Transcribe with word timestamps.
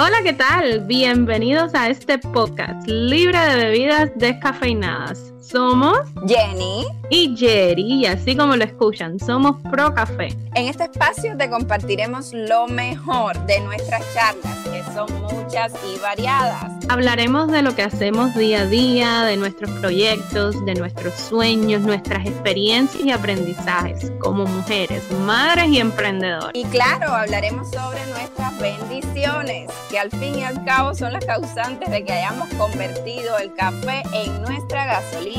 Hola, 0.00 0.18
¿qué 0.22 0.32
tal? 0.32 0.86
Bienvenidos 0.86 1.74
a 1.74 1.88
este 1.88 2.20
podcast 2.20 2.86
libre 2.86 3.36
de 3.36 3.56
bebidas 3.56 4.12
descafeinadas. 4.14 5.32
Somos 5.50 6.00
Jenny 6.26 6.84
y 7.08 7.34
Jerry, 7.34 7.82
y 7.82 8.04
así 8.04 8.36
como 8.36 8.54
lo 8.54 8.64
escuchan, 8.64 9.18
somos 9.18 9.56
Pro 9.70 9.94
Café. 9.94 10.28
En 10.54 10.68
este 10.68 10.84
espacio 10.84 11.38
te 11.38 11.48
compartiremos 11.48 12.34
lo 12.34 12.66
mejor 12.66 13.38
de 13.46 13.58
nuestras 13.60 14.02
charlas, 14.12 14.58
que 14.64 14.82
son 14.92 15.08
muchas 15.22 15.72
y 15.86 15.98
variadas. 16.00 16.70
Hablaremos 16.90 17.50
de 17.50 17.62
lo 17.62 17.74
que 17.74 17.82
hacemos 17.82 18.34
día 18.34 18.62
a 18.62 18.66
día, 18.66 19.22
de 19.22 19.38
nuestros 19.38 19.70
proyectos, 19.80 20.62
de 20.66 20.74
nuestros 20.74 21.14
sueños, 21.14 21.80
nuestras 21.80 22.26
experiencias 22.26 23.02
y 23.02 23.10
aprendizajes 23.10 24.12
como 24.18 24.44
mujeres, 24.44 25.02
madres 25.24 25.68
y 25.68 25.78
emprendedoras. 25.78 26.50
Y 26.52 26.64
claro, 26.64 27.14
hablaremos 27.14 27.70
sobre 27.70 28.04
nuestras 28.06 28.58
bendiciones, 28.58 29.70
que 29.90 29.98
al 29.98 30.10
fin 30.10 30.38
y 30.40 30.44
al 30.44 30.62
cabo 30.64 30.94
son 30.94 31.12
las 31.14 31.24
causantes 31.24 31.90
de 31.90 32.04
que 32.04 32.12
hayamos 32.12 32.48
convertido 32.54 33.38
el 33.38 33.54
café 33.54 34.02
en 34.12 34.42
nuestra 34.42 34.86
gasolina 34.86 35.37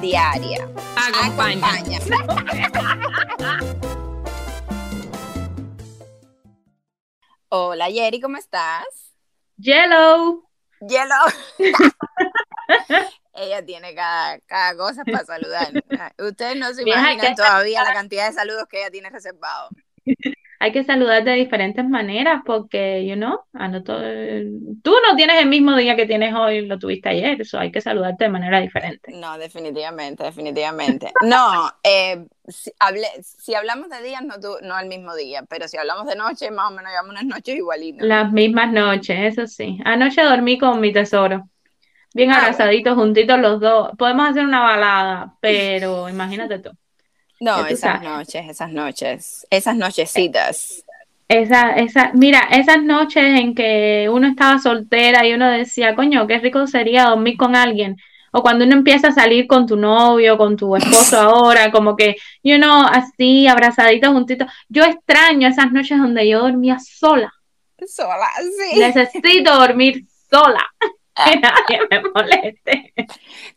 diaria. 0.00 0.68
Acompaña. 0.96 1.98
Hola 7.48 7.90
Jerry, 7.90 8.20
¿cómo 8.20 8.36
estás? 8.36 8.84
Yellow. 9.56 10.48
Yellow. 10.80 11.26
Ella 13.34 13.64
tiene 13.64 13.94
cada, 13.94 14.38
cada 14.40 14.76
cosa 14.76 15.04
para 15.04 15.24
saludar. 15.24 15.72
Ustedes 16.18 16.56
no 16.56 16.72
se 16.72 16.82
imaginan 16.82 17.34
todavía 17.34 17.82
la 17.82 17.92
cantidad 17.92 18.28
de 18.28 18.34
saludos 18.34 18.66
que 18.70 18.80
ella 18.80 18.90
tiene 18.90 19.10
reservado 19.10 19.70
hay 20.62 20.72
que 20.72 20.84
saludar 20.84 21.24
de 21.24 21.32
diferentes 21.32 21.88
maneras 21.88 22.42
porque, 22.44 23.06
you 23.06 23.14
know, 23.14 23.40
tú 24.82 24.92
no 25.08 25.16
tienes 25.16 25.40
el 25.40 25.48
mismo 25.48 25.74
día 25.74 25.96
que 25.96 26.04
tienes 26.04 26.34
hoy, 26.34 26.66
lo 26.66 26.78
tuviste 26.78 27.08
ayer, 27.08 27.40
eso 27.40 27.58
hay 27.58 27.72
que 27.72 27.80
saludarte 27.80 28.24
de 28.24 28.30
manera 28.30 28.60
diferente. 28.60 29.10
No, 29.10 29.38
definitivamente, 29.38 30.22
definitivamente. 30.22 31.12
No, 31.22 31.72
eh, 31.82 32.26
si, 32.46 32.70
si, 33.22 33.54
hablamos 33.54 33.88
de 33.88 34.02
días, 34.02 34.22
no, 34.22 34.38
tú, 34.38 34.58
no 34.62 34.78
el 34.78 34.86
mismo 34.86 35.14
día, 35.14 35.44
pero 35.48 35.66
si 35.66 35.78
hablamos 35.78 36.06
de 36.06 36.16
noche, 36.16 36.50
más 36.50 36.70
o 36.70 36.74
menos 36.74 36.90
llevamos 36.90 37.12
unas 37.12 37.24
noches 37.24 37.56
igualitas. 37.56 38.06
Las 38.06 38.30
mismas 38.30 38.70
noches, 38.70 39.18
eso 39.18 39.46
sí. 39.46 39.78
Anoche 39.86 40.22
dormí 40.22 40.58
con 40.58 40.78
mi 40.78 40.92
tesoro. 40.92 41.48
Bien 42.12 42.32
ah, 42.32 42.36
abrazaditos, 42.36 42.96
juntitos 42.96 43.40
los 43.40 43.60
dos. 43.60 43.92
Podemos 43.96 44.28
hacer 44.28 44.44
una 44.44 44.60
balada, 44.60 45.36
pero 45.40 46.06
imagínate 46.10 46.58
tú. 46.58 46.70
No, 47.40 47.66
esas 47.66 48.02
noches, 48.02 48.46
esas 48.48 48.70
noches, 48.70 49.46
esas 49.48 49.74
nochecitas. 49.74 50.84
Esa, 51.26 51.70
esa, 51.70 52.10
mira, 52.12 52.40
esas 52.50 52.82
noches 52.82 53.24
en 53.24 53.54
que 53.54 54.08
uno 54.12 54.28
estaba 54.28 54.58
soltera 54.58 55.26
y 55.26 55.32
uno 55.32 55.48
decía, 55.48 55.94
coño, 55.94 56.26
qué 56.26 56.38
rico 56.38 56.66
sería 56.66 57.06
dormir 57.06 57.38
con 57.38 57.56
alguien. 57.56 57.96
O 58.32 58.42
cuando 58.42 58.64
uno 58.64 58.74
empieza 58.74 59.08
a 59.08 59.12
salir 59.12 59.46
con 59.46 59.66
tu 59.66 59.76
novio, 59.76 60.36
con 60.36 60.56
tu 60.56 60.76
esposo 60.76 61.18
ahora, 61.20 61.70
como 61.70 61.96
que, 61.96 62.16
you 62.42 62.56
know, 62.56 62.84
así, 62.86 63.48
abrazadito, 63.48 64.12
juntito. 64.12 64.44
Yo 64.68 64.84
extraño 64.84 65.48
esas 65.48 65.72
noches 65.72 65.98
donde 65.98 66.28
yo 66.28 66.40
dormía 66.40 66.78
sola. 66.78 67.32
Sola, 67.86 68.28
sí. 68.38 68.78
Necesito 68.78 69.56
dormir 69.56 70.04
sola. 70.28 70.64
que 71.24 71.40
nadie 71.40 71.80
me 71.90 72.02
moleste. 72.02 72.79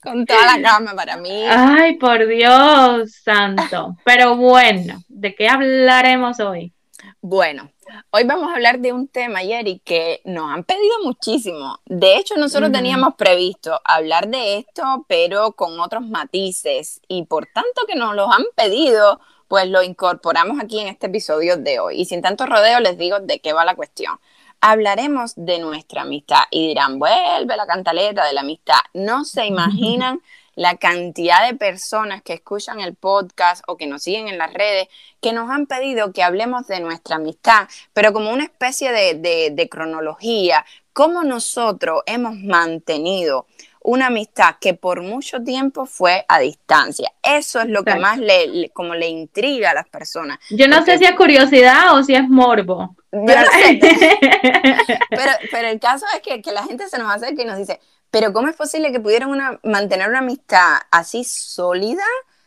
Con 0.04 0.26
toda 0.26 0.58
la 0.58 0.62
cama 0.62 0.94
para 0.96 1.18
mí. 1.18 1.46
Ay, 1.50 1.96
por 1.96 2.28
Dios 2.28 3.12
santo. 3.24 3.96
Pero 4.04 4.36
bueno, 4.36 5.02
¿de 5.08 5.34
qué 5.34 5.48
hablaremos 5.48 6.40
hoy? 6.40 6.74
Bueno, 7.22 7.72
hoy 8.12 8.26
vamos 8.26 8.50
a 8.50 8.56
hablar 8.56 8.80
de 8.80 8.92
un 8.92 9.08
tema, 9.08 9.44
Yeri, 9.44 9.80
que 9.80 10.22
nos 10.26 10.52
han 10.52 10.66
pedido 10.66 10.94
muchísimo. 11.04 11.80
De 11.86 12.18
hecho, 12.18 12.36
nosotros 12.36 12.72
teníamos 12.72 13.16
previsto 13.16 13.80
hablar 13.86 14.28
de 14.28 14.58
esto, 14.58 15.06
pero 15.08 15.54
con 15.54 15.80
otros 15.80 16.06
matices. 16.06 17.00
Y 17.08 17.24
por 17.24 17.48
tanto 17.54 17.84
que 17.88 17.96
nos 17.96 18.14
lo 18.14 18.32
han 18.32 18.44
pedido, 18.56 19.22
pues 19.48 19.70
lo 19.70 19.84
incorporamos 19.84 20.60
aquí 20.60 20.80
en 20.80 20.88
este 20.88 21.08
episodio 21.08 21.56
de 21.56 21.80
hoy. 21.80 22.02
Y 22.02 22.06
sin 22.06 22.22
tanto 22.22 22.46
rodeo 22.46 22.82
les 22.82 22.98
digo 22.98 23.20
de 23.20 23.40
qué 23.40 23.54
va 23.54 23.64
la 23.64 23.76
cuestión 23.76 24.20
hablaremos 24.64 25.34
de 25.36 25.60
nuestra 25.60 26.04
amistad 26.04 26.44
y 26.50 26.70
dirán, 26.70 26.98
vuelve 26.98 27.58
la 27.58 27.68
cantaleta 27.68 28.26
de 28.26 28.32
la 28.32 28.42
amistad. 28.42 28.80
No 28.94 29.26
se 29.26 29.46
imaginan 29.46 30.22
la 30.56 30.78
cantidad 30.78 31.46
de 31.46 31.56
personas 31.58 32.22
que 32.22 32.34
escuchan 32.34 32.80
el 32.80 32.96
podcast 32.96 33.62
o 33.68 33.76
que 33.76 33.88
nos 33.88 34.04
siguen 34.04 34.30
en 34.30 34.38
las 34.38 34.54
redes 34.54 34.88
que 35.20 35.34
nos 35.34 35.50
han 35.50 35.66
pedido 35.66 36.14
que 36.14 36.24
hablemos 36.24 36.68
de 36.68 36.80
nuestra 36.80 37.18
amistad, 37.18 37.68
pero 37.92 38.14
como 38.14 38.32
una 38.32 38.46
especie 38.46 38.92
de, 38.94 39.68
cronología, 39.70 40.64
cómo 40.94 41.24
nosotros 41.24 42.02
hemos 42.06 42.36
mantenido 42.36 43.48
una 43.82 44.08
amistad 44.08 44.56
que 44.62 44.76
por 44.76 45.02
mucho 45.02 45.44
tiempo 45.44 45.86
fue 45.86 46.24
a 46.30 46.40
distancia. 46.40 47.12
Eso 47.22 47.60
es 47.60 47.68
lo 47.68 47.84
que 47.84 47.96
más 47.96 48.18
le, 48.18 48.70
como 48.70 48.96
le 48.96 49.10
intriga 49.10 49.72
a 49.72 49.74
las 49.74 49.90
personas. 49.90 50.40
Yo 50.52 50.70
no 50.70 50.86
sé 50.86 50.98
si 51.00 51.04
es 51.04 51.16
curiosidad 51.16 51.98
o 51.98 52.04
si 52.04 52.16
es 52.16 52.30
morbo. 52.30 52.96
Pero, 55.10 55.32
pero, 55.52 55.68
el 55.68 55.80
caso 55.80 56.06
es 56.16 56.22
que, 56.22 56.42
que, 56.42 56.52
la 56.52 56.64
gente 56.64 56.90
se 56.90 56.98
nos 56.98 57.14
acerca 57.14 57.44
y 57.44 57.46
nos 57.46 57.60
dice, 57.60 57.80
pero 58.10 58.34
¿cómo 58.34 58.48
es 58.48 58.56
posible 58.56 58.92
que 58.92 59.00
pudieran 59.00 59.30
una, 59.30 59.60
mantener 59.64 60.10
una 60.10 60.20
amistad 60.20 60.80
así 60.90 61.24
sólida 61.24 62.04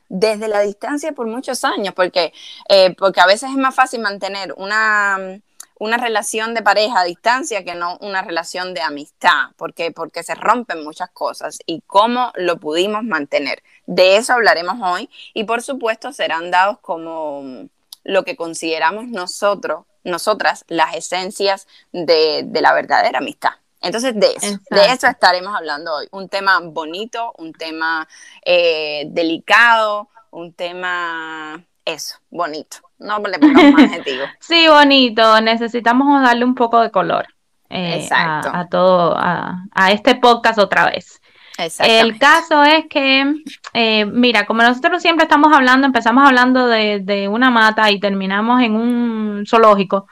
desde 0.08 0.48
la 0.48 0.60
distancia 0.62 1.12
por 1.12 1.28
muchos 1.28 1.64
años? 1.64 1.94
Porque, 1.94 2.32
eh, 2.68 2.96
porque 2.96 3.20
a 3.20 3.26
veces 3.26 3.50
es 3.50 3.56
más 3.56 3.76
fácil 3.76 4.00
mantener 4.00 4.54
una, 4.56 5.40
una 5.78 5.98
relación 5.98 6.52
de 6.54 6.62
pareja 6.62 7.00
a 7.00 7.04
distancia 7.04 7.64
que 7.64 7.76
no 7.76 7.96
una 8.00 8.22
relación 8.22 8.74
de 8.74 8.80
amistad, 8.80 9.50
porque, 9.56 9.92
porque 9.92 10.24
se 10.24 10.34
rompen 10.34 10.82
muchas 10.82 11.10
cosas 11.10 11.60
y 11.64 11.82
cómo 11.86 12.32
lo 12.34 12.58
pudimos 12.58 13.04
mantener. 13.04 13.62
De 13.86 14.16
eso 14.16 14.32
hablaremos 14.32 14.78
hoy 14.82 15.08
y 15.32 15.44
por 15.44 15.62
supuesto 15.62 16.12
serán 16.12 16.50
dados 16.50 16.78
como 16.80 17.68
lo 18.02 18.24
que 18.24 18.34
consideramos 18.34 19.06
nosotros 19.06 19.84
nosotras 20.06 20.64
las 20.68 20.94
esencias 20.94 21.66
de, 21.92 22.48
la 22.52 22.72
verdadera 22.72 23.18
amistad. 23.18 23.50
Entonces, 23.82 24.14
de 24.18 24.32
eso, 24.34 24.58
de 24.70 24.86
eso 24.86 25.06
estaremos 25.06 25.54
hablando 25.54 25.94
hoy. 25.94 26.08
Un 26.10 26.28
tema 26.28 26.58
bonito, 26.60 27.32
un 27.38 27.52
tema 27.52 28.08
eh, 28.44 29.04
delicado, 29.08 30.08
un 30.30 30.54
tema, 30.54 31.62
eso, 31.84 32.16
bonito. 32.30 32.78
No 32.98 33.18
le 33.18 33.38
pongamos 33.38 33.72
más 33.72 33.84
adjetivo. 33.84 34.24
sí, 34.40 34.66
bonito. 34.66 35.40
Necesitamos 35.40 36.22
darle 36.22 36.44
un 36.44 36.54
poco 36.54 36.80
de 36.80 36.90
color 36.90 37.26
eh, 37.68 38.08
a, 38.10 38.66
todo, 38.70 39.14
a, 39.16 39.64
a, 39.72 39.92
este 39.92 40.14
podcast 40.14 40.58
otra 40.58 40.86
vez. 40.86 41.20
El 41.58 42.18
caso 42.18 42.62
es 42.64 42.86
que, 42.86 43.34
eh, 43.72 44.04
mira, 44.04 44.46
como 44.46 44.62
nosotros 44.62 45.00
siempre 45.00 45.24
estamos 45.24 45.52
hablando, 45.54 45.86
empezamos 45.86 46.26
hablando 46.26 46.66
de, 46.66 47.28
una 47.30 47.50
mata 47.50 47.90
y 47.90 48.00
terminamos 48.00 48.62
en 48.62 48.74
un 48.74 49.44
zoológico, 49.46 50.06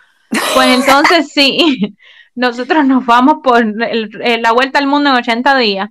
pues 0.55 0.69
entonces 0.89 1.33
sí, 1.33 1.97
nosotros 2.35 2.85
nos 2.85 3.05
vamos 3.05 3.37
por 3.43 3.65
la 3.65 4.53
vuelta 4.53 4.79
al 4.79 4.87
mundo 4.87 5.11
en 5.11 5.17
80 5.17 5.57
días. 5.59 5.91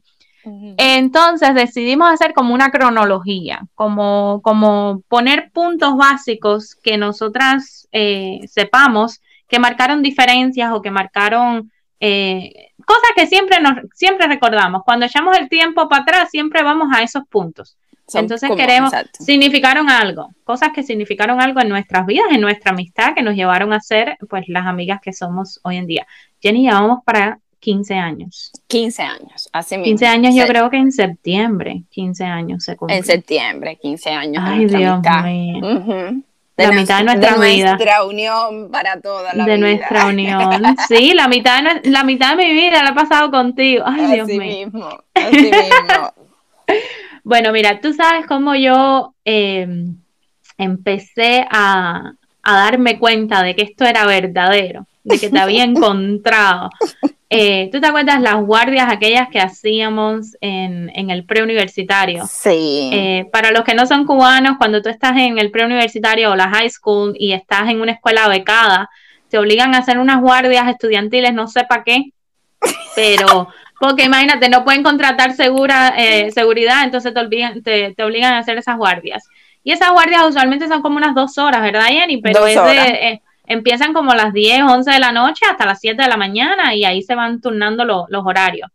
Entonces 0.78 1.56
decidimos 1.56 2.12
hacer 2.12 2.34
como 2.34 2.54
una 2.54 2.70
cronología, 2.70 3.62
como, 3.76 4.42
como 4.44 5.02
poner 5.08 5.52
puntos 5.54 5.96
básicos 5.96 6.76
que 6.76 6.98
nosotras 6.98 7.88
eh, 7.94 8.42
sepamos 8.48 9.22
que 9.48 9.60
marcaron 9.60 10.02
diferencias 10.02 10.74
o 10.74 10.82
que 10.82 10.92
marcaron 10.92 11.72
eh, 12.02 12.72
cosas 12.86 13.10
que 13.16 13.28
siempre 13.28 13.60
nos 13.60 13.76
siempre 13.94 14.28
recordamos. 14.28 14.84
Cuando 14.84 15.06
echamos 15.06 15.38
el 15.38 15.50
tiempo 15.50 15.88
para 15.90 16.04
atrás, 16.04 16.30
siempre 16.32 16.64
vamos 16.64 16.90
a 16.94 17.02
esos 17.04 17.24
puntos. 17.30 17.78
Entonces 18.14 18.52
queremos, 18.56 18.92
significaron 19.20 19.90
algo, 19.90 20.30
cosas 20.44 20.70
que 20.74 20.84
significaron 20.84 21.42
algo 21.42 21.62
en 21.62 21.70
nuestras 21.70 22.06
vidas, 22.06 22.26
en 22.32 22.42
nuestra 22.42 22.72
amistad, 22.72 23.16
que 23.16 23.24
nos 23.24 23.36
llevaron 23.36 23.74
a 23.74 23.80
ser 23.80 24.18
pues 24.30 24.48
las 24.50 24.68
amigas 24.68 25.00
que 25.02 25.14
somos 25.14 25.60
hoy 25.64 25.78
en 25.78 25.88
día. 25.88 26.06
Jenny, 26.42 26.66
ya 26.66 26.74
vamos 26.74 27.00
para 27.06 27.40
15 27.60 27.96
años. 27.96 28.52
15 28.68 29.02
años, 29.04 29.50
hace 29.54 29.82
15 29.82 30.06
años, 30.06 30.36
yo 30.36 30.46
creo 30.46 30.70
que 30.70 30.78
en 30.78 30.92
septiembre, 30.92 31.84
15 31.92 32.26
años 32.26 32.64
se 32.66 32.76
En 32.90 33.04
septiembre, 33.04 33.80
15 33.82 34.10
años. 34.10 34.44
Ay, 34.46 34.66
Dios 34.66 35.02
mío 35.02 35.02
la 36.56 36.72
mitad 36.72 37.00
de 37.00 37.04
nuestra 37.06 37.38
de 37.38 37.50
vida. 37.50 37.76
nuestra 37.76 38.04
unión 38.04 38.70
para 38.72 39.02
toda 39.02 39.34
la 39.34 39.46
de 39.46 39.58
nuestra 39.58 40.06
unión. 40.08 40.62
Sí, 40.88 41.14
la 41.14 41.28
mitad, 41.28 41.64
de, 41.64 41.90
la 41.90 42.04
mitad 42.04 42.38
de 42.38 42.46
mi 42.46 42.54
vida 42.54 42.84
la 42.84 42.90
he 42.90 42.94
pasado 42.94 43.32
contigo. 43.32 43.84
Ay, 43.86 44.14
Dios 44.14 44.28
mío. 44.28 44.40
Mismo, 44.40 45.04
así 45.14 45.42
mismo. 45.42 46.14
bueno, 47.24 47.52
mira, 47.52 47.80
tú 47.82 47.94
sabes 47.94 48.26
cómo 48.28 48.56
yo 48.56 49.16
em, 49.26 49.98
empecé 50.58 51.46
a, 51.50 52.14
a 52.44 52.56
darme 52.56 53.00
cuenta 53.00 53.42
de 53.42 53.56
que 53.56 53.64
esto 53.64 53.86
era 53.86 54.06
verdadero, 54.06 54.86
de 55.04 55.20
que 55.20 55.30
te 55.30 55.40
había 55.40 55.64
encontrado. 55.64 56.70
Eh, 57.36 57.70
¿Tú 57.72 57.82
te 57.82 57.88
acuerdas 57.88 58.22
las 58.22 58.42
guardias 58.44 58.92
aquellas 58.92 59.28
que 59.30 59.40
hacíamos 59.40 60.38
en, 60.40 60.92
en 60.94 61.10
el 61.10 61.26
preuniversitario? 61.26 62.26
Sí. 62.28 62.92
Eh, 62.94 63.26
para 63.32 63.52
los 63.52 63.64
que 63.64 63.74
no 63.74 63.88
son 63.88 64.06
cubanos, 64.06 64.58
cuando 64.58 64.82
tú 64.82 64.90
estás 64.90 65.18
en 65.18 65.40
el 65.40 65.50
preuniversitario 65.50 66.32
o 66.32 66.36
la 66.36 66.50
high 66.50 66.70
school 66.70 67.16
y 67.18 67.34
estás 67.34 67.70
en 67.70 67.82
una 67.82 67.94
escuela 67.94 68.28
becada, 68.28 68.90
te 69.30 69.40
obligan 69.40 69.74
a 69.74 69.80
hacer 69.80 69.98
unas 69.98 70.22
guardias 70.22 70.68
estudiantiles, 70.68 71.34
no 71.34 71.48
sé 71.48 71.64
para 71.64 71.84
qué, 71.84 72.12
pero 72.96 73.48
porque 73.80 74.04
imagínate, 74.04 74.48
no 74.48 74.64
pueden 74.64 74.84
contratar 74.84 75.34
segura, 75.34 75.96
eh, 75.98 76.32
seguridad, 76.32 76.84
entonces 76.84 77.14
te, 77.14 77.20
obligan, 77.20 77.64
te, 77.64 77.96
obligan 78.04 78.34
a 78.34 78.40
hacer 78.40 78.58
esas 78.58 78.78
guardias. 78.78 79.28
Y 79.64 79.72
esas 79.72 79.92
guardias 79.92 80.24
usualmente 80.28 80.68
son 80.68 80.82
como 80.82 80.98
unas 80.98 81.16
dos 81.16 81.38
horas, 81.38 81.62
¿verdad, 81.62 81.88
Jenny? 81.88 82.22
Pero 82.22 82.46
es 82.46 82.58
eh, 82.58 83.22
empiezan 83.46 83.94
como 83.94 84.12
a 84.12 84.16
las 84.16 84.34
10, 84.34 84.64
11 84.64 84.92
de 84.92 85.00
la 85.00 85.12
noche 85.12 85.46
hasta 85.50 85.66
las 85.66 85.80
7 85.80 86.02
de 86.02 86.10
la 86.10 86.18
mañana 86.18 86.76
y 86.76 86.86
ahí 86.86 87.02
se 87.02 87.16
van 87.16 87.42
turnando 87.42 87.86
los 87.86 88.26
horarios. 88.26 88.70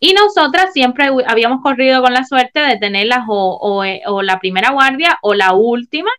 Y 0.00 0.12
nosotras 0.12 0.72
siempre 0.72 1.10
habíamos 1.26 1.60
corrido 1.60 2.02
con 2.02 2.12
la 2.12 2.24
suerte 2.24 2.60
de 2.60 2.76
tenerlas 2.78 3.24
o, 3.26 3.84
eh, 3.84 4.02
o, 4.06 4.22
la 4.22 4.38
primera 4.38 4.70
guardia 4.70 5.18
o 5.22 5.34
la 5.34 5.54
última 5.54 6.10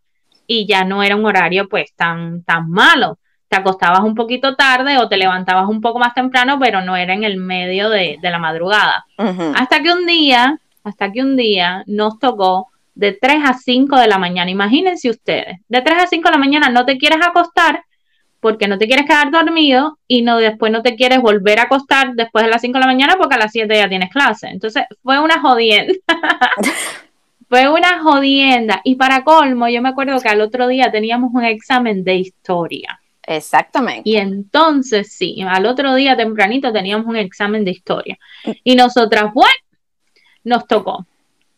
y 0.45 0.68
ya 0.68 0.83
no 0.83 1.01
era 1.01 1.15
un 1.15 1.25
horario 1.25 1.69
pues 1.69 1.94
tan, 1.95 2.44
tan 2.44 2.69
malo 2.69 3.18
te 3.50 3.57
acostabas 3.57 4.01
un 4.01 4.15
poquito 4.15 4.56
tarde 4.56 4.97
o 5.00 5.09
te 5.09 5.18
levantabas 5.18 5.68
un 5.68 5.81
poco 5.81 5.97
más 5.97 6.13
temprano, 6.13 6.59
pero 6.59 6.81
no 6.81 6.95
era 6.95 7.13
en 7.13 7.24
el 7.24 7.38
medio 7.38 7.89
de, 7.89 8.19
la 8.21 8.38
madrugada. 8.38 9.06
Hasta 9.18 9.81
que 9.81 9.91
un 9.91 10.06
día, 10.06 10.59
hasta 10.83 11.12
que 11.12 11.21
un 11.21 11.36
día 11.36 11.83
nos 11.88 12.19
tocó 12.19 12.69
de 13.00 13.13
3 13.13 13.38
a 13.46 13.54
5 13.54 13.98
de 13.98 14.07
la 14.07 14.18
mañana. 14.18 14.51
Imagínense 14.51 15.10
ustedes, 15.10 15.60
de 15.69 15.81
3 15.81 16.04
a 16.04 16.07
5 16.07 16.28
de 16.28 16.31
la 16.31 16.38
mañana 16.38 16.69
no 16.69 16.86
te 16.86 16.98
quieres 16.98 17.25
acostar 17.25 17.84
porque 18.42 18.68
no 18.68 18.78
te 18.78 18.88
quieres 18.88 19.06
quedar 19.06 19.31
dormido 19.31 19.98
y 20.06 20.22
no 20.22 20.38
después 20.38 20.69
no 20.72 20.81
te 20.81 20.96
quieres 20.96 21.22
volver 21.22 21.60
a 21.60 21.63
acostar 21.63 22.13
después 22.16 22.44
de 22.44 22.51
las 22.51 22.62
5 22.62 22.74
de 22.74 22.80
la 22.81 22.88
mañana 22.88 23.16
porque 23.18 23.36
a 23.36 23.40
las 23.40 23.54
7 23.54 23.74
ya 23.74 23.88
tienes 23.88 24.10
clase. 24.12 24.48
Entonces 24.48 24.84
fue 25.01 25.18
una 25.19 25.40
jodienda. 25.40 25.94
fue 27.50 27.69
una 27.69 28.00
jodienda. 28.00 28.81
Y 28.84 28.96
para 28.96 29.24
colmo, 29.24 29.69
yo 29.69 29.81
me 29.81 29.90
acuerdo 29.90 30.19
que 30.19 30.28
al 30.28 30.42
otro 30.42 30.68
día 30.68 30.92
teníamos 30.92 31.31
un 31.34 31.46
examen 31.46 32.04
de 32.04 32.16
historia. 32.16 33.00
Exactamente. 33.24 34.10
Y 34.10 34.18
entonces 34.18 35.13
sí, 35.13 35.42
al 35.48 35.66
otro 35.66 35.96
día 35.96 36.18
tempranito 36.18 36.74
teníamos 36.74 37.07
un 37.07 37.16
examen 37.16 37.63
de 37.63 37.72
historia. 37.72 38.19
Y 38.66 38.75
nosotras, 38.75 39.34
bueno, 39.34 39.54
nos 40.44 40.68
tocó. 40.68 41.06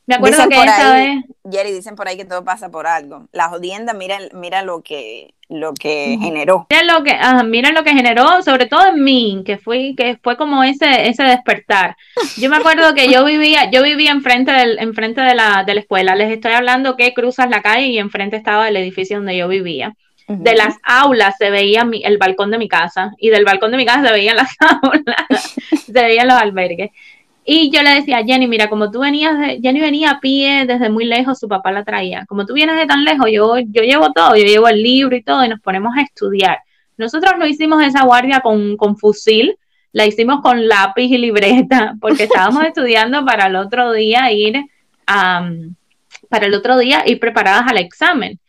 Me 0.06 0.16
acuerdo 0.16 0.50
que 0.50 0.56
esa 0.56 0.94
vez. 0.94 1.24
Jerry, 1.50 1.72
dicen 1.72 1.96
por 1.96 2.08
ahí 2.08 2.18
que 2.18 2.26
todo 2.26 2.44
pasa 2.44 2.70
por 2.70 2.88
algo. 2.88 3.28
La 3.32 3.50
jodienda, 3.50 3.94
mira, 3.94 4.18
mira 4.34 4.64
lo 4.64 4.82
que, 4.82 5.34
lo 5.48 5.74
que 5.74 6.18
generó. 6.20 6.68
Miren 6.70 6.88
lo 6.88 7.04
que, 7.04 7.18
miren 7.46 7.74
lo 7.76 7.84
que 7.84 7.94
generó, 7.94 8.42
sobre 8.42 8.66
todo 8.66 8.88
en 8.88 9.04
mí, 9.04 9.44
que 9.46 9.58
fue, 9.58 9.94
que 9.96 10.18
fue 10.22 10.38
como 10.38 10.64
ese, 10.64 11.08
ese 11.08 11.24
despertar. 11.24 11.96
Yo 12.38 12.50
me 12.50 12.58
acuerdo 12.58 12.94
que 12.94 13.10
yo 13.10 13.24
vivía, 13.24 13.70
yo 13.72 13.84
vivía 13.84 14.12
enfrente 14.12 14.52
del, 14.52 14.80
enfrente 14.80 15.22
de 15.22 15.36
la, 15.36 15.64
de 15.66 15.76
la 15.76 15.82
escuela. 15.82 16.16
Les 16.16 16.32
estoy 16.32 16.54
hablando 16.54 16.96
que 16.96 17.14
cruzas 17.14 17.50
la 17.50 17.62
calle 17.62 17.88
y 17.88 18.00
enfrente 18.00 18.38
estaba 18.38 18.68
el 18.68 18.78
edificio 18.78 19.18
donde 19.18 19.38
yo 19.38 19.48
vivía 19.48 19.96
de 20.38 20.56
las 20.56 20.76
aulas 20.84 21.36
se 21.38 21.50
veía 21.50 21.88
el 22.04 22.18
balcón 22.18 22.52
de 22.52 22.58
mi 22.58 22.68
casa 22.68 23.12
y 23.18 23.30
del 23.30 23.46
balcón 23.46 23.72
de 23.72 23.78
mi 23.78 23.86
casa 23.86 24.08
se 24.08 24.14
veían 24.14 24.38
las 24.38 24.56
aulas, 24.84 25.56
se 25.86 25.92
veían 25.92 26.28
los 26.28 26.38
albergues. 26.38 26.92
Y 27.44 27.72
yo 27.72 27.82
le 27.82 27.96
decía 27.96 28.24
Jenny, 28.24 28.48
mira, 28.48 28.70
como 28.70 28.92
tú 28.92 29.00
venías, 29.00 29.38
de, 29.38 29.60
Jenny 29.62 29.80
venía 29.80 30.12
a 30.12 30.20
pie 30.20 30.66
desde 30.68 30.90
muy 30.90 31.06
lejos, 31.06 31.40
su 31.40 31.48
papá 31.48 31.72
la 31.72 31.84
traía. 31.84 32.26
Como 32.28 32.46
tú 32.46 32.54
vienes 32.54 32.76
de 32.76 32.86
tan 32.86 33.04
lejos, 33.04 33.28
yo, 33.32 33.58
yo 33.60 33.82
llevo 33.82 34.12
todo, 34.14 34.36
yo 34.36 34.46
llevo 34.46 34.68
el 34.68 34.82
libro 34.82 35.16
y 35.16 35.24
todo 35.24 35.44
y 35.44 35.50
nos 35.50 35.60
ponemos 35.60 35.96
a 35.98 36.02
estudiar. 36.02 36.60
Nosotros 36.98 37.34
no 37.40 37.48
hicimos 37.48 37.84
esa 37.84 38.04
guardia 38.04 38.42
con, 38.42 38.78
con 38.78 38.96
fusil, 38.96 39.58
la 39.92 40.06
hicimos 40.06 40.42
con 40.42 40.68
lápiz 40.68 41.06
y 41.06 41.18
libreta, 41.18 41.96
porque 42.00 42.24
estábamos 42.24 42.64
estudiando 42.68 43.26
para 43.26 43.48
el 43.48 43.56
otro 43.56 43.92
día 43.92 44.32
ir 44.32 44.64
a, 45.08 45.50
para 46.30 46.46
el 46.46 46.54
otro 46.54 46.78
día 46.78 47.04
ir 47.06 47.20
preparadas 47.20 47.64
al 47.68 47.78
examen. 47.78 48.40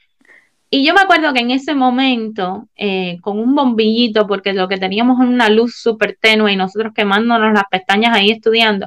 Y 0.75 0.87
yo 0.87 0.95
me 0.95 1.03
acuerdo 1.03 1.35
que 1.35 1.41
en 1.41 1.51
ese 1.51 1.75
momento, 1.75 2.67
eh, 2.77 3.19
con 3.21 3.39
un 3.39 3.55
bombillito, 3.55 4.27
porque 4.27 4.55
lo 4.55 4.69
que 4.69 4.79
teníamos 4.79 5.21
era 5.21 5.29
una 5.29 5.51
luz 5.51 5.75
súper 5.77 6.17
tenue 6.19 6.51
y 6.51 6.57
nosotros 6.57 6.95
quemándonos 6.95 7.53
las 7.53 7.65
pestañas 7.71 8.17
ahí 8.17 8.31
estudiando, 8.31 8.87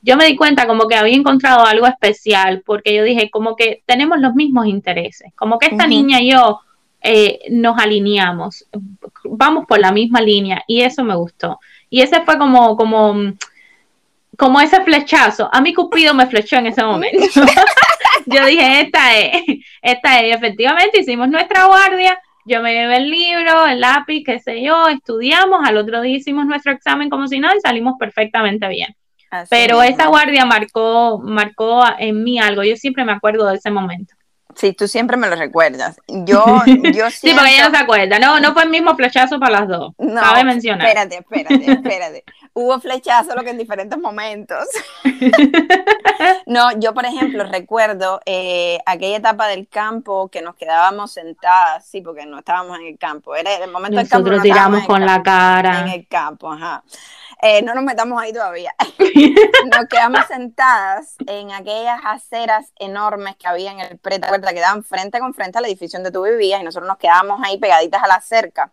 yo 0.00 0.16
me 0.16 0.24
di 0.24 0.34
cuenta 0.34 0.66
como 0.66 0.88
que 0.88 0.94
había 0.94 1.14
encontrado 1.14 1.66
algo 1.66 1.86
especial, 1.86 2.62
porque 2.64 2.94
yo 2.94 3.04
dije 3.04 3.28
como 3.28 3.54
que 3.54 3.82
tenemos 3.84 4.18
los 4.18 4.34
mismos 4.34 4.66
intereses, 4.66 5.30
como 5.36 5.58
que 5.58 5.66
esta 5.66 5.86
niña 5.86 6.22
y 6.22 6.30
yo 6.30 6.60
eh, 7.02 7.40
nos 7.50 7.78
alineamos, 7.78 8.64
vamos 9.24 9.66
por 9.68 9.78
la 9.78 9.92
misma 9.92 10.22
línea 10.22 10.64
y 10.66 10.80
eso 10.80 11.04
me 11.04 11.16
gustó. 11.16 11.60
Y 11.90 12.00
ese 12.00 12.22
fue 12.22 12.38
como, 12.38 12.78
como, 12.78 13.34
como 14.38 14.58
ese 14.62 14.82
flechazo. 14.84 15.50
A 15.52 15.60
mí 15.60 15.74
Cupido 15.74 16.14
me 16.14 16.28
flechó 16.28 16.56
en 16.56 16.68
ese 16.68 16.82
momento. 16.82 17.18
yo 18.26 18.44
dije, 18.46 18.80
esta 18.82 19.18
es, 19.18 19.42
esta 19.82 20.20
es. 20.20 20.28
Y 20.28 20.30
efectivamente 20.30 21.00
hicimos 21.00 21.28
nuestra 21.28 21.66
guardia. 21.66 22.18
Yo 22.44 22.62
me 22.62 22.74
llevé 22.74 22.98
el 22.98 23.10
libro, 23.10 23.66
el 23.66 23.80
lápiz, 23.80 24.22
qué 24.24 24.38
sé 24.38 24.62
yo, 24.62 24.88
estudiamos. 24.88 25.66
Al 25.66 25.76
otro 25.76 26.00
día 26.00 26.16
hicimos 26.16 26.46
nuestro 26.46 26.72
examen 26.72 27.10
como 27.10 27.26
si 27.26 27.40
nada 27.40 27.56
y 27.56 27.60
salimos 27.60 27.94
perfectamente 27.98 28.68
bien. 28.68 28.94
Pero 29.50 29.82
esa 29.82 30.06
guardia 30.06 30.44
marcó, 30.44 31.18
marcó 31.18 31.82
en 31.98 32.22
mí 32.22 32.38
algo. 32.38 32.62
Yo 32.62 32.76
siempre 32.76 33.04
me 33.04 33.12
acuerdo 33.12 33.46
de 33.48 33.56
ese 33.56 33.70
momento. 33.70 34.14
Sí, 34.56 34.72
tú 34.72 34.88
siempre 34.88 35.18
me 35.18 35.28
lo 35.28 35.36
recuerdas. 35.36 36.00
Yo, 36.08 36.44
yo 36.94 37.10
Sí, 37.10 37.32
porque 37.34 37.54
ella 37.54 37.68
no 37.68 37.76
se 37.76 37.82
acuerda. 37.82 38.18
No, 38.18 38.40
no 38.40 38.54
fue 38.54 38.62
el 38.62 38.70
mismo 38.70 38.96
flechazo 38.96 39.38
para 39.38 39.60
las 39.60 39.68
dos. 39.68 39.92
No, 39.98 40.20
Cabe 40.20 40.44
mencionar. 40.44 40.88
Espérate, 40.88 41.16
espérate, 41.18 41.72
espérate. 41.72 42.24
Hubo 42.54 42.80
flechazo, 42.80 43.34
lo 43.34 43.44
que 43.44 43.50
en 43.50 43.58
diferentes 43.58 43.98
momentos. 43.98 44.64
no, 46.46 46.72
yo, 46.78 46.94
por 46.94 47.04
ejemplo, 47.04 47.44
recuerdo 47.44 48.22
eh, 48.24 48.78
aquella 48.86 49.18
etapa 49.18 49.46
del 49.48 49.68
campo 49.68 50.28
que 50.28 50.40
nos 50.40 50.54
quedábamos 50.54 51.12
sentadas, 51.12 51.86
sí, 51.86 52.00
porque 52.00 52.24
no 52.24 52.38
estábamos 52.38 52.78
en 52.78 52.86
el 52.86 52.98
campo. 52.98 53.36
Era 53.36 53.54
el 53.56 53.70
momento 53.70 53.98
del 53.98 54.08
campo. 54.08 54.30
Nosotros 54.30 54.42
tiramos 54.42 54.86
con 54.86 55.04
la 55.04 55.22
cara. 55.22 55.80
En 55.80 55.88
el 55.88 56.08
campo, 56.08 56.50
ajá. 56.50 56.82
Eh, 57.42 57.60
no 57.62 57.74
nos 57.74 57.84
metamos 57.84 58.20
ahí 58.20 58.32
todavía. 58.32 58.74
nos 59.72 59.86
quedamos 59.88 60.26
sentadas 60.26 61.16
en 61.26 61.50
aquellas 61.52 62.00
aceras 62.04 62.72
enormes 62.78 63.36
que 63.36 63.46
había 63.46 63.72
en 63.72 63.80
el 63.80 63.98
preta, 63.98 64.30
que 64.40 64.60
daban 64.60 64.84
frente 64.84 65.18
con 65.18 65.34
frente 65.34 65.58
al 65.58 65.66
edificio 65.66 65.98
donde 65.98 66.10
tú 66.10 66.22
vivías 66.22 66.60
y 66.60 66.64
nosotros 66.64 66.88
nos 66.88 66.98
quedábamos 66.98 67.40
ahí 67.44 67.58
pegaditas 67.58 68.02
a 68.02 68.08
la 68.08 68.20
cerca. 68.20 68.72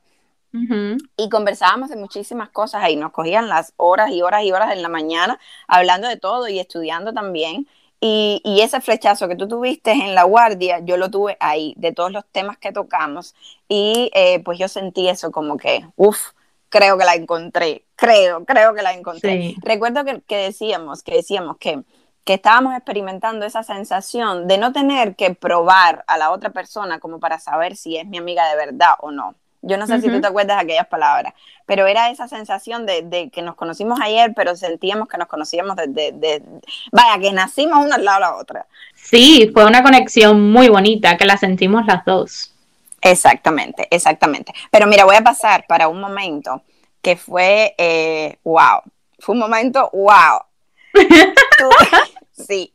Y 1.18 1.30
conversábamos 1.30 1.90
de 1.90 1.96
muchísimas 1.96 2.50
cosas 2.50 2.84
ahí, 2.84 2.96
nos 2.96 3.12
cogían 3.12 3.50
las 3.50 3.74
horas 3.76 4.12
y 4.12 4.22
horas 4.22 4.44
y 4.44 4.52
horas 4.52 4.72
en 4.72 4.84
la 4.84 4.90
mañana 4.90 5.40
hablando 5.68 6.08
de 6.08 6.16
todo 6.16 6.48
y 6.48 6.60
estudiando 6.60 7.12
también. 7.12 7.68
Y, 8.00 8.40
y, 8.44 8.62
ese 8.62 8.80
flechazo 8.80 9.28
que 9.28 9.36
tú 9.36 9.48
tuviste 9.48 9.92
en 9.92 10.14
la 10.14 10.26
guardia, 10.26 10.80
yo 10.80 10.98
lo 10.98 11.10
tuve 11.10 11.38
ahí, 11.40 11.74
de 11.78 11.94
todos 11.94 12.12
los 12.12 12.26
temas 12.28 12.58
que 12.58 12.72
tocamos. 12.72 13.34
Y 13.68 14.12
eh, 14.14 14.42
pues 14.44 14.60
yo 14.60 14.68
sentí 14.68 15.08
eso 15.08 15.32
como 15.32 15.58
que, 15.58 15.88
uff, 15.96 16.34
creo 16.74 16.98
que 16.98 17.06
la 17.06 17.14
encontré, 17.14 17.84
creo, 17.96 18.46
creo 18.46 18.74
que 18.74 18.82
la 18.82 18.94
encontré. 18.94 19.54
Recuerdo 19.62 20.04
que, 20.04 20.22
que, 20.22 20.38
decíamos, 20.38 21.04
que 21.04 21.14
decíamos 21.14 21.58
que, 21.58 21.84
que 22.26 22.34
estábamos 22.34 22.74
experimentando 22.74 23.46
esa 23.46 23.62
sensación 23.62 24.48
de 24.48 24.58
no 24.58 24.74
tener 24.74 25.16
que 25.16 25.36
probar 25.36 26.04
a 26.08 26.18
la 26.18 26.32
otra 26.32 26.50
persona 26.50 27.00
como 27.00 27.20
para 27.20 27.38
saber 27.38 27.76
si 27.76 27.98
es 27.98 28.08
mi 28.08 28.18
amiga 28.18 28.50
de 28.50 28.56
verdad 28.56 28.96
o 29.02 29.12
no. 29.12 29.36
Yo 29.62 29.78
no 29.78 29.86
sé 29.86 30.02
si 30.02 30.10
tú 30.10 30.20
te 30.20 30.28
acuerdas 30.28 30.58
de 30.58 30.64
aquellas 30.64 30.88
palabras, 30.88 31.36
pero 31.68 31.86
era 31.86 32.10
esa 32.10 32.28
sensación 32.28 32.86
de, 32.88 33.04
de, 33.04 33.30
que 33.30 33.44
nos 33.44 33.56
conocimos 33.56 34.00
ayer, 34.02 34.34
pero 34.36 34.56
sentíamos 34.56 35.08
que 35.08 35.18
nos 35.18 35.28
conocíamos 35.28 35.78
desde, 35.78 36.12
de, 36.12 36.42
vaya, 36.92 37.22
que 37.22 37.32
nacimos 37.32 37.86
una 37.86 37.96
al 37.96 38.04
lado 38.04 38.18
de 38.18 38.22
la 38.22 38.36
otra. 38.36 38.66
Sí, 38.96 39.52
fue 39.54 39.66
una 39.66 39.84
conexión 39.84 40.52
muy 40.52 40.70
bonita, 40.70 41.18
que 41.18 41.26
la 41.26 41.38
sentimos 41.38 41.86
las 41.86 42.04
dos. 42.04 42.53
Exactamente, 43.04 43.88
exactamente. 43.92 44.54
Pero 44.72 44.88
mira, 44.88 45.06
voy 45.06 45.16
a 45.16 45.24
pasar 45.24 45.66
para 45.68 45.88
un 45.88 46.00
momento 46.00 46.64
que 47.02 47.18
fue, 47.18 47.76
eh, 47.78 48.38
wow, 48.44 48.82
fue 49.20 49.34
un 49.34 49.40
momento, 49.40 49.90
wow. 49.94 50.40
sí, 52.32 52.74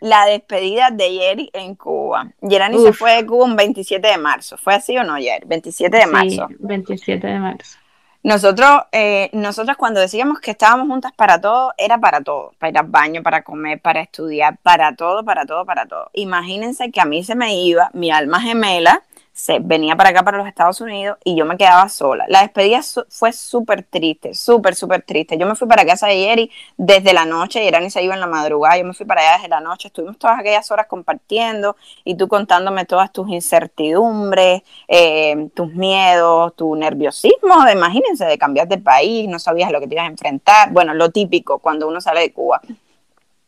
la 0.00 0.26
despedida 0.26 0.90
de 0.90 1.10
Jerry 1.10 1.50
en 1.52 1.76
Cuba. 1.76 2.32
Yerani 2.40 2.82
se 2.82 2.92
fue 2.92 3.16
de 3.16 3.26
Cuba 3.26 3.44
un 3.44 3.56
27 3.56 4.06
de 4.06 4.18
marzo. 4.18 4.56
¿Fue 4.56 4.74
así 4.74 4.96
o 4.98 5.04
no, 5.04 5.16
Jerry? 5.16 5.46
27 5.46 5.96
de 5.96 6.06
marzo. 6.06 6.48
Sí, 6.48 6.56
27 6.58 7.26
de 7.26 7.38
marzo. 7.38 7.78
Nosotros, 8.22 8.82
eh, 8.92 9.30
nosotros 9.32 9.78
cuando 9.78 9.98
decíamos 9.98 10.40
que 10.40 10.50
estábamos 10.50 10.88
juntas 10.88 11.12
para 11.12 11.40
todo, 11.40 11.72
era 11.78 11.96
para 11.98 12.20
todo, 12.20 12.52
para 12.58 12.70
ir 12.70 12.78
al 12.78 12.86
baño, 12.86 13.22
para 13.22 13.42
comer, 13.42 13.80
para 13.80 14.02
estudiar, 14.02 14.58
para 14.62 14.94
todo, 14.94 15.24
para 15.24 15.46
todo, 15.46 15.64
para 15.64 15.86
todo. 15.86 16.10
Imagínense 16.12 16.90
que 16.90 17.00
a 17.00 17.06
mí 17.06 17.24
se 17.24 17.34
me 17.34 17.54
iba 17.54 17.90
mi 17.94 18.10
alma 18.10 18.40
gemela, 18.40 19.02
se 19.32 19.58
venía 19.58 19.96
para 19.96 20.10
acá, 20.10 20.22
para 20.22 20.38
los 20.38 20.46
Estados 20.46 20.80
Unidos, 20.80 21.18
y 21.24 21.36
yo 21.36 21.44
me 21.44 21.56
quedaba 21.56 21.88
sola. 21.88 22.24
La 22.28 22.42
despedida 22.42 22.80
fue 23.08 23.32
súper 23.32 23.82
triste, 23.84 24.34
súper, 24.34 24.74
súper 24.74 25.02
triste. 25.02 25.38
Yo 25.38 25.46
me 25.46 25.54
fui 25.54 25.66
para 25.66 25.84
casa 25.86 26.08
de 26.08 26.18
Yeri 26.18 26.50
desde 26.76 27.12
la 27.12 27.24
noche, 27.24 27.64
y 27.64 27.70
ni 27.80 27.90
se 27.90 28.02
iba 28.02 28.14
en 28.14 28.20
la 28.20 28.26
madrugada, 28.26 28.76
yo 28.78 28.84
me 28.84 28.92
fui 28.92 29.06
para 29.06 29.22
allá 29.22 29.36
desde 29.36 29.48
la 29.48 29.60
noche, 29.60 29.88
estuvimos 29.88 30.18
todas 30.18 30.38
aquellas 30.38 30.70
horas 30.70 30.86
compartiendo, 30.86 31.76
y 32.04 32.16
tú 32.16 32.28
contándome 32.28 32.84
todas 32.84 33.12
tus 33.12 33.28
incertidumbres, 33.28 34.62
eh, 34.88 35.48
tus 35.54 35.72
miedos, 35.72 36.54
tu 36.56 36.74
nerviosismo, 36.76 37.68
imagínense, 37.72 38.24
de 38.24 38.38
cambiar 38.38 38.68
de 38.68 38.78
país, 38.78 39.28
no 39.28 39.38
sabías 39.38 39.70
lo 39.70 39.80
que 39.80 39.86
te 39.86 39.94
ibas 39.94 40.04
a 40.04 40.10
enfrentar, 40.10 40.70
bueno, 40.72 40.94
lo 40.94 41.10
típico 41.10 41.58
cuando 41.58 41.88
uno 41.88 42.00
sale 42.00 42.20
de 42.20 42.32
Cuba. 42.32 42.60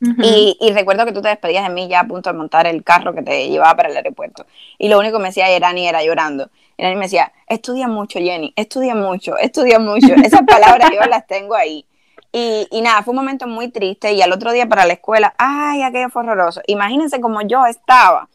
Y, 0.02 0.72
recuerdo 0.74 1.04
que 1.04 1.12
tú 1.12 1.22
te 1.22 1.28
despedías 1.28 1.62
de 1.62 1.72
mí 1.72 1.86
ya 1.88 2.00
a 2.00 2.06
punto 2.06 2.30
de 2.30 2.36
montar 2.36 2.66
el 2.66 2.82
carro 2.82 3.14
que 3.14 3.22
te 3.22 3.48
llevaba 3.48 3.76
para 3.76 3.88
el 3.88 3.96
aeropuerto. 3.96 4.46
Y 4.78 4.88
lo 4.88 4.98
único 4.98 5.18
que 5.18 5.22
me 5.22 5.28
decía 5.28 5.54
Irani 5.54 5.86
era 5.86 6.02
llorando. 6.02 6.50
Irani 6.76 6.96
me 6.96 7.04
decía, 7.04 7.32
estudia 7.46 7.86
mucho, 7.86 8.18
Jenny, 8.18 8.52
estudia 8.56 8.96
mucho, 8.96 9.36
estudia 9.38 9.78
mucho. 9.78 10.14
Esas 10.24 10.42
palabras 10.42 10.90
yo 10.92 11.08
las 11.08 11.26
tengo 11.26 11.54
ahí. 11.54 11.86
Y, 12.32 12.66
y, 12.70 12.80
nada, 12.80 13.02
fue 13.02 13.12
un 13.12 13.18
momento 13.18 13.46
muy 13.46 13.68
triste. 13.68 14.12
Y 14.12 14.22
al 14.22 14.32
otro 14.32 14.50
día 14.50 14.66
para 14.66 14.86
la 14.86 14.94
escuela, 14.94 15.34
ay, 15.38 15.82
aquello 15.82 16.08
fue 16.10 16.22
horroroso. 16.22 16.62
Imagínense 16.66 17.20
cómo 17.20 17.40
yo 17.42 17.64
estaba, 17.66 18.28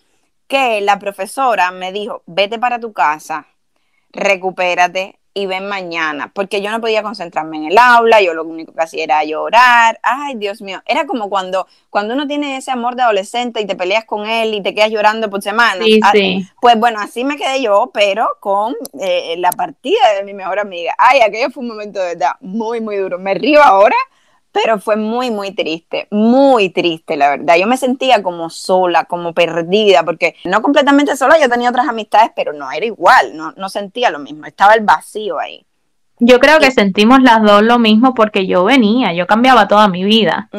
que 0.47 0.79
la 0.79 1.00
profesora 1.00 1.71
me 1.71 1.91
dijo, 1.91 2.24
vete 2.27 2.59
para 2.59 2.79
tu 2.79 2.93
casa, 2.93 3.47
recupérate, 4.12 5.19
y 5.38 5.46
ven 5.46 5.67
mañana, 5.67 6.32
porque 6.34 6.63
yo 6.63 6.72
no 6.72 6.82
podía 6.82 7.03
concentrarme 7.03 7.58
en 7.58 7.65
el 7.65 7.77
aula, 7.77 8.24
yo 8.24 8.34
lo 8.34 8.44
único 8.44 8.74
que 8.74 8.82
hacía 8.82 9.03
era 9.03 9.24
llorar, 9.24 10.00
ay 10.01 10.34
Dios 10.34 10.63
mío, 10.63 10.82
era 10.88 11.06
como 11.06 11.29
cuando, 11.29 11.67
cuando 11.91 12.15
uno 12.15 12.25
tiene 12.25 12.58
ese 12.58 12.72
amor 12.72 12.96
de 12.96 13.03
adolescente 13.03 13.62
y 13.62 13.67
te 13.67 13.75
peleas 13.75 14.06
con 14.06 14.25
él 14.25 14.56
y 14.56 14.63
te 14.63 14.74
quedas 14.74 14.89
llorando 14.89 15.29
por 15.29 15.44
semanas, 15.44 15.88
ah, 16.01 16.13
pues 16.60 16.79
bueno, 16.79 17.00
así 17.00 17.24
me 17.24 17.38
quedé 17.38 17.62
yo, 17.62 17.91
pero 17.94 18.27
con 18.39 18.75
eh, 19.00 19.36
la 19.38 19.51
partida 19.51 20.13
de 20.15 20.24
mi 20.24 20.34
mejor 20.34 20.58
amiga, 20.58 20.96
ay, 20.98 21.20
aquello 21.22 21.51
fue 21.51 21.62
un 21.62 21.70
momento 21.70 22.00
de 22.00 22.15
verdad 22.15 22.32
muy, 22.41 22.82
muy 22.82 22.98
duro, 22.98 23.20
me 23.20 23.36
río 23.36 23.62
ahora, 23.62 23.96
pero 24.63 24.79
fue 24.79 24.95
muy, 24.95 25.29
muy 25.29 25.51
triste, 25.51 26.07
muy 26.09 26.69
triste, 26.69 27.15
la 27.15 27.29
verdad. 27.29 27.55
Yo 27.57 27.67
me 27.67 27.77
sentía 27.77 28.23
como 28.23 28.49
sola, 28.49 29.05
como 29.05 29.33
perdida, 29.33 30.03
porque 30.03 30.35
no 30.45 30.61
completamente 30.61 31.15
sola, 31.15 31.39
yo 31.39 31.49
tenía 31.49 31.69
otras 31.69 31.87
amistades, 31.87 32.31
pero 32.35 32.53
no 32.53 32.71
era 32.71 32.85
igual, 32.85 33.35
no, 33.35 33.53
no 33.55 33.69
sentía 33.69 34.09
lo 34.09 34.19
mismo, 34.19 34.45
estaba 34.45 34.73
el 34.73 34.83
vacío 34.83 35.39
ahí. 35.39 35.63
Yo 36.19 36.39
creo 36.39 36.59
que 36.59 36.71
sentimos 36.71 37.21
las 37.21 37.43
dos 37.43 37.61
lo 37.61 37.77
mismo 37.77 38.15
porque 38.15 38.47
yo 38.47 38.63
venía, 38.63 39.13
yo 39.13 39.27
cambiaba 39.27 39.67
toda 39.67 39.87
mi 39.87 40.03
vida. 40.03 40.49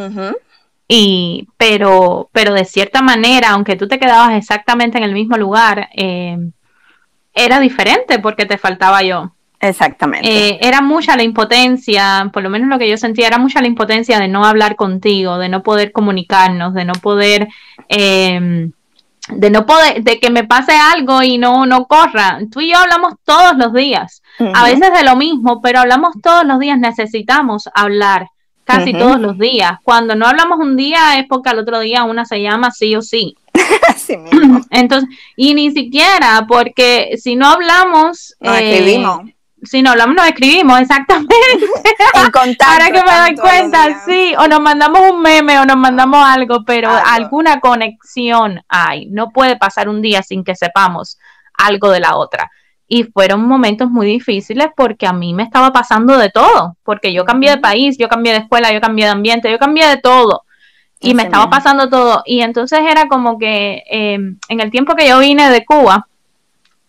Y, 0.86 1.48
pero, 1.56 2.30
pero 2.32 2.54
de 2.54 2.64
cierta 2.64 3.02
manera, 3.02 3.50
aunque 3.50 3.76
tú 3.76 3.88
te 3.88 3.98
quedabas 3.98 4.36
exactamente 4.36 4.98
en 4.98 5.04
el 5.04 5.12
mismo 5.12 5.36
lugar, 5.36 5.88
eh, 5.96 6.38
era 7.34 7.58
diferente 7.58 8.20
porque 8.20 8.46
te 8.46 8.56
faltaba 8.58 9.02
yo. 9.02 9.32
Exactamente. 9.60 10.28
Eh, 10.28 10.58
era 10.62 10.80
mucha 10.80 11.16
la 11.16 11.24
impotencia, 11.24 12.30
por 12.32 12.42
lo 12.42 12.50
menos 12.50 12.68
lo 12.68 12.78
que 12.78 12.88
yo 12.88 12.96
sentía, 12.96 13.26
era 13.26 13.38
mucha 13.38 13.60
la 13.60 13.66
impotencia 13.66 14.20
de 14.20 14.28
no 14.28 14.44
hablar 14.44 14.76
contigo, 14.76 15.38
de 15.38 15.48
no 15.48 15.62
poder 15.62 15.90
comunicarnos, 15.90 16.74
de 16.74 16.84
no 16.84 16.92
poder, 16.94 17.48
em, 17.88 18.70
de 19.28 19.50
no 19.50 19.66
poder, 19.66 20.02
de 20.04 20.20
que 20.20 20.30
me 20.30 20.44
pase 20.44 20.72
algo 20.72 21.22
y 21.22 21.38
no, 21.38 21.66
no 21.66 21.86
corra. 21.86 22.38
Tú 22.52 22.60
y 22.60 22.70
yo 22.70 22.78
hablamos 22.78 23.14
todos 23.24 23.56
los 23.56 23.72
días, 23.72 24.22
a 24.54 24.64
veces 24.64 24.92
de 24.92 25.02
lo 25.02 25.16
mismo, 25.16 25.60
pero 25.60 25.80
hablamos 25.80 26.14
todos 26.22 26.44
los 26.44 26.60
días, 26.60 26.78
necesitamos 26.78 27.68
hablar 27.74 28.28
casi 28.64 28.92
todos 28.92 29.18
los 29.18 29.38
días. 29.38 29.72
Cuando 29.82 30.14
no 30.14 30.26
hablamos 30.26 30.58
un 30.60 30.76
día 30.76 31.18
es 31.18 31.26
porque 31.26 31.48
al 31.48 31.58
otro 31.58 31.80
día 31.80 32.04
una 32.04 32.26
se 32.26 32.42
llama 32.42 32.70
sí 32.70 32.94
o 32.94 33.02
sí. 33.02 33.34
Así 33.88 34.16
mismo. 34.16 34.60
Entonces, 34.70 35.08
y 35.36 35.54
ni 35.54 35.72
siquiera 35.72 36.44
porque 36.46 37.16
si 37.16 37.34
no 37.34 37.48
hablamos, 37.48 38.36
no 38.40 38.54
escribimos 38.54 39.22
si 39.62 39.82
no 39.82 39.90
hablamos, 39.90 40.16
nos 40.16 40.26
escribimos, 40.26 40.80
exactamente. 40.80 41.34
Para 42.58 42.86
que 42.86 43.02
me 43.02 43.20
den 43.24 43.36
cuenta, 43.36 44.02
sí, 44.04 44.34
o 44.38 44.46
nos 44.46 44.60
mandamos 44.60 45.00
un 45.10 45.22
meme 45.22 45.58
o 45.58 45.64
nos 45.64 45.76
mandamos 45.76 46.24
algo, 46.24 46.64
pero 46.64 46.90
alguna 46.90 47.60
conexión 47.60 48.62
hay. 48.68 49.06
No 49.06 49.30
puede 49.30 49.56
pasar 49.56 49.88
un 49.88 50.02
día 50.02 50.22
sin 50.22 50.44
que 50.44 50.54
sepamos 50.54 51.18
algo 51.54 51.90
de 51.90 52.00
la 52.00 52.16
otra. 52.16 52.50
Y 52.86 53.04
fueron 53.04 53.46
momentos 53.46 53.90
muy 53.90 54.06
difíciles 54.06 54.68
porque 54.74 55.06
a 55.06 55.12
mí 55.12 55.34
me 55.34 55.42
estaba 55.42 55.72
pasando 55.72 56.16
de 56.16 56.30
todo, 56.30 56.76
porque 56.84 57.12
yo 57.12 57.24
cambié 57.24 57.50
de 57.50 57.58
país, 57.58 57.98
yo 57.98 58.08
cambié 58.08 58.32
de 58.32 58.38
escuela, 58.38 58.72
yo 58.72 58.80
cambié 58.80 59.04
de 59.04 59.10
ambiente, 59.10 59.50
yo 59.50 59.58
cambié 59.58 59.86
de 59.86 59.98
todo. 59.98 60.44
Y 61.00 61.14
me 61.14 61.24
estaba 61.24 61.48
pasando 61.48 61.88
todo. 61.88 62.22
Y 62.24 62.40
entonces 62.40 62.80
era 62.80 63.06
como 63.06 63.38
que 63.38 63.84
eh, 63.90 64.18
en 64.48 64.60
el 64.60 64.70
tiempo 64.70 64.96
que 64.96 65.06
yo 65.06 65.18
vine 65.20 65.48
de 65.50 65.64
Cuba, 65.64 66.08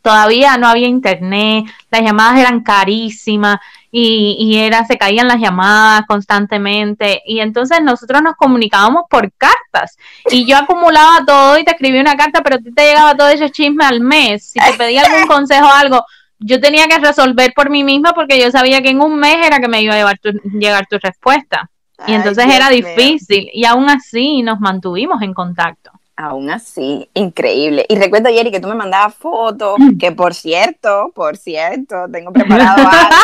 todavía 0.02 0.58
no 0.58 0.68
había 0.68 0.88
internet, 0.88 1.66
las 1.92 2.02
llamadas 2.02 2.40
eran 2.40 2.62
carísimas 2.62 3.58
y, 3.92 4.36
y 4.40 4.58
era, 4.58 4.86
se 4.86 4.98
caían 4.98 5.28
las 5.28 5.40
llamadas 5.40 6.04
constantemente. 6.08 7.22
Y 7.26 7.40
entonces 7.40 7.82
nosotros 7.82 8.22
nos 8.22 8.36
comunicábamos 8.36 9.04
por 9.10 9.32
cartas. 9.34 9.98
Y 10.30 10.46
yo 10.46 10.58
acumulaba 10.58 11.26
todo 11.26 11.58
y 11.58 11.64
te 11.64 11.72
escribía 11.72 12.02
una 12.02 12.16
carta, 12.16 12.42
pero 12.42 12.58
a 12.58 12.60
ti 12.60 12.72
te 12.74 12.84
llegaba 12.84 13.16
todo 13.16 13.30
ese 13.30 13.50
chisme 13.50 13.86
al 13.86 14.02
mes, 14.02 14.52
si 14.52 14.60
te 14.60 14.74
pedía 14.74 15.04
algún 15.04 15.28
consejo 15.28 15.68
o 15.68 15.72
algo, 15.72 16.06
yo 16.40 16.60
tenía 16.62 16.88
que 16.88 17.00
resolver 17.00 17.52
por 17.54 17.70
mí 17.70 17.84
misma 17.84 18.14
porque 18.14 18.40
yo 18.40 18.50
sabía 18.50 18.82
que 18.82 18.90
en 18.90 19.02
un 19.02 19.20
mes 19.20 19.46
era 19.46 19.60
que 19.60 19.68
me 19.68 19.82
iba 19.82 19.94
a 19.94 19.98
llevar 19.98 20.20
llegar 20.58 20.88
tu 20.88 20.98
respuesta. 20.98 21.70
Y 22.08 22.14
entonces 22.14 22.46
era 22.48 22.70
difícil. 22.70 23.50
Y 23.54 23.66
aún 23.66 23.90
así 23.90 24.42
nos 24.42 24.62
mantuvimos 24.62 25.22
en 25.22 25.34
contacto. 25.34 25.92
Aún 26.22 26.50
así, 26.50 27.10
increíble. 27.14 27.86
Y 27.88 27.96
recuerdo, 27.96 28.28
Jerry, 28.28 28.52
que 28.52 28.60
tú 28.60 28.68
me 28.68 28.76
mandabas 28.76 29.16
fotos, 29.16 29.78
que 29.98 30.12
por 30.12 30.34
cierto, 30.34 31.14
por 31.16 31.38
cierto, 31.38 31.96
tengo 32.12 32.34
preparado 32.34 32.76
algo 32.92 33.16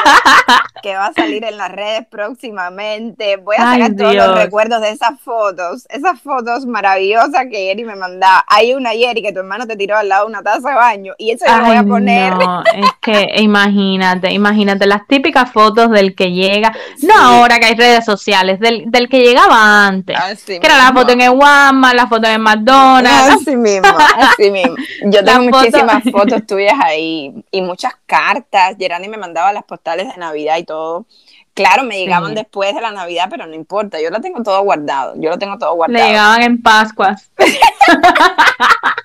que 0.82 0.96
va 0.96 1.08
a 1.08 1.14
salir 1.14 1.44
en 1.44 1.58
las 1.58 1.74
redes 1.74 2.08
próximamente. 2.10 3.36
Voy 3.36 3.58
a 3.60 3.74
sacar 3.74 3.96
todos 3.98 4.16
los 4.16 4.36
recuerdos 4.38 4.80
de 4.80 4.92
esas 4.92 5.20
fotos, 5.20 5.86
esas 5.90 6.22
fotos 6.22 6.66
maravillosas 6.66 7.48
que 7.52 7.66
Jerry 7.66 7.84
me 7.84 7.98
mandaba. 7.98 8.46
Hay 8.48 8.74
una, 8.74 8.92
Jerry, 8.92 9.22
que 9.22 9.34
tu 9.34 9.40
hermano 9.40 9.68
te 9.68 9.76
tiró 9.76 9.98
al 9.98 10.08
lado 10.08 10.28
de 10.28 10.30
una 10.30 10.42
taza 10.42 10.70
de 10.70 10.76
baño, 10.76 11.14
y 11.18 11.32
eso 11.32 11.44
yo 11.46 11.58
lo 11.58 11.66
voy 11.66 11.76
a 11.76 11.84
poner. 11.84 12.34
No, 12.34 12.64
es 12.64 12.92
que 13.02 13.30
imagínate, 13.40 14.32
imagínate, 14.32 14.86
las 14.86 15.06
típicas 15.06 15.52
fotos 15.52 15.92
del 15.92 16.16
que 16.16 16.32
llega, 16.32 16.72
no 17.02 17.14
ahora 17.14 17.60
que 17.60 17.66
hay 17.66 17.76
redes 17.76 18.06
sociales, 18.06 18.62
del, 18.62 18.90
del 18.90 19.10
que 19.10 19.20
llegaba 19.20 19.86
antes, 19.86 20.18
que 20.46 20.62
era 20.64 20.78
la 20.78 20.94
foto 20.94 21.12
en 21.12 21.20
el 21.20 21.32
Walmart, 21.32 21.94
la 21.94 22.08
foto 22.08 22.26
en 22.28 22.40
McDonald's, 22.40 22.85
Así 23.06 23.56
mismo, 23.56 23.88
así 24.18 24.52
mismo. 24.52 24.76
Yo 25.06 25.24
tengo 25.24 25.44
muchísimas 25.44 26.04
fotos 26.12 26.46
tuyas 26.46 26.76
ahí 26.82 27.34
y 27.52 27.62
muchas 27.62 27.94
cartas. 28.06 28.76
Gerani 28.78 29.08
me 29.08 29.18
mandaba 29.18 29.54
las 29.54 29.64
postales 29.64 30.08
de 30.08 30.18
Navidad 30.18 30.58
y 30.58 30.64
todo. 30.64 31.06
Claro, 31.54 31.84
me 31.84 31.98
llegaban 31.98 32.36
después 32.36 32.76
de 32.76 32.82
la 32.82 32.92
Navidad, 32.92 33.28
pero 33.30 33.48
no 33.48 33.56
importa, 33.56 34.02
yo 34.02 34.10
lo 34.10 34.20
tengo 34.20 34.44
todo 34.44 34.62
guardado, 34.64 35.14
yo 35.16 35.30
lo 35.30 35.40
tengo 35.40 35.58
todo 35.58 35.74
guardado. 35.74 36.04
Le 36.04 36.10
llegaban 36.10 36.44
en 36.44 36.62
Pascuas. 36.62 37.32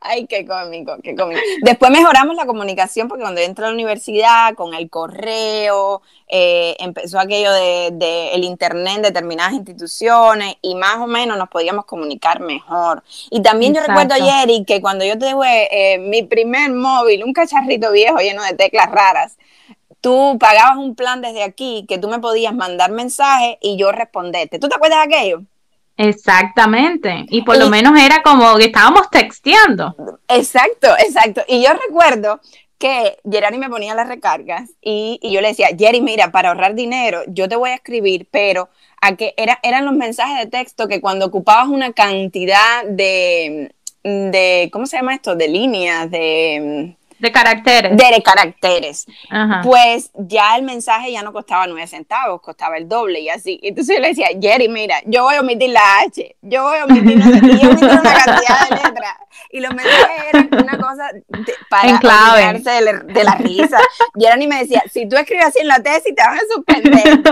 Ay, 0.00 0.26
qué 0.26 0.46
cómico, 0.46 0.96
qué 1.02 1.14
cómico. 1.14 1.40
Después 1.62 1.90
mejoramos 1.90 2.36
la 2.36 2.46
comunicación 2.46 3.08
porque 3.08 3.22
cuando 3.22 3.40
entré 3.40 3.64
a 3.64 3.68
la 3.68 3.74
universidad, 3.74 4.54
con 4.54 4.74
el 4.74 4.90
correo, 4.90 6.02
eh, 6.28 6.76
empezó 6.78 7.18
aquello 7.18 7.52
de, 7.52 8.30
el 8.32 8.44
internet 8.44 8.96
en 8.96 9.02
determinadas 9.02 9.54
instituciones 9.54 10.56
y 10.62 10.74
más 10.74 10.96
o 10.98 11.06
menos 11.06 11.38
nos 11.38 11.48
podíamos 11.48 11.84
comunicar 11.84 12.40
mejor. 12.40 13.02
Y 13.30 13.42
también 13.42 13.74
yo 13.74 13.82
recuerdo 13.82 14.14
ayer 14.14 14.64
que 14.64 14.80
cuando 14.80 15.04
yo 15.04 15.18
tuve 15.18 15.68
eh, 15.70 15.98
mi 15.98 16.22
primer 16.22 16.70
móvil, 16.72 17.24
un 17.24 17.32
cacharrito 17.32 17.92
viejo 17.92 18.18
lleno 18.18 18.42
de 18.42 18.54
teclas 18.54 18.90
raras, 18.90 19.38
tú 20.00 20.36
pagabas 20.38 20.76
un 20.76 20.94
plan 20.94 21.20
desde 21.20 21.42
aquí 21.42 21.84
que 21.88 21.98
tú 21.98 22.08
me 22.08 22.20
podías 22.20 22.54
mandar 22.54 22.90
mensajes 22.90 23.56
y 23.60 23.76
yo 23.76 23.92
responderte. 23.92 24.58
¿Tú 24.58 24.68
te 24.68 24.76
acuerdas 24.76 25.06
de 25.06 25.16
aquello? 25.16 25.42
Exactamente. 25.96 27.26
Y 27.30 27.42
por 27.42 27.56
lo 27.56 27.70
menos 27.70 27.98
era 27.98 28.22
como 28.22 28.56
que 28.56 28.66
estábamos 28.66 29.10
texteando. 29.10 30.18
Exacto, 30.28 30.88
exacto. 30.98 31.42
Y 31.48 31.62
yo 31.62 31.70
recuerdo 31.72 32.40
que 32.78 33.16
Jerry 33.30 33.58
me 33.58 33.70
ponía 33.70 33.94
las 33.94 34.08
recargas 34.08 34.70
y, 34.82 35.18
yo 35.22 35.40
le 35.40 35.48
decía, 35.48 35.68
Jerry, 35.76 36.02
mira, 36.02 36.30
para 36.30 36.50
ahorrar 36.50 36.74
dinero, 36.74 37.22
yo 37.26 37.48
te 37.48 37.56
voy 37.56 37.70
a 37.70 37.76
escribir, 37.76 38.28
pero 38.30 38.68
a 39.00 39.16
que 39.16 39.34
era, 39.36 39.58
eran 39.62 39.84
los 39.86 39.94
mensajes 39.94 40.38
de 40.38 40.50
texto 40.50 40.88
que 40.88 41.00
cuando 41.00 41.26
ocupabas 41.26 41.68
una 41.68 41.92
cantidad 41.92 42.84
de, 42.84 43.72
de 44.02 44.68
¿cómo 44.72 44.86
se 44.86 44.98
llama 44.98 45.14
esto? 45.14 45.36
De 45.36 45.48
líneas, 45.48 46.10
de 46.10 46.96
de 47.18 47.32
caracteres. 47.32 47.96
De, 47.96 48.22
caracteres. 48.22 49.06
Pues 49.62 50.10
ya 50.14 50.56
el 50.56 50.62
mensaje 50.62 51.12
ya 51.12 51.22
no 51.22 51.32
costaba 51.32 51.66
nueve 51.66 51.86
centavos, 51.86 52.40
costaba 52.40 52.76
el 52.76 52.88
doble 52.88 53.20
y 53.20 53.28
así. 53.28 53.58
Entonces 53.62 53.96
yo 53.96 54.02
le 54.02 54.08
decía, 54.08 54.28
Jerry, 54.40 54.68
mira, 54.68 55.00
yo 55.06 55.22
voy 55.22 55.36
a 55.36 55.40
omitir 55.40 55.70
la 55.70 56.00
H, 56.00 56.36
yo 56.42 56.62
voy 56.62 56.78
a 56.78 56.84
omitir, 56.84 57.18
y 57.18 57.66
omitir 57.66 57.88
una 57.88 58.02
cantidad 58.02 58.68
de 58.68 58.76
letras. 58.76 59.16
Y 59.56 59.60
los 59.60 59.72
mensajes 59.72 60.22
eran 60.34 60.48
una 60.52 60.76
cosa 60.76 61.10
para 61.70 61.94
olvidarse 61.94 62.70
de, 62.70 63.14
de, 63.14 63.24
la 63.24 63.36
risa. 63.36 63.78
Jerry 64.14 64.46
me 64.46 64.58
decía, 64.58 64.82
si 64.92 65.08
tú 65.08 65.16
escribes 65.16 65.46
así 65.46 65.60
en 65.60 65.68
la 65.68 65.82
tesis 65.82 66.14
te 66.14 66.22
van 66.22 66.36
a 66.36 66.42
suspender. 66.54 67.22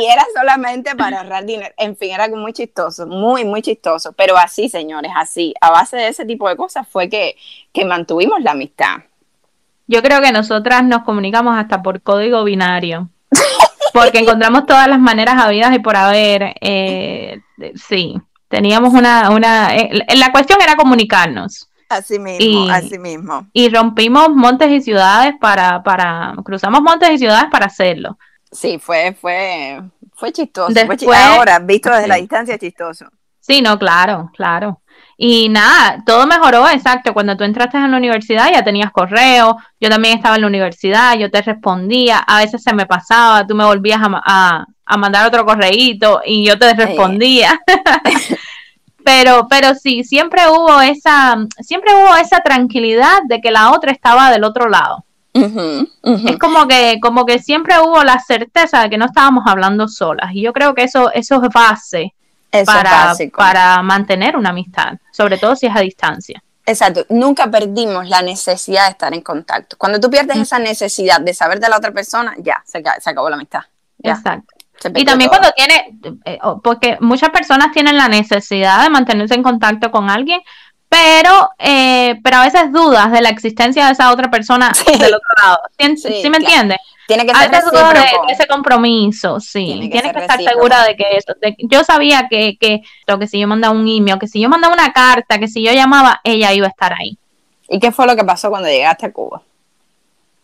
y 0.00 0.06
era 0.06 0.24
solamente 0.34 0.96
para 0.96 1.20
ahorrar 1.20 1.44
dinero. 1.44 1.74
En 1.76 1.94
fin, 1.94 2.12
era 2.12 2.26
muy 2.28 2.54
chistoso, 2.54 3.06
muy, 3.06 3.44
muy 3.44 3.60
chistoso. 3.60 4.14
Pero 4.14 4.38
así, 4.38 4.70
señores, 4.70 5.12
así, 5.14 5.52
a 5.60 5.70
base 5.70 5.98
de 5.98 6.08
ese 6.08 6.24
tipo 6.24 6.48
de 6.48 6.56
cosas 6.56 6.88
fue 6.88 7.10
que, 7.10 7.36
que 7.70 7.84
mantuvimos 7.84 8.40
la 8.40 8.52
amistad. 8.52 9.00
Yo 9.88 10.00
creo 10.00 10.22
que 10.22 10.32
nosotras 10.32 10.82
nos 10.84 11.02
comunicamos 11.02 11.54
hasta 11.54 11.82
por 11.82 12.00
código 12.00 12.44
binario. 12.44 13.10
Porque 13.92 14.20
encontramos 14.20 14.64
todas 14.64 14.88
las 14.88 15.00
maneras 15.00 15.34
habidas 15.36 15.74
y 15.74 15.80
por 15.80 15.96
haber. 15.96 16.54
Eh, 16.62 17.40
sí, 17.74 18.18
teníamos 18.50 18.92
una. 18.92 19.30
una 19.30 19.74
eh, 19.74 20.04
la 20.16 20.30
cuestión 20.30 20.60
era 20.60 20.76
comunicarnos. 20.76 21.68
Así 21.88 22.18
mismo, 22.18 22.70
así 22.70 22.98
mismo. 22.98 23.48
Y 23.52 23.68
rompimos 23.68 24.28
montes 24.30 24.70
y 24.70 24.80
ciudades 24.82 25.34
para, 25.40 25.82
para. 25.82 26.34
Cruzamos 26.44 26.82
montes 26.82 27.10
y 27.10 27.18
ciudades 27.18 27.46
para 27.50 27.66
hacerlo. 27.66 28.18
Sí, 28.52 28.78
fue, 28.78 29.16
fue, 29.18 29.80
Fue 30.14 30.32
chistoso. 30.32 30.74
fue 30.98 31.16
ahora, 31.16 31.58
visto 31.60 31.90
desde 31.90 32.08
la 32.08 32.16
distancia, 32.16 32.58
chistoso. 32.58 33.06
Sí, 33.40 33.62
no, 33.62 33.78
claro, 33.78 34.30
claro. 34.36 34.82
Y 35.22 35.50
nada, 35.50 36.02
todo 36.06 36.26
mejoró, 36.26 36.66
exacto. 36.70 37.12
Cuando 37.12 37.36
tú 37.36 37.44
entraste 37.44 37.76
en 37.76 37.90
la 37.90 37.98
universidad 37.98 38.50
ya 38.50 38.64
tenías 38.64 38.90
correo, 38.90 39.58
yo 39.78 39.90
también 39.90 40.16
estaba 40.16 40.36
en 40.36 40.40
la 40.40 40.46
universidad, 40.46 41.14
yo 41.18 41.30
te 41.30 41.42
respondía, 41.42 42.20
a 42.20 42.38
veces 42.38 42.62
se 42.62 42.72
me 42.72 42.86
pasaba, 42.86 43.46
tú 43.46 43.54
me 43.54 43.66
volvías 43.66 44.00
a, 44.02 44.66
a, 44.86 44.96
mandar 44.96 45.26
otro 45.26 45.44
correíto 45.44 46.22
y 46.24 46.46
yo 46.46 46.58
te 46.58 46.72
respondía. 46.72 47.60
pero, 49.04 49.46
pero 49.50 49.74
sí, 49.74 50.04
siempre 50.04 50.48
hubo 50.48 50.80
esa, 50.80 51.36
siempre 51.58 51.92
hubo 51.92 52.16
esa 52.16 52.40
tranquilidad 52.40 53.18
de 53.28 53.42
que 53.42 53.50
la 53.50 53.72
otra 53.72 53.92
estaba 53.92 54.30
del 54.30 54.44
otro 54.44 54.70
lado. 54.70 55.04
Es 55.34 56.38
como 56.38 56.66
que, 56.66 56.98
como 57.02 57.26
que 57.26 57.40
siempre 57.40 57.78
hubo 57.78 58.02
la 58.04 58.20
certeza 58.20 58.84
de 58.84 58.88
que 58.88 58.96
no 58.96 59.04
estábamos 59.04 59.44
hablando 59.46 59.86
solas. 59.86 60.30
Y 60.32 60.40
yo 60.40 60.54
creo 60.54 60.74
que 60.74 60.84
eso, 60.84 61.12
eso 61.12 61.42
es 61.42 61.48
base 61.52 62.14
para, 62.66 63.14
para 63.36 63.82
mantener 63.82 64.36
una 64.36 64.50
amistad, 64.50 64.94
sobre 65.12 65.38
todo 65.38 65.56
si 65.56 65.66
es 65.66 65.76
a 65.76 65.80
distancia. 65.80 66.42
Exacto, 66.66 67.04
nunca 67.08 67.50
perdimos 67.50 68.08
la 68.08 68.22
necesidad 68.22 68.84
de 68.84 68.90
estar 68.90 69.12
en 69.12 69.22
contacto. 69.22 69.76
Cuando 69.76 69.98
tú 69.98 70.10
pierdes 70.10 70.36
esa 70.38 70.58
necesidad 70.58 71.20
de 71.20 71.34
saber 71.34 71.58
de 71.58 71.68
la 71.68 71.76
otra 71.76 71.90
persona, 71.90 72.34
ya, 72.38 72.62
se, 72.64 72.78
acabó 72.78 73.28
la 73.28 73.36
amistad. 73.36 73.62
Exacto. 74.02 74.54
Y 74.94 75.04
también 75.04 75.28
cuando 75.28 75.50
tiene, 75.52 75.98
eh, 76.24 76.38
porque 76.62 76.96
muchas 77.00 77.30
personas 77.30 77.70
tienen 77.72 77.96
la 77.96 78.08
necesidad 78.08 78.82
de 78.82 78.88
mantenerse 78.88 79.34
en 79.34 79.42
contacto 79.42 79.90
con 79.90 80.08
alguien, 80.08 80.40
pero, 80.88 81.50
eh, 81.58 82.18
pero 82.24 82.38
a 82.38 82.44
veces 82.44 82.72
dudas 82.72 83.12
de 83.12 83.20
la 83.20 83.28
existencia 83.28 83.86
de 83.86 83.92
esa 83.92 84.10
otra 84.10 84.30
persona 84.30 84.72
del 84.86 85.14
otro 85.14 85.30
lado. 85.42 85.58
¿Sí, 85.96 86.30
me 86.30 86.38
entiendes? 86.38 86.78
Tiene 87.10 87.26
que 87.26 87.34
ser 87.34 87.50
de, 87.50 88.32
ese 88.32 88.46
compromiso, 88.46 89.40
sí. 89.40 89.64
Tiene 89.90 90.12
que, 90.12 90.20
estar 90.20 90.40
segura 90.40 90.84
de 90.84 90.94
que 90.94 91.16
eso. 91.16 91.34
yo 91.58 91.82
sabía 91.82 92.28
que, 92.30 92.56
que, 92.56 92.82
que 93.04 93.26
si 93.26 93.40
yo 93.40 93.48
mandaba 93.48 93.74
un 93.74 93.88
email, 93.88 94.16
que 94.16 94.28
si 94.28 94.40
yo 94.40 94.48
mandaba 94.48 94.72
una 94.72 94.92
carta, 94.92 95.40
que 95.40 95.48
si 95.48 95.60
yo 95.60 95.72
llamaba, 95.72 96.20
ella 96.22 96.52
iba 96.52 96.68
a 96.68 96.70
estar 96.70 96.92
ahí. 96.92 97.18
¿Y 97.68 97.80
qué 97.80 97.90
fue 97.90 98.06
lo 98.06 98.14
que 98.14 98.22
pasó 98.22 98.48
cuando 98.48 98.68
llegaste 98.68 99.06
a 99.06 99.12
Cuba? 99.12 99.42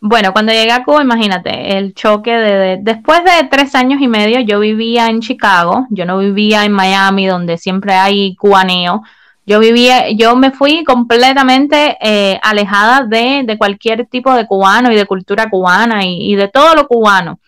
Bueno, 0.01 0.33
cuando 0.33 0.51
llegué 0.51 0.73
a 0.73 0.83
Cuba, 0.83 1.01
imagínate, 1.01 1.77
el 1.77 1.93
choque 1.93 2.31
de, 2.31 2.79
después 2.81 3.23
de 3.23 3.47
tres 3.49 3.73
años 3.73 4.01
y 4.01 4.09
medio, 4.09 4.41
yo 4.41 4.59
vivía 4.59 5.07
en 5.07 5.21
Chicago, 5.21 5.87
yo 5.89 6.05
no 6.05 6.17
vivía 6.17 6.65
en 6.65 6.73
Miami, 6.73 7.27
donde 7.27 7.57
siempre 7.57 7.93
hay 7.93 8.35
cubaneo. 8.35 9.03
Yo 9.47 9.61
vivía, 9.61 10.11
yo 10.11 10.35
me 10.35 10.51
fui 10.51 10.83
completamente 10.83 11.97
eh, 12.01 12.37
alejada 12.43 13.05
de, 13.05 13.43
de, 13.45 13.57
cualquier 13.57 14.05
tipo 14.07 14.33
de 14.33 14.45
cubano 14.45 14.91
y 14.91 14.95
de 14.95 15.05
cultura 15.05 15.49
cubana 15.49 16.05
y, 16.05 16.35
de 16.35 16.49
todo 16.49 16.75
lo 16.75 16.85
cubano. 16.85 17.39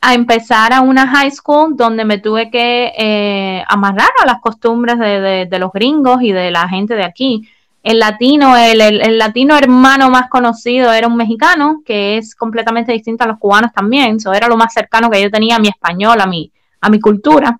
A 0.00 0.14
empezar 0.14 0.72
a 0.72 0.82
una 0.82 1.08
high 1.08 1.32
school 1.32 1.76
donde 1.76 2.04
me 2.04 2.18
tuve 2.18 2.48
que 2.48 2.92
eh, 2.96 3.64
amarrar 3.66 4.10
a 4.22 4.26
las 4.26 4.40
costumbres 4.40 5.00
de, 5.00 5.48
de, 5.50 5.58
los 5.58 5.72
gringos 5.72 6.22
y 6.22 6.30
de 6.30 6.52
la 6.52 6.68
gente 6.68 6.94
de 6.94 7.02
aquí. 7.02 7.48
El 7.82 7.98
latino, 7.98 8.56
el, 8.56 8.80
el, 8.80 9.18
latino 9.18 9.58
hermano 9.58 10.10
más 10.10 10.28
conocido 10.30 10.92
era 10.92 11.08
un 11.08 11.16
mexicano, 11.16 11.82
que 11.84 12.18
es 12.18 12.36
completamente 12.36 12.92
distinto 12.92 13.24
a 13.24 13.26
los 13.26 13.38
cubanos 13.38 13.72
también. 13.72 14.16
Eso 14.16 14.32
era 14.32 14.46
lo 14.46 14.56
más 14.56 14.72
cercano 14.72 15.10
que 15.10 15.20
yo 15.20 15.28
tenía 15.28 15.56
a 15.56 15.60
mi 15.60 15.66
español, 15.66 16.20
a 16.20 16.26
mi, 16.26 16.52
a 16.80 16.88
mi 16.88 17.00
cultura. 17.00 17.58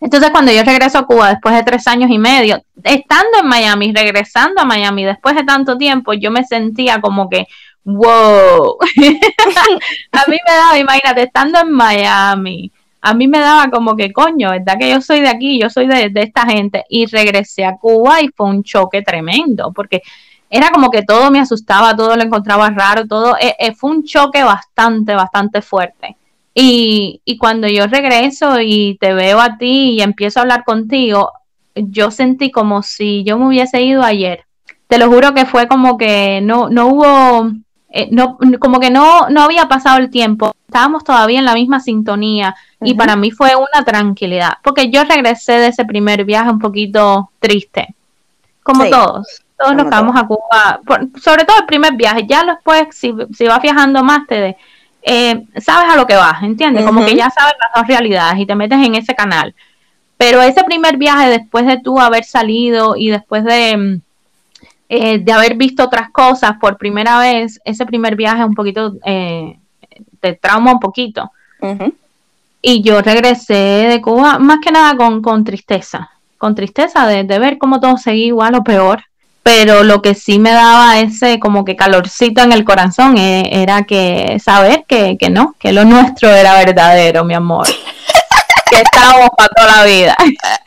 Entonces, 0.00 0.30
cuando 0.30 0.52
yo 0.52 0.62
regreso 0.62 0.98
a 0.98 1.06
Cuba 1.06 1.30
después 1.30 1.54
de 1.54 1.64
tres 1.64 1.86
años 1.88 2.10
y 2.10 2.18
medio, 2.18 2.62
estando 2.84 3.38
en 3.40 3.48
Miami, 3.48 3.92
regresando 3.92 4.62
a 4.62 4.64
Miami 4.64 5.04
después 5.04 5.34
de 5.34 5.44
tanto 5.44 5.76
tiempo, 5.76 6.12
yo 6.12 6.30
me 6.30 6.44
sentía 6.44 7.00
como 7.00 7.28
que, 7.28 7.46
wow. 7.84 8.78
a 10.12 10.30
mí 10.30 10.36
me 10.46 10.54
daba, 10.54 10.78
imagínate, 10.78 11.22
estando 11.22 11.60
en 11.60 11.72
Miami, 11.72 12.70
a 13.00 13.14
mí 13.14 13.26
me 13.26 13.38
daba 13.40 13.70
como 13.70 13.96
que, 13.96 14.12
coño, 14.12 14.50
¿verdad 14.50 14.76
que 14.78 14.90
yo 14.90 15.00
soy 15.00 15.20
de 15.20 15.28
aquí? 15.28 15.60
Yo 15.60 15.70
soy 15.70 15.86
de, 15.86 16.12
esta 16.14 16.46
gente. 16.46 16.84
Y 16.88 17.06
regresé 17.06 17.64
a 17.64 17.76
Cuba 17.76 18.20
y 18.20 18.28
fue 18.28 18.46
un 18.46 18.62
choque 18.62 19.02
tremendo, 19.02 19.72
porque 19.72 20.02
era 20.50 20.70
como 20.70 20.90
que 20.90 21.02
todo 21.02 21.30
me 21.30 21.40
asustaba, 21.40 21.96
todo 21.96 22.16
lo 22.16 22.22
encontraba 22.22 22.70
raro, 22.70 23.06
todo, 23.06 23.36
eh, 23.38 23.56
eh, 23.58 23.74
fue 23.74 23.90
un 23.90 24.04
choque 24.04 24.42
bastante, 24.44 25.14
bastante 25.14 25.60
fuerte. 25.60 26.17
Y, 26.60 27.20
y 27.24 27.38
cuando 27.38 27.68
yo 27.68 27.86
regreso 27.86 28.60
y 28.60 28.98
te 29.00 29.14
veo 29.14 29.40
a 29.40 29.58
ti 29.58 29.90
y 29.92 30.00
empiezo 30.02 30.40
a 30.40 30.42
hablar 30.42 30.64
contigo, 30.64 31.30
yo 31.76 32.10
sentí 32.10 32.50
como 32.50 32.82
si 32.82 33.22
yo 33.22 33.38
me 33.38 33.46
hubiese 33.46 33.80
ido 33.82 34.02
ayer. 34.02 34.44
Te 34.88 34.98
lo 34.98 35.06
juro 35.06 35.34
que 35.34 35.46
fue 35.46 35.68
como 35.68 35.96
que 35.96 36.40
no, 36.42 36.68
no 36.68 36.88
hubo, 36.88 37.52
eh, 37.90 38.08
no, 38.10 38.38
como 38.58 38.80
que 38.80 38.90
no, 38.90 39.28
no 39.28 39.42
había 39.42 39.68
pasado 39.68 39.98
el 39.98 40.10
tiempo. 40.10 40.52
Estábamos 40.66 41.04
todavía 41.04 41.38
en 41.38 41.44
la 41.44 41.54
misma 41.54 41.78
sintonía 41.78 42.56
y 42.80 42.94
para 42.94 43.14
mí 43.14 43.30
fue 43.30 43.50
una 43.54 43.84
tranquilidad, 43.84 44.54
porque 44.64 44.90
yo 44.90 45.04
regresé 45.04 45.52
de 45.52 45.68
ese 45.68 45.84
primer 45.84 46.24
viaje 46.24 46.50
un 46.50 46.58
poquito 46.58 47.30
triste, 47.38 47.94
como 48.64 48.84
todos. 48.90 49.44
Todos 49.56 49.76
nos 49.76 49.88
vamos 49.90 50.16
a 50.16 50.26
Cuba, 50.26 50.80
sobre 51.22 51.44
todo 51.44 51.60
el 51.60 51.66
primer 51.66 51.94
viaje. 51.94 52.26
Ya 52.28 52.44
después, 52.44 52.88
si, 52.90 53.14
si 53.32 53.46
vas 53.46 53.62
viajando 53.62 54.02
más, 54.02 54.26
te, 54.26 54.56
eh, 55.02 55.44
sabes 55.60 55.92
a 55.92 55.96
lo 55.96 56.06
que 56.06 56.16
vas, 56.16 56.42
¿entiendes? 56.42 56.84
Como 56.84 57.04
que 57.04 57.14
ya 57.14 57.30
sabes 57.30 57.54
las 57.60 57.72
dos 57.74 57.86
realidades 57.86 58.38
y 58.38 58.46
te 58.46 58.54
metes 58.54 58.78
en 58.84 58.94
ese 58.94 59.14
canal. 59.14 59.54
Pero 60.16 60.42
ese 60.42 60.64
primer 60.64 60.96
viaje, 60.96 61.30
después 61.30 61.66
de 61.66 61.78
tú 61.80 62.00
haber 62.00 62.24
salido 62.24 62.96
y 62.96 63.08
después 63.08 63.44
de, 63.44 63.76
mm, 63.76 64.00
eh, 64.88 65.18
de 65.18 65.32
haber 65.32 65.54
visto 65.54 65.84
otras 65.84 66.10
cosas 66.10 66.52
por 66.60 66.76
primera 66.76 67.18
vez, 67.18 67.60
ese 67.64 67.86
primer 67.86 68.16
viaje 68.16 68.44
un 68.44 68.54
poquito 68.54 68.94
eh, 69.04 69.58
te 70.20 70.34
trauma 70.34 70.72
un 70.72 70.80
poquito. 70.80 71.30
Y 72.60 72.82
yo 72.82 73.00
regresé 73.00 73.86
de 73.88 74.00
Cuba 74.00 74.38
más 74.38 74.58
que 74.60 74.72
nada 74.72 74.96
con, 74.96 75.22
con 75.22 75.44
tristeza, 75.44 76.10
con 76.36 76.54
tristeza 76.54 77.06
de, 77.06 77.24
de 77.24 77.38
ver 77.38 77.58
cómo 77.58 77.80
todo 77.80 77.96
seguía 77.96 78.26
igual 78.26 78.54
o 78.56 78.64
peor 78.64 79.07
pero 79.48 79.82
lo 79.82 80.02
que 80.02 80.14
sí 80.14 80.38
me 80.38 80.52
daba 80.52 81.00
ese 81.00 81.38
como 81.40 81.64
que 81.64 81.74
calorcito 81.74 82.42
en 82.42 82.52
el 82.52 82.64
corazón 82.66 83.16
eh, 83.16 83.48
era 83.50 83.84
que 83.84 84.38
saber 84.44 84.84
que, 84.86 85.16
que, 85.16 85.30
no, 85.30 85.54
que 85.58 85.72
lo 85.72 85.86
nuestro 85.86 86.28
era 86.28 86.52
verdadero, 86.52 87.24
mi 87.24 87.32
amor. 87.32 87.66
que 88.70 88.76
estábamos 88.76 89.30
para 89.34 89.48
toda 89.48 89.76
la 89.78 89.84
vida. 89.84 90.16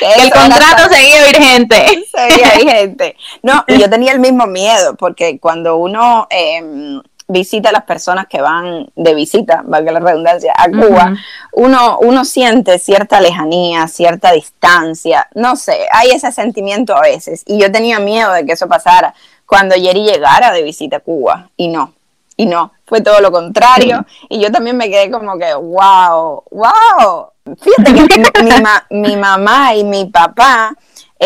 que 0.00 0.22
el 0.22 0.30
contrato 0.30 0.94
seguía 0.94 1.24
vigente. 1.26 2.06
Seguía 2.10 2.52
vigente. 2.56 3.16
No, 3.42 3.62
yo 3.68 3.90
tenía 3.90 4.12
el 4.12 4.20
mismo 4.20 4.46
miedo, 4.46 4.96
porque 4.96 5.38
cuando 5.38 5.76
uno 5.76 6.26
eh, 6.30 6.62
visita 7.26 7.70
a 7.70 7.72
las 7.72 7.84
personas 7.84 8.26
que 8.26 8.40
van 8.40 8.86
de 8.94 9.14
visita, 9.14 9.62
valga 9.64 9.92
la 9.92 10.00
redundancia, 10.00 10.52
a 10.56 10.68
Cuba, 10.68 11.16
uno, 11.52 11.98
uno 12.00 12.24
siente 12.24 12.78
cierta 12.78 13.20
lejanía, 13.20 13.88
cierta 13.88 14.32
distancia, 14.32 15.28
no 15.34 15.56
sé, 15.56 15.86
hay 15.92 16.10
ese 16.10 16.30
sentimiento 16.32 16.94
a 16.94 17.00
veces. 17.00 17.42
Y 17.46 17.58
yo 17.58 17.72
tenía 17.72 17.98
miedo 17.98 18.32
de 18.32 18.44
que 18.44 18.52
eso 18.52 18.68
pasara 18.68 19.14
cuando 19.46 19.74
Jerry 19.74 20.04
llegara 20.04 20.52
de 20.52 20.62
visita 20.62 20.98
a 20.98 21.00
Cuba, 21.00 21.48
y 21.56 21.68
no, 21.68 21.94
y 22.36 22.46
no, 22.46 22.72
fue 22.84 23.00
todo 23.00 23.20
lo 23.20 23.30
contrario. 23.30 24.04
Y 24.28 24.40
yo 24.40 24.50
también 24.50 24.76
me 24.76 24.90
quedé 24.90 25.10
como 25.10 25.38
que, 25.38 25.54
wow, 25.54 26.42
wow. 26.50 27.28
Fíjate 27.60 27.94
que 27.94 28.18
mi, 28.42 29.00
mi 29.00 29.16
mamá 29.16 29.74
y 29.74 29.84
mi 29.84 30.06
papá 30.06 30.74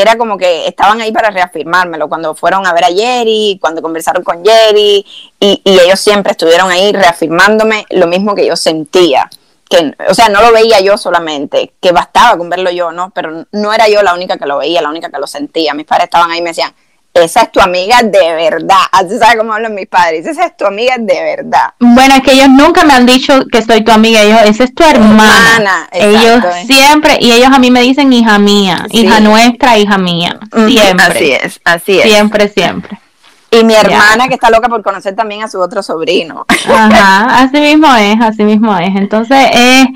era 0.01 0.17
como 0.17 0.39
que 0.39 0.67
estaban 0.67 1.01
ahí 1.01 1.13
para 1.13 1.31
reafirmármelo 1.31 2.09
cuando 2.09 2.35
fueron 2.35 2.67
a 2.67 2.73
ver 2.73 2.85
a 2.85 2.89
Jerry, 2.89 3.59
cuando 3.61 3.83
conversaron 3.83 4.23
con 4.23 4.45
Jerry, 4.45 5.05
y, 5.41 5.63
ellos 5.65 6.01
siempre 6.01 6.33
estuvieron 6.33 6.71
ahí 6.71 6.93
reafirmándome 6.93 7.87
lo 7.91 8.07
mismo 8.07 8.35
que 8.35 8.47
yo 8.47 8.57
sentía. 8.57 9.29
Que, 9.69 9.95
o 10.09 10.15
sea, 10.15 10.29
no 10.29 10.41
lo 10.41 10.53
veía 10.53 10.81
yo 10.81 10.97
solamente, 10.97 11.75
que 11.81 11.93
bastaba 11.93 12.39
con 12.39 12.49
verlo 12.49 12.71
yo, 12.71 12.91
¿no? 12.91 13.11
Pero 13.11 13.45
no 13.53 13.73
era 13.73 13.89
yo 13.89 14.03
la 14.03 14.15
única 14.15 14.39
que 14.39 14.47
lo 14.47 14.59
veía, 14.59 14.81
la 14.81 14.89
única 14.89 15.11
que 15.11 15.19
lo 15.19 15.27
sentía. 15.27 15.75
Mis 15.75 15.85
padres 15.85 16.05
estaban 16.05 16.31
ahí 16.31 16.39
y 16.39 16.43
me 16.43 16.51
decían, 16.51 16.73
esa 17.21 17.43
es 17.43 17.53
tu 17.53 17.61
amiga 17.61 18.03
de 18.03 18.35
verdad. 18.35 18.77
Así 18.93 19.19
sabes 19.19 19.37
cómo 19.37 19.53
hablan 19.53 19.75
mis 19.75 19.87
padres. 19.87 20.27
Esa 20.27 20.47
es 20.47 20.57
tu 20.57 20.67
amiga 20.67 20.97
de 20.99 21.23
verdad. 21.37 21.75
Bueno, 21.79 22.15
es 22.15 22.23
que 22.23 22.33
ellos 22.33 22.49
nunca 22.49 22.85
me 22.85 22.95
han 22.95 23.07
dicho 23.07 23.45
que 23.51 23.63
soy 23.63 23.83
tu 23.83 23.93
amiga. 23.93 24.23
Ellos, 24.23 24.41
esa 24.45 24.65
es 24.65 24.75
tu 24.75 24.85
hermana. 24.85 25.89
ellos 25.93 26.45
siempre, 26.67 27.19
y 27.21 27.33
ellos 27.33 27.51
a 27.53 27.59
mí 27.59 27.71
me 27.71 27.81
dicen 27.81 28.13
hija 28.13 28.39
mía, 28.39 28.87
hija 28.91 29.21
nuestra, 29.21 29.79
hija 29.79 29.99
mía. 29.99 30.39
Siempre. 30.67 31.07
Así 31.07 31.33
es, 31.33 31.61
así 31.65 31.99
es. 31.99 32.05
Siempre, 32.05 32.49
siempre. 32.49 32.99
Y 33.51 33.65
mi 33.65 33.75
hermana 33.75 34.29
que 34.29 34.35
está 34.35 34.51
loca 34.51 34.69
por 34.69 34.83
conocer 34.83 35.17
también 35.17 35.43
a 35.43 35.49
su 35.49 35.59
otro 35.59 35.83
sobrino. 35.83 36.45
Ajá, 36.69 37.25
así 37.39 37.59
mismo 37.61 37.95
es, 37.97 38.21
así 38.21 38.45
mismo 38.45 38.77
es. 38.77 38.95
Entonces, 38.95 39.39
eh, 39.53 39.87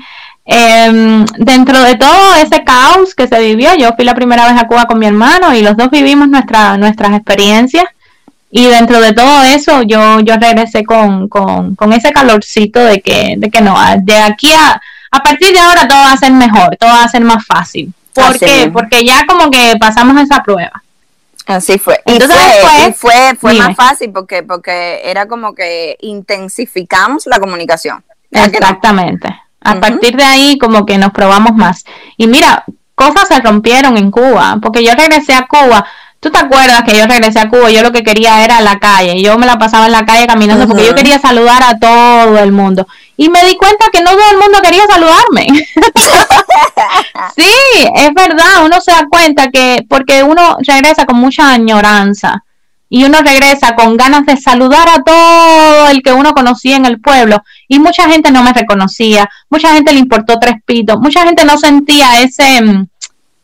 eh, 0.45 1.25
dentro 1.37 1.81
de 1.81 1.95
todo 1.95 2.35
ese 2.35 2.63
caos 2.63 3.15
que 3.15 3.27
se 3.27 3.39
vivió, 3.39 3.73
yo 3.75 3.93
fui 3.95 4.05
la 4.05 4.15
primera 4.15 4.45
vez 4.51 4.61
a 4.61 4.67
Cuba 4.67 4.85
con 4.85 4.99
mi 4.99 5.05
hermano 5.05 5.53
y 5.53 5.61
los 5.61 5.77
dos 5.77 5.89
vivimos 5.89 6.27
nuestra, 6.27 6.77
nuestras 6.77 7.13
experiencias. 7.13 7.85
Y 8.55 8.67
dentro 8.67 9.01
de 9.01 9.13
todo 9.13 9.43
eso, 9.43 9.81
yo, 9.81 10.19
yo 10.19 10.35
regresé 10.35 10.83
con, 10.83 11.27
con, 11.27 11.75
con 11.75 11.91
ese 11.91 12.11
calorcito 12.11 12.79
de 12.79 13.01
que, 13.01 13.33
de 13.37 13.49
que 13.49 13.61
no, 13.61 13.75
de 14.03 14.15
aquí 14.17 14.51
a, 14.53 14.79
a 15.09 15.23
partir 15.23 15.53
de 15.53 15.59
ahora 15.59 15.87
todo 15.87 15.97
va 15.97 16.11
a 16.11 16.17
ser 16.17 16.31
mejor, 16.31 16.77
todo 16.77 16.91
va 16.91 17.03
a 17.03 17.09
ser 17.09 17.23
más 17.23 17.43
fácil. 17.45 17.91
¿Por 18.13 18.37
qué? 18.37 18.69
Porque 18.71 19.03
ya 19.03 19.25
como 19.25 19.49
que 19.49 19.73
pasamos 19.79 20.21
esa 20.21 20.43
prueba. 20.43 20.83
Así 21.47 21.77
fue. 21.79 21.99
Entonces 22.05 22.37
fue, 22.61 22.93
fue, 22.93 23.35
fue 23.39 23.53
más 23.55 23.75
fácil 23.75 24.11
porque, 24.11 24.43
porque 24.43 25.01
era 25.03 25.25
como 25.25 25.55
que 25.55 25.97
intensificamos 26.01 27.25
la 27.25 27.39
comunicación. 27.39 28.03
Exactamente. 28.31 29.35
A 29.63 29.79
partir 29.79 30.15
de 30.15 30.23
ahí 30.23 30.57
como 30.57 30.85
que 30.85 30.97
nos 30.97 31.11
probamos 31.11 31.55
más. 31.55 31.83
Y 32.17 32.27
mira, 32.27 32.65
cosas 32.95 33.27
se 33.27 33.39
rompieron 33.39 33.97
en 33.97 34.11
Cuba, 34.11 34.57
porque 34.61 34.83
yo 34.83 34.93
regresé 34.95 35.33
a 35.33 35.47
Cuba. 35.47 35.85
¿Tú 36.19 36.31
te 36.31 36.39
acuerdas 36.39 36.83
que 36.83 36.97
yo 36.97 37.05
regresé 37.05 37.39
a 37.39 37.49
Cuba? 37.49 37.69
Yo 37.69 37.81
lo 37.81 37.91
que 37.91 38.03
quería 38.03 38.45
era 38.45 38.61
la 38.61 38.79
calle. 38.79 39.21
Yo 39.21 39.37
me 39.37 39.45
la 39.45 39.57
pasaba 39.57 39.87
en 39.87 39.91
la 39.91 40.05
calle 40.05 40.25
caminando 40.25 40.67
porque 40.67 40.85
yo 40.85 40.95
quería 40.95 41.19
saludar 41.19 41.61
a 41.63 41.77
todo 41.77 42.37
el 42.37 42.53
mundo. 42.53 42.87
Y 43.17 43.29
me 43.29 43.43
di 43.45 43.57
cuenta 43.57 43.87
que 43.91 44.01
no 44.01 44.11
todo 44.11 44.31
el 44.31 44.37
mundo 44.37 44.61
quería 44.61 44.83
saludarme. 44.87 45.47
sí, 47.35 47.51
es 47.95 48.13
verdad. 48.13 48.63
Uno 48.63 48.79
se 48.79 48.91
da 48.91 49.05
cuenta 49.09 49.49
que 49.49 49.85
porque 49.89 50.23
uno 50.23 50.55
regresa 50.65 51.05
con 51.05 51.17
mucha 51.17 51.51
añoranza 51.51 52.43
y 52.95 53.05
uno 53.05 53.23
regresa 53.23 53.73
con 53.73 53.97
ganas 53.97 54.23
de 54.27 54.37
saludar 54.37 54.87
a 54.87 55.01
todo 55.01 55.87
el 55.87 56.03
que 56.03 56.13
uno 56.13 56.35
conocía 56.35 56.75
en 56.75 56.85
el 56.85 57.01
pueblo 57.01 57.41
y 57.67 57.79
mucha 57.79 58.07
gente 58.07 58.29
no 58.29 58.43
me 58.43 58.53
reconocía, 58.53 59.27
mucha 59.49 59.73
gente 59.73 59.93
le 59.93 59.99
importó 59.99 60.37
tres 60.37 60.57
pitos, 60.63 60.99
mucha 60.99 61.23
gente 61.23 61.43
no 61.43 61.57
sentía 61.57 62.21
ese 62.21 62.61
mm, 62.61 62.85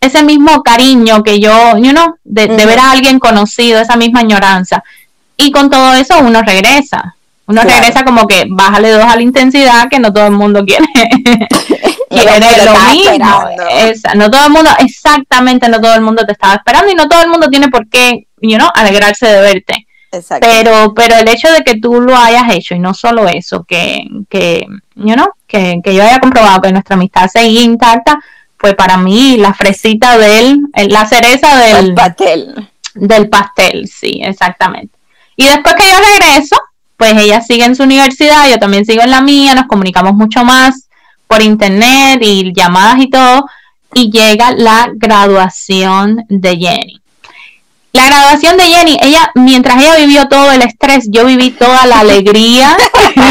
ese 0.01 0.21
mismo 0.21 0.61
cariño 0.61 1.23
que 1.23 1.39
yo, 1.39 1.75
you 1.79 1.89
know, 1.89 2.13
de, 2.23 2.45
ver 2.45 2.77
a 2.77 2.91
alguien 2.91 3.17
conocido, 3.17 3.81
esa 3.81 3.95
misma 3.97 4.19
añoranza. 4.19 4.83
Y 5.35 5.49
con 5.49 5.71
todo 5.71 5.95
eso 5.95 6.19
uno 6.19 6.43
regresa. 6.43 7.15
Uno 7.47 7.63
regresa 7.63 8.05
como 8.05 8.27
que 8.27 8.45
bájale 8.47 8.91
dos 8.91 9.03
a 9.03 9.15
la 9.15 9.23
intensidad 9.23 9.89
que 9.89 9.97
no 9.97 10.13
todo 10.13 10.27
el 10.27 10.33
mundo 10.33 10.63
quiere. 10.63 10.85
quiere 12.09 12.39
lo 12.65 12.73
mismo. 12.91 13.49
no 14.15 14.31
todo 14.31 14.45
el 14.47 14.51
mundo, 14.51 14.69
exactamente, 14.79 15.69
no 15.69 15.79
todo 15.79 15.95
el 15.95 16.01
mundo 16.01 16.25
te 16.25 16.33
estaba 16.33 16.55
esperando 16.55 16.91
y 16.91 16.95
no 16.95 17.07
todo 17.07 17.21
el 17.21 17.29
mundo 17.29 17.49
tiene 17.49 17.69
por 17.69 17.87
qué 17.87 18.27
you 18.41 18.57
know, 18.57 18.69
alegrarse 18.73 19.27
de 19.27 19.41
verte. 19.41 19.87
Pero, 20.41 20.93
pero 20.95 21.17
el 21.17 21.29
hecho 21.29 21.51
de 21.51 21.63
que 21.63 21.79
tú 21.79 22.01
lo 22.01 22.17
hayas 22.17 22.51
hecho 22.51 22.73
y 22.73 22.79
no 22.79 22.95
solo 22.95 23.27
eso, 23.27 23.63
que, 23.63 24.07
que, 24.27 24.65
you 24.95 25.13
know, 25.13 25.27
que, 25.45 25.81
yo 25.85 26.01
haya 26.01 26.19
comprobado 26.19 26.61
que 26.61 26.71
nuestra 26.71 26.95
amistad 26.95 27.27
seguía 27.27 27.61
intacta, 27.61 28.19
fue 28.57 28.73
para 28.73 28.97
mí 28.97 29.37
la 29.37 29.53
fresita 29.53 30.17
del, 30.17 30.61
la 30.89 31.05
cereza 31.05 31.55
del 31.57 31.93
pastel. 31.93 32.69
Del 32.95 33.29
pastel, 33.29 33.87
sí, 33.87 34.19
exactamente. 34.23 34.97
Y 35.35 35.45
después 35.45 35.75
que 35.75 35.87
yo 35.87 35.95
regreso, 36.17 36.57
pues 36.97 37.13
ella 37.13 37.41
sigue 37.41 37.65
en 37.65 37.75
su 37.75 37.83
universidad, 37.83 38.49
yo 38.49 38.57
también 38.57 38.85
sigo 38.85 39.03
en 39.03 39.11
la 39.11 39.21
mía, 39.21 39.53
nos 39.53 39.67
comunicamos 39.67 40.13
mucho 40.13 40.43
más 40.43 40.88
por 41.29 41.41
internet 41.41 42.19
y 42.21 42.51
llamadas 42.53 42.99
y 42.99 43.09
todo, 43.09 43.45
y 43.93 44.11
llega 44.11 44.51
la 44.51 44.89
graduación 44.93 46.25
de 46.27 46.57
Jenny 46.57 46.99
la 47.91 48.05
graduación 48.05 48.55
de 48.57 48.63
Jenny, 48.65 48.97
ella, 49.01 49.31
mientras 49.33 49.81
ella 49.81 49.95
vivió 49.95 50.27
todo 50.27 50.51
el 50.51 50.61
estrés, 50.61 51.05
yo 51.09 51.25
viví 51.25 51.49
toda 51.49 51.87
la 51.87 52.01
alegría 52.01 52.77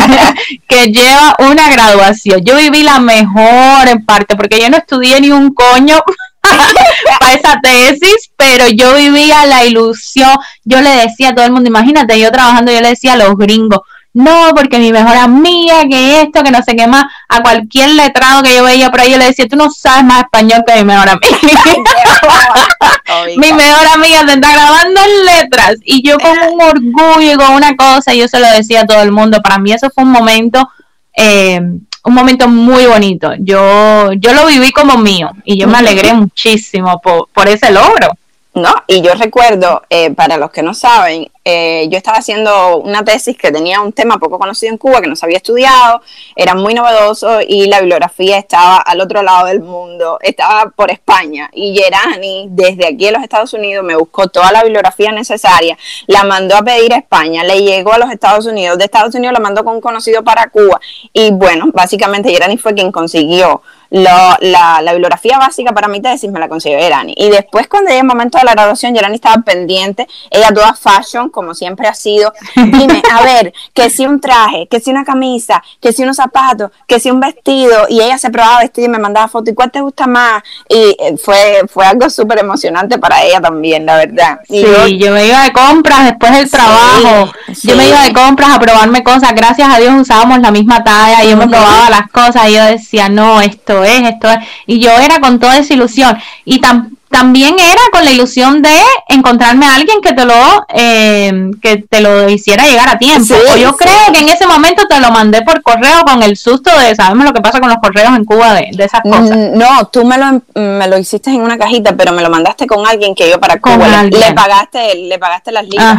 que 0.68 0.87
lleva 0.87 1.37
una 1.38 1.70
graduación. 1.70 2.40
Yo 2.44 2.56
viví 2.56 2.82
la 2.82 2.98
mejor 2.98 3.87
en 3.87 4.04
parte, 4.04 4.34
porque 4.34 4.61
yo 4.61 4.68
no 4.68 4.78
estudié 4.78 5.20
ni 5.20 5.30
un 5.30 5.54
coño 5.54 6.00
para 7.20 7.34
esa 7.34 7.61
tesis, 7.62 8.30
pero 8.37 8.68
yo 8.68 8.96
vivía 8.96 9.46
la 9.46 9.64
ilusión. 9.64 10.37
Yo 10.64 10.80
le 10.80 10.90
decía 10.90 11.28
a 11.28 11.34
todo 11.34 11.46
el 11.46 11.52
mundo, 11.52 11.68
imagínate, 11.68 12.18
yo 12.18 12.32
trabajando, 12.32 12.72
yo 12.72 12.80
le 12.80 12.88
decía 12.88 13.12
a 13.12 13.16
los 13.16 13.37
gringos, 13.37 13.80
no, 14.14 14.51
porque 14.55 14.79
mi 14.79 14.90
mejor 14.90 15.16
amiga, 15.16 15.83
que 15.88 16.23
esto, 16.23 16.42
que 16.42 16.51
no 16.51 16.62
sé 16.62 16.75
qué 16.75 16.87
más, 16.87 17.05
a 17.29 17.40
cualquier 17.40 17.90
letrado 17.90 18.42
que 18.42 18.55
yo 18.55 18.64
veía 18.64 18.90
por 18.90 19.01
ahí, 19.01 19.12
yo 19.12 19.18
le 19.18 19.27
decía, 19.27 19.47
tú 19.47 19.57
no 19.57 19.71
sabes 19.71 20.05
más 20.05 20.21
español 20.21 20.64
que 20.66 20.77
mi 20.77 20.85
mejor 20.85 21.09
amiga. 21.11 21.38
mi 23.37 23.53
mejor 23.53 23.87
amiga 23.94 24.27
se 24.27 24.35
está 24.35 24.53
grabando 24.53 25.01
en 25.01 25.27
letras 25.27 25.77
y 25.85 26.03
yo 26.03 26.18
con 26.18 26.37
un 26.53 26.62
orgullo 26.62 27.33
y 27.33 27.37
con 27.37 27.53
una 27.55 27.77
cosa, 27.77 28.14
yo 28.14 28.27
se 28.29 28.40
lo 28.40 28.49
decía 28.51 28.81
a 28.81 28.87
todo 28.87 29.03
el 29.03 29.12
mundo, 29.12 29.40
para 29.42 29.59
mí 29.59 29.73
eso 29.73 29.88
fue 29.90 30.05
un 30.05 30.11
momento... 30.11 30.68
Eh, 31.16 31.61
un 32.05 32.14
momento 32.14 32.49
muy 32.49 32.87
bonito. 32.87 33.33
Yo, 33.38 34.12
yo 34.14 34.33
lo 34.33 34.47
viví 34.47 34.71
como 34.71 34.97
mío 34.97 35.31
y 35.44 35.59
yo 35.59 35.68
me 35.68 35.79
alegré 35.79 36.14
muchísimo 36.14 37.01
por, 37.01 37.29
por 37.35 37.49
ese 37.49 37.71
logro. 37.71 38.16
¿No? 38.59 38.75
Y 38.87 39.01
yo 39.01 39.14
recuerdo, 39.14 39.83
eh, 39.90 40.11
para 40.11 40.37
los 40.37 40.51
que 40.51 40.62
no 40.62 40.75
saben, 40.75 41.31
eh, 41.44 41.88
yo 41.88 41.97
estaba 41.97 42.18
haciendo 42.18 42.77
una 42.79 43.05
tesis 43.05 43.37
que 43.38 43.51
tenía 43.51 43.81
un 43.81 43.92
tema 43.92 44.18
poco 44.18 44.38
conocido 44.38 44.71
en 44.71 44.79
Cuba, 44.79 45.01
que 45.01 45.07
no 45.07 45.16
se 45.16 45.25
había 45.25 45.38
estudiado, 45.38 46.03
era 46.37 46.55
muy 46.55 46.75
novedoso 46.75 47.40
y 47.40 47.66
la 47.68 47.81
bibliografía 47.81 48.37
estaba 48.37 48.77
al 48.77 49.01
otro 49.01 49.23
lado 49.23 49.47
del 49.47 49.61
mundo, 49.61 50.18
estaba 50.21 50.71
por 50.71 50.90
España. 50.90 51.49
Y 51.55 51.75
Gerani, 51.75 52.49
desde 52.51 52.88
aquí 52.88 53.07
en 53.07 53.14
los 53.14 53.23
Estados 53.23 53.55
Unidos, 53.55 53.85
me 53.85 53.97
buscó 53.97 54.29
toda 54.29 54.53
la 54.53 54.62
bibliografía 54.62 55.11
necesaria, 55.11 55.79
la 56.07 56.25
mandó 56.25 56.57
a 56.57 56.62
pedir 56.62 56.92
a 56.92 56.99
España, 56.99 57.44
le 57.44 57.62
llegó 57.62 57.94
a 57.94 57.99
los 57.99 58.11
Estados 58.11 58.44
Unidos, 58.44 58.77
de 58.77 58.85
Estados 58.85 59.14
Unidos 59.14 59.33
la 59.33 59.40
mandó 59.40 59.64
con 59.64 59.77
un 59.77 59.81
conocido 59.81 60.23
para 60.23 60.51
Cuba. 60.51 60.81
Y 61.12 61.31
bueno, 61.31 61.71
básicamente 61.73 62.31
Gerani 62.31 62.59
fue 62.59 62.75
quien 62.75 62.92
consiguió 62.92 63.62
la, 63.90 64.37
la, 64.40 64.92
bibliografía 64.92 65.38
básica 65.38 65.72
para 65.72 65.88
mi 65.88 66.01
tesis 66.01 66.31
me 66.31 66.38
la 66.38 66.48
consiguió 66.48 66.79
Gerani. 66.79 67.14
Y 67.16 67.31
después, 67.31 67.68
cuando 67.68 67.90
llegó 67.90 68.03
el 68.03 68.07
momento 68.07 68.38
de 68.38 68.44
la 68.44 68.53
graduación, 68.53 68.94
Gerani 68.94 69.14
estaba 69.14 69.42
pendiente, 69.42 70.07
ella 70.31 70.53
toda 70.53 70.74
fashion, 70.74 71.31
como 71.31 71.55
siempre 71.55 71.88
ha 71.88 71.94
sido. 71.94 72.33
Dime, 72.57 73.03
a 73.11 73.22
ver, 73.22 73.53
que 73.72 73.90
si 73.90 74.07
un 74.07 74.20
traje, 74.20 74.66
que 74.68 74.81
si 74.81 74.90
una 74.90 75.05
camisa, 75.05 75.62
que 75.81 75.92
si 75.92 76.03
unos 76.03 76.16
zapatos, 76.16 76.70
que 76.87 77.01
si 77.01 77.11
un 77.11 77.20
vestido, 77.20 77.87
y 77.88 78.01
ella 78.01 78.18
se 78.18 78.31
probaba 78.31 78.61
vestido 78.61 78.87
y 78.88 78.90
me 78.90 78.98
mandaba 78.98 79.29
fotos, 79.29 79.53
¿y 79.53 79.55
cuál 79.55 79.70
te 79.70 79.81
gusta 79.81 80.07
más? 80.07 80.42
Y 80.68 80.96
eh, 80.98 81.16
fue, 81.22 81.62
fue 81.68 81.87
algo 81.87 82.11
súper 82.11 82.40
emocionante 82.40 82.98
para 82.98 83.22
ella 83.22 83.40
también, 83.40 83.87
la 83.87 83.96
verdad. 83.96 84.40
sí, 84.46 84.64
yo, 84.98 85.12
me 85.12 85.27
iba 85.27 85.44
de 85.44 85.53
compras 85.53 86.05
después 86.05 86.33
del 86.33 86.51
trabajo, 86.51 87.33
yo 87.62 87.77
me 87.77 87.88
iba 87.88 88.03
de 88.03 88.12
compras 88.12 88.51
a 88.51 88.59
probarme 88.59 89.03
cosas, 89.03 89.33
gracias 89.35 89.74
a 89.74 89.79
Dios 89.79 89.94
usábamos 89.94 90.40
la 90.40 90.51
misma 90.51 90.85
talla, 90.85 91.24
y 91.24 91.31
yo 91.31 91.37
me 91.37 91.48
probaba 91.48 91.88
las 91.90 92.11
cosas, 92.11 92.48
y 92.48 92.55
yo 92.55 92.64
decía, 92.64 93.09
no, 93.09 93.40
esto 93.40 93.77
es, 93.84 94.02
esto 94.02 94.28
es, 94.28 94.38
y 94.66 94.78
yo 94.80 94.90
era 94.90 95.20
con 95.20 95.38
toda 95.38 95.58
esa 95.58 95.74
ilusión, 95.74 96.16
y 96.44 96.60
tan 96.60 96.97
también 97.11 97.57
era 97.59 97.81
con 97.90 98.05
la 98.05 98.11
ilusión 98.11 98.62
de 98.62 98.77
encontrarme 99.09 99.66
a 99.66 99.77
alguien 99.77 100.01
que 100.01 100.12
te 100.12 100.25
lo 100.25 100.35
eh, 100.75 101.51
que 101.62 101.79
te 101.79 102.01
lo 102.01 102.29
hiciera 102.29 102.66
llegar 102.66 102.88
a 102.88 102.99
tiempo. 102.99 103.35
o 103.53 103.57
yo 103.57 103.77
creo 103.77 104.12
que 104.12 104.21
en 104.21 104.29
ese 104.29 104.47
momento 104.47 104.87
te 104.87 105.01
lo 105.01 105.11
mandé 105.11 105.42
por 105.42 105.62
correo 105.62 106.03
con 106.05 106.23
el 106.23 106.37
susto 106.37 106.71
de 106.79 106.94
sabemos 106.94 107.25
lo 107.25 107.33
que 107.33 107.40
pasa 107.40 107.61
con 107.61 107.68
los 107.68 107.79
correos 107.79 108.16
en 108.16 108.25
Cuba 108.25 108.55
de, 108.55 108.71
esas 108.79 109.01
mm, 109.05 109.11
cosas. 109.11 109.37
No, 109.55 109.87
tú 109.88 110.05
me 110.05 110.18
lo 110.18 110.42
me 110.55 110.87
lo 110.88 110.99
hiciste 110.99 111.31
en 111.31 111.40
una 111.40 111.59
cajita, 111.59 111.97
pero 111.97 112.12
me 112.12 112.23
lo 112.23 112.31
mandaste 112.31 112.66
con 112.66 112.87
alguien 112.87 113.14
que 113.14 113.31
yo 113.31 113.40
para 113.40 113.61
Cuba. 113.61 114.05
Le, 114.05 114.33
pagaste 114.35 114.94
le 114.94 115.18
pagaste 115.18 115.53
las 115.53 115.66
libras 115.66 115.99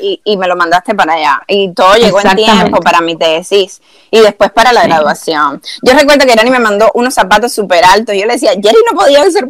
y, 0.00 0.20
y, 0.24 0.36
me 0.36 0.46
lo 0.46 0.56
mandaste 0.56 0.94
para 0.94 1.14
allá. 1.14 1.42
Y 1.48 1.72
todo 1.72 1.94
llegó 1.96 2.20
en 2.20 2.36
tiempo 2.36 2.80
para 2.80 3.00
mi 3.00 3.16
tesis. 3.16 3.80
Y 4.10 4.20
después 4.20 4.50
para 4.50 4.72
la 4.72 4.84
graduación. 4.84 5.60
Yo 5.82 5.94
recuerdo 5.94 6.26
que 6.26 6.32
Irani 6.32 6.50
me 6.50 6.60
mandó 6.60 6.90
unos 6.94 7.14
zapatos 7.14 7.52
súper 7.52 7.84
altos 7.84 8.14
y 8.14 8.20
yo 8.20 8.26
le 8.26 8.34
decía, 8.34 8.52
Jerry 8.52 8.78
no 8.90 8.96
podía 8.96 9.28
ser 9.30 9.46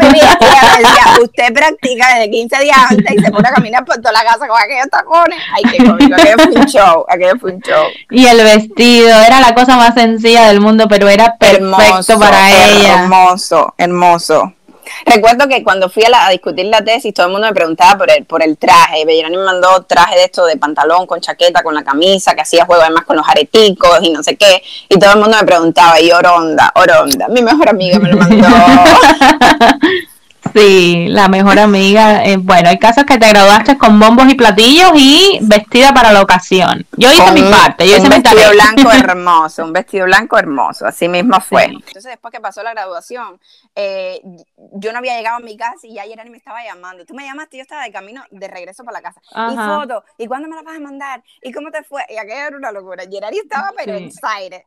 puto 0.00 1.22
usted 1.22 1.52
practica 1.52 2.14
desde 2.14 2.30
15 2.30 2.62
días 2.62 2.78
antes 2.90 3.14
y 3.14 3.18
se 3.18 3.30
pone 3.30 3.48
a 3.48 3.52
caminar 3.52 3.84
por 3.84 3.96
toda 3.96 4.12
la 4.12 4.24
casa 4.24 4.46
con 4.46 4.58
aquellos 4.58 4.88
tacones. 4.90 5.38
Ay, 5.54 5.62
qué 5.70 5.84
cómico, 5.84 6.14
aquello 6.14 6.36
fue 6.38 6.60
un 6.60 6.66
show, 6.66 7.04
aquello 7.08 7.38
fue 7.40 7.52
un 7.52 7.60
show. 7.60 7.84
Y 8.10 8.26
el 8.26 8.38
vestido, 8.38 9.20
era 9.20 9.40
la 9.40 9.54
cosa 9.54 9.76
más 9.76 9.94
sencilla 9.94 10.48
del 10.48 10.60
mundo, 10.60 10.86
pero 10.88 11.08
era 11.08 11.36
perfecto 11.36 12.18
para 12.18 12.50
ella. 12.50 13.02
Hermoso, 13.02 13.74
hermoso. 13.76 14.54
Recuerdo 15.06 15.48
que 15.48 15.62
cuando 15.62 15.88
fui 15.88 16.02
a, 16.04 16.30
discutir 16.30 16.66
la 16.66 16.82
tesis, 16.82 17.12
todo 17.14 17.26
el 17.26 17.32
mundo 17.32 17.46
me 17.46 17.54
preguntaba 17.54 17.98
por 17.98 18.10
el, 18.10 18.24
por 18.24 18.42
el 18.42 18.56
traje. 18.56 19.04
Bellerani 19.04 19.36
me 19.36 19.44
mandó 19.44 19.82
traje 19.82 20.16
de 20.16 20.24
esto 20.24 20.44
de 20.46 20.56
pantalón 20.56 21.06
con 21.06 21.20
chaqueta, 21.20 21.62
con 21.62 21.74
la 21.74 21.82
camisa, 21.82 22.34
que 22.34 22.42
hacía 22.42 22.64
juego 22.64 22.82
además 22.82 23.04
con 23.04 23.16
los 23.16 23.28
areticos 23.28 23.98
y 24.02 24.10
no 24.10 24.22
sé 24.22 24.36
qué. 24.36 24.62
Y 24.88 24.98
todo 24.98 25.12
el 25.12 25.20
mundo 25.20 25.36
me 25.38 25.46
preguntaba, 25.46 26.00
y 26.00 26.10
Oronda, 26.10 26.72
Oronda, 26.74 27.28
mi 27.28 27.42
mejor 27.42 27.68
amiga 27.68 27.98
me 27.98 28.10
lo 28.10 28.16
mandó. 28.16 28.48
Sí, 30.54 31.06
la 31.08 31.28
mejor 31.28 31.58
amiga. 31.58 32.24
Eh, 32.24 32.36
bueno, 32.36 32.68
hay 32.68 32.78
casos 32.78 33.04
que 33.04 33.18
te 33.18 33.28
graduaste 33.28 33.78
con 33.78 33.98
bombos 33.98 34.30
y 34.30 34.34
platillos 34.34 34.92
y 34.94 35.38
vestida 35.42 35.92
para 35.92 36.12
la 36.12 36.22
ocasión. 36.22 36.86
Yo 36.96 37.10
hice 37.10 37.32
mi 37.32 37.42
parte, 37.42 37.88
yo 37.88 37.96
hice 37.96 38.04
un 38.04 38.10
vestido 38.10 38.50
blanco 38.52 38.92
hermoso, 38.92 39.64
un 39.64 39.72
vestido 39.72 40.06
blanco 40.06 40.38
hermoso, 40.38 40.86
así 40.86 41.08
mismo 41.08 41.40
fue. 41.40 41.64
Entonces, 41.64 42.04
después 42.04 42.32
que 42.32 42.40
pasó 42.40 42.62
la 42.62 42.72
graduación, 42.72 43.40
eh, 43.76 44.20
yo 44.74 44.92
no 44.92 44.98
había 44.98 45.16
llegado 45.16 45.36
a 45.36 45.40
mi 45.40 45.56
casa 45.56 45.86
y 45.86 45.94
ya 45.94 46.02
Gerani 46.02 46.30
me 46.30 46.38
estaba 46.38 46.64
llamando. 46.64 47.04
Tú 47.04 47.14
me 47.14 47.24
llamaste 47.24 47.56
y 47.56 47.58
yo 47.58 47.62
estaba 47.62 47.84
de 47.84 47.92
camino 47.92 48.22
de 48.30 48.48
regreso 48.48 48.84
para 48.84 48.98
la 48.98 49.02
casa. 49.02 49.20
Y 49.52 49.56
foto, 49.56 50.04
¿y 50.18 50.26
cuándo 50.26 50.48
me 50.48 50.56
la 50.56 50.62
vas 50.62 50.76
a 50.76 50.80
mandar? 50.80 51.22
¿Y 51.42 51.52
cómo 51.52 51.70
te 51.70 51.82
fue? 51.82 52.02
Y 52.08 52.16
aquello 52.16 52.46
era 52.48 52.56
una 52.56 52.72
locura. 52.72 53.04
Gerani 53.10 53.38
estaba 53.38 53.70
pero 53.76 53.98
sí. 53.98 54.04
excited. 54.04 54.62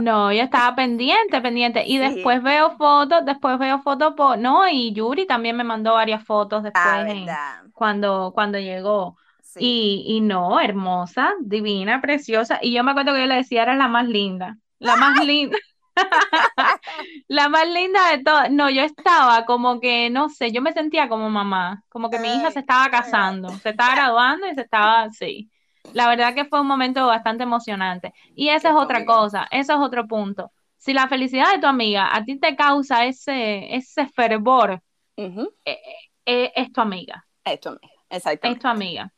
No, 0.00 0.32
yo 0.32 0.42
estaba 0.42 0.74
pendiente, 0.76 1.40
pendiente. 1.40 1.84
Y 1.86 1.98
después 1.98 2.42
veo 2.42 2.76
fotos, 2.76 3.24
después 3.24 3.58
veo 3.58 3.80
fotos, 3.82 4.14
por, 4.16 4.38
no, 4.38 4.68
y 4.68 4.92
Yuri 4.92 5.15
también 5.24 5.56
me 5.56 5.64
mandó 5.64 5.94
varias 5.94 6.24
fotos 6.24 6.64
ah, 6.74 7.02
después 7.04 7.36
cuando, 7.72 8.32
cuando 8.34 8.58
llegó. 8.58 9.16
Y, 9.58 10.04
y 10.06 10.20
no, 10.20 10.60
hermosa, 10.60 11.32
divina, 11.40 12.00
preciosa. 12.00 12.58
Y 12.60 12.72
yo 12.72 12.84
me 12.84 12.90
acuerdo 12.90 13.14
que 13.14 13.20
yo 13.20 13.26
le 13.26 13.36
decía, 13.36 13.62
era 13.62 13.74
la 13.74 13.88
más 13.88 14.06
linda, 14.06 14.58
la 14.78 14.96
más 14.96 15.16
linda. 15.24 15.56
la 17.28 17.48
más 17.48 17.68
linda 17.68 18.10
de 18.10 18.22
todas. 18.22 18.50
No, 18.50 18.70
yo 18.70 18.82
estaba 18.82 19.44
como 19.46 19.80
que, 19.80 20.10
no 20.10 20.28
sé, 20.28 20.52
yo 20.52 20.62
me 20.62 20.72
sentía 20.72 21.08
como 21.08 21.30
mamá, 21.30 21.82
como 21.88 22.10
que 22.10 22.18
mi 22.18 22.34
hija 22.34 22.50
se 22.50 22.60
estaba 22.60 22.90
casando, 22.90 23.48
se 23.48 23.70
estaba 23.70 23.94
graduando 23.94 24.46
y 24.46 24.54
se 24.54 24.60
estaba, 24.60 25.10
sí. 25.10 25.50
la 25.92 26.08
verdad 26.08 26.34
que 26.34 26.44
fue 26.44 26.60
un 26.60 26.66
momento 26.66 27.06
bastante 27.06 27.44
emocionante. 27.44 28.12
Y 28.34 28.48
esa 28.50 28.70
es 28.70 28.74
otra 28.74 29.04
cosa, 29.04 29.46
eso 29.50 29.72
es 29.72 29.78
otro 29.78 30.06
punto. 30.06 30.52
Si 30.76 30.92
la 30.92 31.08
felicidad 31.08 31.52
de 31.52 31.60
tu 31.60 31.66
amiga 31.66 32.14
a 32.14 32.24
ti 32.24 32.38
te 32.38 32.54
causa 32.56 33.06
ese, 33.06 33.74
ese 33.74 34.06
fervor, 34.06 34.82
eh, 35.16 35.52
eh, 35.64 35.78
eh, 36.26 36.52
es 36.54 36.72
tu 36.72 36.80
amiga. 36.80 37.26
Es 37.44 37.60
tu 37.60 37.68
amiga, 37.70 37.94
exactamente. 38.10 38.58
Es 38.58 38.62
tu 38.62 38.68
amiga 38.68 39.12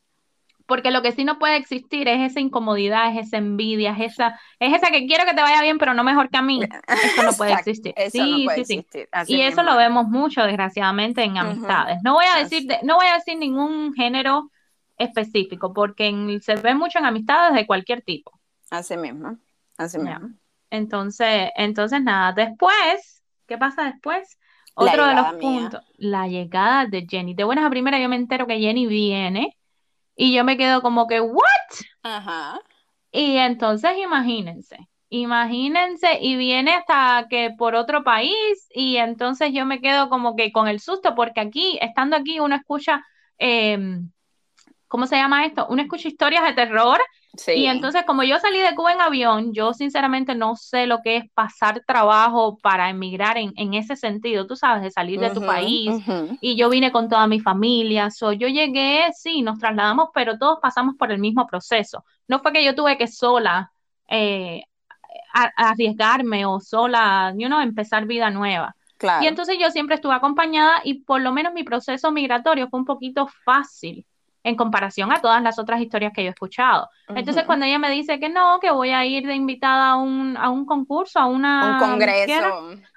porque 0.69 0.91
lo 0.91 1.01
que 1.01 1.11
sí 1.11 1.25
no 1.25 1.39
puede 1.39 1.57
existir 1.57 2.07
es 2.07 2.31
esa 2.31 2.39
incomodidad, 2.39 3.11
es 3.11 3.27
esa 3.27 3.37
envidia, 3.37 3.91
es 3.91 4.13
esa, 4.13 4.39
es 4.59 4.71
esa 4.71 4.91
que 4.91 5.07
quiero 5.07 5.25
que 5.25 5.33
te 5.33 5.41
vaya 5.41 5.61
bien, 5.63 5.79
pero 5.79 5.95
no 5.95 6.03
mejor 6.03 6.29
que 6.29 6.37
a 6.37 6.43
mí. 6.43 6.61
Eso 6.87 7.23
no 7.23 7.33
puede 7.33 7.53
existir. 7.53 7.93
sí, 8.11 8.47
sí, 8.55 8.65
sí. 8.65 8.85
y 9.27 9.41
eso 9.41 9.63
lo 9.63 9.75
vemos 9.75 10.07
mucho, 10.07 10.43
desgraciadamente, 10.43 11.23
en 11.23 11.37
amistades. 11.37 11.97
No 12.03 12.13
voy 12.13 12.25
a 12.33 12.37
decir, 12.37 12.67
no 12.83 12.97
voy 12.97 13.07
a 13.07 13.15
decir 13.15 13.37
ningún 13.37 13.93
género 13.95 14.51
específico, 14.97 15.73
porque 15.73 16.39
se 16.41 16.55
ve 16.55 16.75
mucho 16.75 16.99
en 16.99 17.05
amistades 17.05 17.55
de 17.55 17.65
cualquier 17.65 18.03
tipo. 18.03 18.39
Así 18.69 18.95
mismo, 18.95 19.37
así 19.75 19.97
mismo. 19.97 20.29
Entonces, 20.69 21.49
entonces 21.55 22.03
nada, 22.03 22.31
después, 22.31 23.23
¿qué 23.47 23.57
pasa 23.57 23.85
después? 23.85 24.37
Otro 24.79 25.05
de 25.05 25.15
los 25.15 25.33
puntos, 25.33 25.81
la 25.97 26.27
llegada 26.27 26.85
de 26.85 27.05
Jenny. 27.09 27.33
De 27.33 27.43
buenas 27.43 27.65
a 27.65 27.69
primeras 27.69 28.01
yo 28.01 28.09
me 28.09 28.15
entero 28.15 28.47
que 28.47 28.59
Jenny 28.59 28.87
viene 28.87 29.57
y 30.15 30.33
yo 30.33 30.43
me 30.43 30.57
quedo 30.57 30.81
como 30.81 31.07
que, 31.07 31.19
¿what? 31.21 31.43
Ajá. 32.03 32.59
Y 33.11 33.37
entonces 33.37 33.91
imagínense, 33.97 34.77
imagínense, 35.09 36.19
y 36.21 36.35
viene 36.35 36.73
hasta 36.73 37.27
que 37.29 37.51
por 37.57 37.75
otro 37.75 38.03
país, 38.03 38.67
y 38.73 38.97
entonces 38.97 39.51
yo 39.51 39.65
me 39.65 39.81
quedo 39.81 40.09
como 40.09 40.35
que 40.35 40.51
con 40.51 40.67
el 40.67 40.79
susto, 40.79 41.15
porque 41.15 41.41
aquí, 41.41 41.77
estando 41.81 42.15
aquí, 42.15 42.39
uno 42.39 42.55
escucha, 42.55 43.03
eh, 43.37 43.99
¿cómo 44.87 45.07
se 45.07 45.15
llama 45.15 45.45
esto? 45.45 45.67
Uno 45.69 45.81
escucha 45.81 46.07
historias 46.07 46.43
de 46.43 46.53
terror 46.53 46.99
y 47.51 47.65
entonces, 47.65 48.03
como 48.05 48.23
yo 48.23 48.39
salí 48.39 48.59
de 48.59 48.75
Cuba 48.75 48.93
en 48.93 49.01
avión, 49.01 49.53
yo 49.53 49.73
sinceramente 49.73 50.35
no 50.35 50.55
sé 50.55 50.85
lo 50.85 51.01
que 51.01 51.17
es 51.17 51.31
pasar 51.33 51.83
trabajo 51.85 52.57
para 52.59 52.89
emigrar 52.89 53.37
en, 53.37 53.53
en 53.55 53.73
ese 53.73 53.95
sentido, 53.95 54.45
tú 54.45 54.55
sabes, 54.55 54.83
de 54.83 54.91
salir 54.91 55.19
de 55.19 55.31
tu 55.31 55.43
país. 55.43 55.97
Y 56.39 56.55
yo 56.55 56.69
vine 56.69 56.91
con 56.91 57.09
toda 57.09 57.27
mi 57.27 57.39
familia. 57.39 58.11
So, 58.11 58.33
yo 58.33 58.47
llegué, 58.47 59.09
sí, 59.17 59.41
nos 59.41 59.57
trasladamos, 59.59 60.09
pero 60.13 60.37
todos 60.37 60.59
pasamos 60.61 60.95
por 60.95 61.11
el 61.11 61.19
mismo 61.19 61.47
proceso. 61.47 62.05
No 62.27 62.39
fue 62.39 62.53
que 62.53 62.63
yo 62.63 62.75
tuve 62.75 62.97
que 62.97 63.07
sola 63.07 63.71
eh, 64.07 64.61
arriesgarme 65.33 66.45
o 66.45 66.59
sola, 66.59 67.33
you 67.37 67.47
know, 67.47 67.59
empezar 67.61 68.05
vida 68.05 68.29
nueva. 68.29 68.75
Y 69.15 69.27
entonces 69.27 69.57
yo 69.59 69.71
siempre 69.71 69.95
estuve 69.95 70.13
acompañada 70.13 70.81
y 70.83 71.03
por 71.03 71.21
lo 71.21 71.31
menos 71.31 71.53
mi 71.53 71.63
proceso 71.63 72.11
migratorio 72.11 72.69
fue 72.69 72.79
un 72.79 72.85
poquito 72.85 73.27
fácil 73.43 74.05
en 74.43 74.55
comparación 74.55 75.11
a 75.11 75.21
todas 75.21 75.41
las 75.41 75.59
otras 75.59 75.81
historias 75.81 76.13
que 76.13 76.23
yo 76.23 76.29
he 76.29 76.31
escuchado. 76.31 76.89
Entonces, 77.09 77.43
cuando 77.45 77.65
ella 77.65 77.79
me 77.79 77.91
dice 77.91 78.19
que 78.19 78.29
no, 78.29 78.59
que 78.59 78.71
voy 78.71 78.91
a 78.91 79.05
ir 79.05 79.25
de 79.27 79.35
invitada 79.35 79.91
a 79.91 79.95
un, 79.97 80.37
a 80.37 80.49
un 80.49 80.65
concurso, 80.65 81.19
a 81.19 81.25
una... 81.25 81.73
Un 81.73 81.79
congreso. 81.79 82.45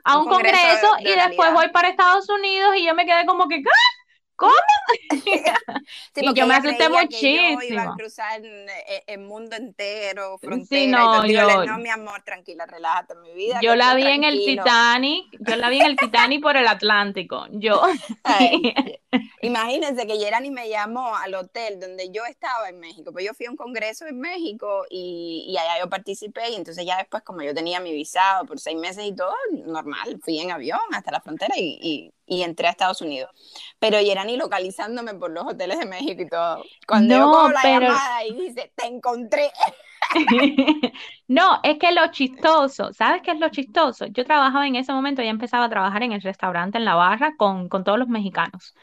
a 0.04 0.18
un, 0.18 0.28
congreso, 0.28 0.96
y 1.00 1.10
después 1.10 1.52
voy 1.52 1.68
para 1.70 1.88
Estados 1.88 2.28
Unidos 2.28 2.76
y 2.76 2.86
yo 2.86 2.94
me 2.94 3.06
quedé 3.06 3.26
como 3.26 3.48
que. 3.48 3.62
¿Cómo? 4.42 4.54
y 6.16 6.34
yo 6.34 6.46
me 6.48 6.54
asusté 6.54 6.88
muchísimo. 6.88 7.60
yo 7.60 7.68
iba 7.68 7.82
a 7.82 7.94
cruzar 7.94 8.42
el 9.06 9.18
mundo 9.20 9.54
entero, 9.54 10.36
frontera. 10.38 10.82
Sí, 10.82 10.86
no, 10.88 11.24
yo, 11.26 11.64
no, 11.64 11.78
mi 11.78 11.88
amor, 11.90 12.22
tranquila, 12.22 12.66
relájate, 12.66 13.14
mi 13.16 13.32
vida. 13.34 13.60
Yo 13.62 13.76
la 13.76 13.94
vi 13.94 14.04
en 14.04 14.24
el 14.24 14.38
Titanic, 14.44 15.26
yo 15.38 15.54
la 15.54 15.68
vi 15.68 15.80
en 15.80 15.86
el 15.86 15.96
Titanic 15.96 16.42
por 16.42 16.56
el 16.56 16.66
Atlántico. 16.66 17.46
Yo. 17.52 17.80
imagínense 19.42 20.06
que 20.08 20.18
Gerani 20.18 20.50
me 20.50 20.68
llamó 20.68 21.14
al 21.14 21.34
hotel 21.34 21.78
donde 21.78 22.10
yo 22.10 22.24
estaba 22.24 22.68
en 22.68 22.80
México, 22.80 23.12
pues 23.12 23.24
yo 23.24 23.34
fui 23.34 23.46
a 23.46 23.50
un 23.50 23.56
congreso 23.56 24.06
en 24.06 24.18
México 24.18 24.84
y, 24.90 25.44
y 25.48 25.56
allá 25.56 25.78
yo 25.80 25.88
participé 25.88 26.50
y 26.50 26.56
entonces 26.56 26.84
ya 26.84 26.96
después 26.96 27.22
como 27.22 27.42
yo 27.42 27.54
tenía 27.54 27.78
mi 27.78 27.92
visado 27.92 28.44
por 28.44 28.58
seis 28.58 28.76
meses 28.76 29.04
y 29.04 29.14
todo, 29.14 29.34
normal, 29.66 30.18
fui 30.20 30.40
en 30.40 30.50
avión 30.50 30.80
hasta 30.92 31.12
la 31.12 31.20
frontera 31.20 31.54
y, 31.56 31.78
y 31.80 32.12
y 32.26 32.42
entré 32.42 32.68
a 32.68 32.70
Estados 32.70 33.00
Unidos. 33.00 33.30
Pero 33.78 34.00
Yerani 34.00 34.36
localizándome 34.36 35.14
por 35.14 35.30
los 35.30 35.44
hoteles 35.46 35.78
de 35.78 35.86
México 35.86 36.22
y 36.22 36.28
todo. 36.28 36.62
Cuando 36.86 37.18
no, 37.18 37.48
yo 37.48 37.52
la 37.52 37.62
llamada 37.62 38.24
y 38.24 38.34
dice, 38.34 38.72
te 38.74 38.86
encontré. 38.86 39.50
no, 41.28 41.60
es 41.62 41.78
que 41.78 41.92
lo 41.92 42.06
chistoso, 42.08 42.92
¿sabes 42.92 43.22
qué 43.22 43.32
es 43.32 43.40
lo 43.40 43.48
chistoso? 43.48 44.06
Yo 44.06 44.24
trabajaba 44.24 44.66
en 44.66 44.76
ese 44.76 44.92
momento, 44.92 45.22
ya 45.22 45.30
empezaba 45.30 45.64
a 45.64 45.70
trabajar 45.70 46.02
en 46.02 46.12
el 46.12 46.22
restaurante 46.22 46.78
en 46.78 46.84
la 46.84 46.94
barra 46.94 47.34
con, 47.36 47.68
con 47.68 47.84
todos 47.84 47.98
los 47.98 48.08
mexicanos. 48.08 48.74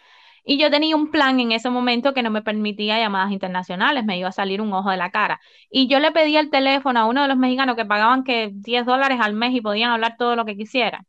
Y 0.43 0.57
yo 0.57 0.71
tenía 0.71 0.95
un 0.95 1.11
plan 1.11 1.39
en 1.39 1.51
ese 1.51 1.69
momento 1.69 2.13
que 2.13 2.23
no 2.23 2.31
me 2.31 2.41
permitía 2.41 2.97
llamadas 2.97 3.31
internacionales, 3.31 4.03
me 4.05 4.17
iba 4.17 4.29
a 4.29 4.31
salir 4.31 4.61
un 4.61 4.73
ojo 4.73 4.89
de 4.89 4.97
la 4.97 5.11
cara. 5.11 5.39
Y 5.69 5.87
yo 5.87 5.99
le 5.99 6.11
pedí 6.11 6.37
el 6.37 6.49
teléfono 6.49 6.99
a 6.99 7.05
uno 7.05 7.21
de 7.21 7.27
los 7.27 7.37
mexicanos 7.37 7.75
que 7.75 7.85
pagaban 7.85 8.23
que 8.23 8.49
10 8.53 8.85
dólares 8.85 9.19
al 9.21 9.33
mes 9.33 9.53
y 9.53 9.61
podían 9.61 9.91
hablar 9.91 10.15
todo 10.17 10.35
lo 10.35 10.45
que 10.45 10.57
quisieran. 10.57 11.05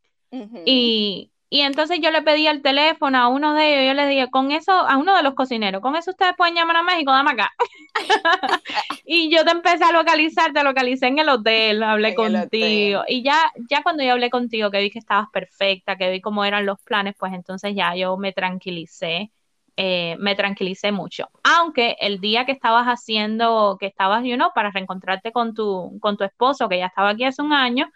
Y 0.65 1.31
y 1.53 1.59
entonces 1.59 1.99
yo 2.01 2.11
le 2.11 2.21
pedí 2.21 2.47
el 2.47 2.61
teléfono 2.61 3.17
a 3.17 3.27
uno 3.27 3.53
de 3.53 3.73
ellos, 3.73 3.87
yo 3.87 3.93
le 3.93 4.07
dije, 4.07 4.29
con 4.31 4.53
eso, 4.53 4.71
a 4.71 4.95
uno 4.95 5.17
de 5.17 5.21
los 5.21 5.33
cocineros, 5.33 5.81
con 5.81 5.97
eso 5.97 6.11
ustedes 6.11 6.33
pueden 6.37 6.55
llamar 6.55 6.77
a 6.77 6.81
México, 6.81 7.11
dame 7.11 7.31
acá. 7.31 7.51
y 9.05 9.29
yo 9.29 9.43
te 9.43 9.51
empecé 9.51 9.83
a 9.83 9.91
localizar, 9.91 10.53
te 10.53 10.63
localicé 10.63 11.07
en 11.07 11.19
el 11.19 11.27
hotel, 11.27 11.83
hablé 11.83 12.15
contigo. 12.15 13.03
Y 13.05 13.21
ya, 13.21 13.51
ya 13.69 13.83
cuando 13.83 14.01
yo 14.01 14.13
hablé 14.13 14.29
contigo, 14.29 14.71
que 14.71 14.79
vi 14.79 14.89
que 14.89 14.99
estabas 14.99 15.27
perfecta, 15.29 15.97
que 15.97 16.09
vi 16.09 16.21
cómo 16.21 16.45
eran 16.45 16.65
los 16.65 16.79
planes, 16.83 17.15
pues 17.19 17.33
entonces 17.33 17.75
ya 17.75 17.97
yo 17.97 18.15
me 18.15 18.31
tranquilicé. 18.31 19.29
Eh, 19.75 20.15
me 20.19 20.35
tranquilicé 20.35 20.93
mucho. 20.93 21.29
Aunque 21.43 21.97
el 21.99 22.21
día 22.21 22.45
que 22.45 22.53
estabas 22.53 22.85
haciendo, 22.85 23.75
que 23.77 23.87
estabas, 23.87 24.23
you 24.23 24.35
know, 24.35 24.51
para 24.55 24.71
reencontrarte 24.71 25.33
con 25.33 25.53
tu, 25.53 25.97
con 25.99 26.15
tu 26.15 26.23
esposo, 26.23 26.69
que 26.69 26.77
ya 26.77 26.85
estaba 26.85 27.09
aquí 27.09 27.25
hace 27.25 27.41
un 27.41 27.51
año, 27.51 27.91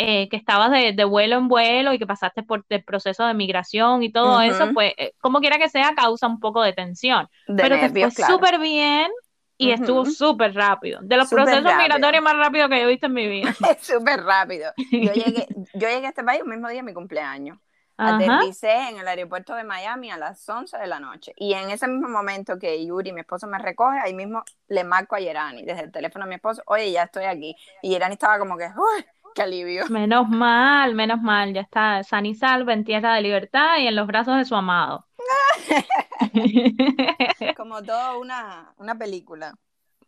eh, 0.00 0.28
que 0.28 0.36
estabas 0.36 0.70
de, 0.70 1.04
vuelo 1.04 1.36
en 1.36 1.48
vuelo 1.48 1.92
y 1.92 1.98
que 1.98 2.06
pasaste 2.06 2.44
por 2.44 2.64
el 2.68 2.84
proceso 2.84 3.26
de 3.26 3.34
migración 3.34 4.04
y 4.04 4.12
todo 4.12 4.40
eso, 4.40 4.70
pues 4.72 4.94
eh, 4.96 5.12
como 5.20 5.40
quiera 5.40 5.58
que 5.58 5.68
sea, 5.68 5.94
causa 5.96 6.28
un 6.28 6.38
poco 6.38 6.62
de 6.62 6.72
tensión. 6.72 7.28
Pero 7.56 7.78
te 7.80 7.90
fue 7.90 8.10
súper 8.10 8.60
bien 8.60 9.10
y 9.56 9.72
estuvo 9.72 10.06
súper 10.06 10.54
rápido. 10.54 11.00
De 11.02 11.16
los 11.16 11.28
procesos 11.28 11.74
migratorios 11.76 12.22
más 12.22 12.36
rápidos 12.36 12.68
que 12.70 12.76
yo 12.76 12.84
he 12.84 12.90
visto 12.90 13.06
en 13.06 13.12
mi 13.12 13.26
vida. 13.26 13.52
súper 13.80 14.22
rápido. 14.22 14.72
Yo 14.92 15.12
llegué, 15.12 15.48
yo 15.74 15.88
llegué 15.88 16.06
a 16.06 16.10
este 16.10 16.22
país 16.22 16.42
el 16.42 16.48
mismo 16.48 16.68
día 16.68 16.78
de 16.78 16.84
mi 16.84 16.94
cumpleaños. 16.94 17.58
Aterricé 18.00 18.90
en 18.90 18.98
el 18.98 19.08
aeropuerto 19.08 19.56
de 19.56 19.64
Miami 19.64 20.12
a 20.12 20.16
las 20.16 20.48
11 20.48 20.78
de 20.78 20.86
la 20.86 21.00
noche. 21.00 21.32
Y 21.36 21.54
en 21.54 21.70
ese 21.70 21.88
mismo 21.88 22.08
momento 22.08 22.56
que 22.56 22.86
Yuri, 22.86 23.12
mi 23.12 23.22
esposo, 23.22 23.48
me 23.48 23.58
recoge, 23.58 23.98
ahí 23.98 24.14
mismo 24.14 24.44
le 24.68 24.84
marco 24.84 25.16
a 25.16 25.18
Yerani 25.18 25.64
desde 25.64 25.82
el 25.82 25.90
teléfono 25.90 26.24
a 26.24 26.28
mi 26.28 26.36
esposo, 26.36 26.62
oye, 26.66 26.92
ya 26.92 27.02
estoy 27.02 27.24
aquí. 27.24 27.56
Y 27.82 27.90
Yerani 27.90 28.12
estaba 28.12 28.38
como 28.38 28.56
que, 28.56 28.66
uy, 28.66 29.04
Qué 29.38 29.42
alivio. 29.44 29.84
Menos 29.88 30.28
mal, 30.28 30.96
menos 30.96 31.22
mal. 31.22 31.54
Ya 31.54 31.60
está 31.60 32.02
san 32.02 32.26
y 32.26 32.34
salvo 32.34 32.72
en 32.72 32.82
tierra 32.82 33.14
de 33.14 33.22
libertad 33.22 33.78
y 33.78 33.86
en 33.86 33.94
los 33.94 34.08
brazos 34.08 34.36
de 34.36 34.44
su 34.44 34.56
amado. 34.56 35.06
Como 37.56 37.80
toda 37.84 38.18
una, 38.18 38.74
una 38.78 38.96
película. 38.96 39.54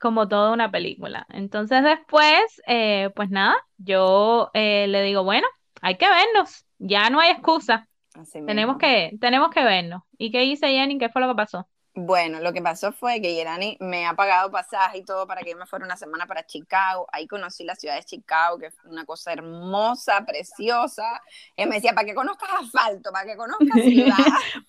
Como 0.00 0.26
toda 0.26 0.52
una 0.52 0.72
película. 0.72 1.28
Entonces 1.28 1.84
después, 1.84 2.60
eh, 2.66 3.10
pues 3.14 3.30
nada, 3.30 3.54
yo 3.78 4.50
eh, 4.52 4.88
le 4.88 5.02
digo, 5.02 5.22
bueno, 5.22 5.46
hay 5.80 5.96
que 5.96 6.08
vernos. 6.08 6.66
Ya 6.78 7.08
no 7.08 7.20
hay 7.20 7.30
excusa. 7.30 7.86
tenemos 8.32 8.78
que, 8.78 9.16
tenemos 9.20 9.50
que 9.50 9.62
vernos. 9.62 10.02
¿Y 10.18 10.32
qué 10.32 10.42
hice 10.44 10.70
Jenny? 10.70 10.98
¿Qué 10.98 11.08
fue 11.08 11.22
lo 11.22 11.28
que 11.28 11.36
pasó? 11.36 11.68
Bueno, 12.02 12.40
lo 12.40 12.54
que 12.54 12.62
pasó 12.62 12.92
fue 12.92 13.20
que 13.20 13.34
Yerani 13.34 13.76
me 13.78 14.06
ha 14.06 14.14
pagado 14.14 14.50
pasaje 14.50 14.98
y 14.98 15.04
todo 15.04 15.26
para 15.26 15.42
que 15.42 15.50
yo 15.50 15.58
me 15.58 15.66
fuera 15.66 15.84
una 15.84 15.98
semana 15.98 16.26
para 16.26 16.46
Chicago. 16.46 17.06
Ahí 17.12 17.26
conocí 17.26 17.62
la 17.62 17.74
ciudad 17.74 17.96
de 17.96 18.04
Chicago, 18.04 18.58
que 18.58 18.70
fue 18.70 18.90
una 18.90 19.04
cosa 19.04 19.34
hermosa, 19.34 20.24
preciosa. 20.24 21.20
Él 21.56 21.68
me 21.68 21.74
decía, 21.74 21.92
para 21.92 22.06
que 22.06 22.14
conozcas 22.14 22.48
asfalto, 22.58 23.12
para 23.12 23.26
que 23.26 23.36
conozcas 23.36 23.68
ciudad. 23.84 24.16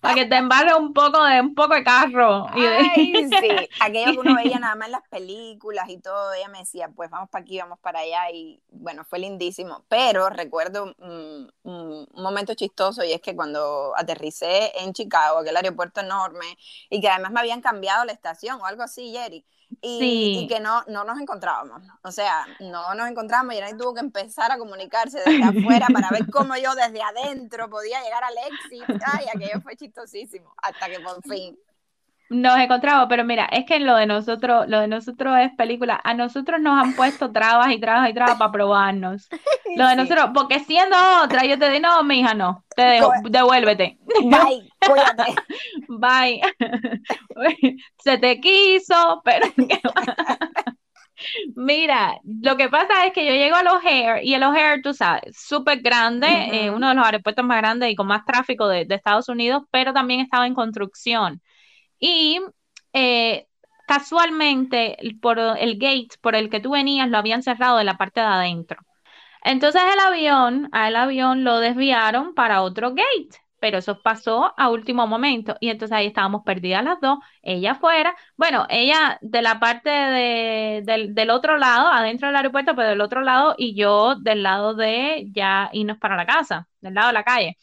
para 0.02 0.16
que 0.16 0.26
te 0.26 0.36
embarre 0.36 0.76
un 0.76 0.94
poco 0.94 1.24
de 1.24 1.40
un 1.40 1.56
poco 1.56 1.74
de 1.74 1.86
carro. 1.86 2.48
Ay, 2.50 3.30
sí. 3.30 3.70
Aquello 3.80 4.12
que 4.12 4.20
uno 4.20 4.36
veía 4.36 4.60
nada 4.60 4.76
más 4.76 4.88
en 4.88 4.92
las 4.92 5.08
películas 5.08 5.88
y 5.88 6.00
todo. 6.00 6.34
Ella 6.34 6.50
me 6.50 6.60
decía, 6.60 6.90
pues 6.94 7.10
vamos 7.10 7.30
para 7.30 7.44
aquí, 7.44 7.60
vamos 7.60 7.80
para 7.80 8.00
allá. 8.00 8.30
Y 8.32 8.62
bueno, 8.72 9.06
fue 9.06 9.20
lindísimo. 9.20 9.86
Pero 9.88 10.30
recuerdo 10.30 10.94
un, 10.98 11.50
un 11.64 12.08
momento 12.14 12.56
chistoso 12.56 13.06
y 13.06 13.14
es 13.14 13.22
que 13.22 13.38
cuando 13.38 13.94
aterricé 13.96 14.78
en 14.82 14.92
Chicago, 14.92 15.40
aquel 15.40 15.56
aeropuerto 15.56 16.02
enorme, 16.02 16.58
y 16.90 17.00
que 17.00 17.08
además 17.08 17.21
me 17.30 17.40
habían 17.40 17.62
cambiado 17.62 18.06
la 18.06 18.12
estación 18.12 18.60
o 18.62 18.66
algo 18.66 18.84
así, 18.84 19.12
Jerry. 19.12 19.46
Y, 19.82 20.48
que 20.50 20.60
no, 20.60 20.84
no 20.88 21.06
nos 21.06 21.20
encontrábamos. 21.20 21.82
O 22.04 22.12
sea, 22.12 22.46
no 22.60 22.94
nos 22.94 23.10
encontramos 23.10 23.54
y 23.54 23.58
Jerry 23.58 23.78
tuvo 23.78 23.94
que 23.94 24.02
empezar 24.02 24.52
a 24.52 24.58
comunicarse 24.58 25.20
desde 25.26 25.44
afuera 25.44 25.88
para 25.94 26.10
ver 26.10 26.26
cómo 26.32 26.58
yo 26.58 26.76
desde 26.76 27.02
adentro 27.02 27.70
podía 27.70 28.02
llegar 28.02 28.24
al 28.24 28.34
éxito. 28.52 29.06
Ay, 29.14 29.26
aquello 29.34 29.62
fue 29.62 29.78
chistosísimo. 29.78 30.54
Hasta 30.62 30.88
que 30.88 31.00
por 31.00 31.22
fin 31.24 31.58
nos 32.32 32.58
encontramos, 32.60 33.08
pero 33.10 33.26
mira, 33.26 33.46
es 33.52 33.66
que 33.66 33.80
lo 33.80 33.96
de 33.96 34.06
nosotros, 34.06 34.66
lo 34.70 34.80
de 34.80 34.88
nosotros 34.88 35.38
es 35.40 35.52
película. 35.56 36.00
A 36.02 36.14
nosotros 36.14 36.62
nos 36.62 36.82
han 36.82 36.94
puesto 36.96 37.32
trabas 37.32 37.72
y 37.72 37.80
trabas 37.80 38.10
y 38.10 38.14
trabas 38.14 38.38
para 38.38 38.52
probarnos. 38.52 39.28
Lo 39.78 39.88
de 39.88 39.96
nosotros, 39.96 40.32
porque 40.34 40.60
siendo 40.60 40.98
otra, 41.24 41.46
yo 41.46 41.58
te 41.58 41.70
digo, 41.70 41.88
no, 41.88 42.04
mi 42.04 42.20
hija, 42.20 42.34
no, 42.34 42.66
te 42.76 42.82
dejo, 42.82 43.12
devuélvete. 43.24 43.98
Bye, 44.24 44.70
cuídate. 44.86 45.36
Bye. 45.88 46.42
Se 48.04 48.18
te 48.18 48.40
quiso, 48.40 49.22
pero 49.24 49.48
Mira, 51.56 52.18
lo 52.24 52.58
que 52.58 52.70
pasa 52.70 53.06
es 53.06 53.14
que 53.14 53.26
yo 53.26 53.32
llego 53.34 53.56
a 53.56 53.64
los 53.64 53.74
O'Hare 53.76 54.24
y 54.24 54.34
el 54.34 54.44
O'Hare, 54.44 54.82
tú 54.82 54.94
sabes, 54.94 55.38
súper 55.38 55.82
grande, 55.82 56.28
eh, 56.28 56.72
uno 56.72 56.90
de 56.90 56.96
los 56.96 57.06
aeropuertos 57.06 57.46
más 57.46 57.58
grandes 57.58 57.92
y 57.92 57.96
con 57.96 58.08
más 58.08 58.26
tráfico 58.26 58.68
de, 58.68 58.88
Estados 58.90 59.30
Unidos, 59.30 59.64
pero 59.72 59.94
también 59.94 60.20
estaba 60.20 60.48
en 60.48 60.54
construcción. 60.54 61.42
Y 62.02 62.42
eh, 62.94 63.48
casualmente, 63.88 64.98
por 65.22 65.40
el 65.40 65.76
gate 65.80 66.10
por 66.22 66.36
el 66.36 66.50
que 66.50 66.60
tú 66.60 66.72
venías 66.72 67.10
lo 67.10 67.18
habían 67.18 67.44
cerrado 67.44 67.78
de 67.78 67.86
la 67.86 67.98
parte 67.98 68.20
de 68.22 68.28
adentro. 68.28 68.82
Entonces 69.44 69.82
el 69.94 70.00
avión, 70.00 70.70
al 70.74 70.96
avión 70.98 71.44
lo 71.46 71.60
desviaron 71.60 72.34
para 72.36 72.64
otro 72.64 72.92
gate 72.96 73.42
pero 73.62 73.78
eso 73.78 74.02
pasó 74.02 74.54
a 74.58 74.70
último 74.70 75.08
momento 75.08 75.56
y 75.62 75.70
entonces 75.70 75.96
ahí 75.96 76.08
estábamos 76.08 76.44
perdidas 76.44 76.84
las 76.84 77.00
dos, 77.00 77.20
ella 77.44 77.76
fuera, 77.76 78.16
bueno, 78.36 78.66
ella 78.70 79.20
de 79.22 79.42
la 79.44 79.60
parte 79.60 79.90
de, 79.92 80.82
del, 80.84 81.14
del, 81.16 81.30
otro 81.30 81.58
lado, 81.58 81.88
adentro 81.90 82.28
del 82.28 82.38
aeropuerto, 82.38 82.76
pero 82.76 82.90
del 82.90 83.02
otro 83.02 83.22
lado 83.22 83.56
y 83.58 83.76
yo 83.76 84.16
del 84.16 84.44
lado 84.44 84.74
de 84.76 85.28
ya 85.32 85.70
irnos 85.74 85.98
para 86.00 86.16
la 86.18 86.26
casa, 86.26 86.68
del 86.82 86.96
lado 86.96 87.08
de 87.10 87.14
la 87.14 87.24
calle. 87.24 87.58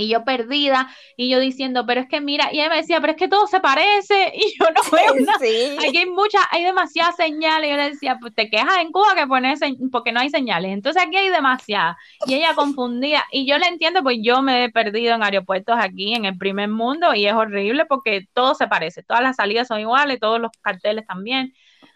Y 0.00 0.08
yo 0.08 0.24
perdida, 0.24 0.88
y 1.16 1.28
yo 1.30 1.38
diciendo, 1.38 1.84
pero 1.86 2.00
es 2.00 2.08
que 2.08 2.20
mira, 2.20 2.52
y 2.52 2.60
ella 2.60 2.70
me 2.70 2.76
decía, 2.76 3.00
pero 3.00 3.12
es 3.12 3.18
que 3.18 3.28
todo 3.28 3.46
se 3.46 3.60
parece, 3.60 4.32
y 4.34 4.58
yo 4.58 4.66
no 4.70 4.80
veo 4.90 5.14
nada. 5.26 5.38
Aquí 5.86 5.98
hay 5.98 6.06
muchas, 6.06 6.42
hay 6.50 6.64
demasiadas 6.64 7.16
señales. 7.16 7.68
Y 7.68 7.70
yo 7.70 7.76
le 7.76 7.90
decía, 7.90 8.18
pues 8.20 8.34
te 8.34 8.48
quejas 8.48 8.78
en 8.80 8.92
Cuba 8.92 9.14
que 9.14 9.26
pones 9.26 9.60
porque 9.90 10.12
no 10.12 10.20
hay 10.20 10.30
señales. 10.30 10.72
Entonces 10.72 11.02
aquí 11.02 11.16
hay 11.16 11.28
demasiadas. 11.28 11.96
Y 12.26 12.34
ella 12.34 12.54
confundía, 12.54 13.24
y 13.30 13.46
yo 13.46 13.58
le 13.58 13.66
entiendo, 13.66 14.02
pues 14.02 14.18
yo 14.22 14.42
me 14.42 14.64
he 14.64 14.70
perdido 14.70 15.14
en 15.14 15.22
aeropuertos 15.22 15.76
aquí 15.78 16.14
en 16.14 16.24
el 16.24 16.36
primer 16.38 16.68
mundo, 16.68 17.14
y 17.14 17.26
es 17.26 17.34
horrible 17.34 17.86
porque 17.86 18.26
todo 18.32 18.54
se 18.54 18.68
parece, 18.68 19.02
todas 19.02 19.22
las 19.22 19.36
salidas 19.36 19.68
son 19.68 19.80
iguales, 19.80 20.20
todos 20.20 20.40
los 20.40 20.50
carteles 20.60 21.06
también. 21.06 21.52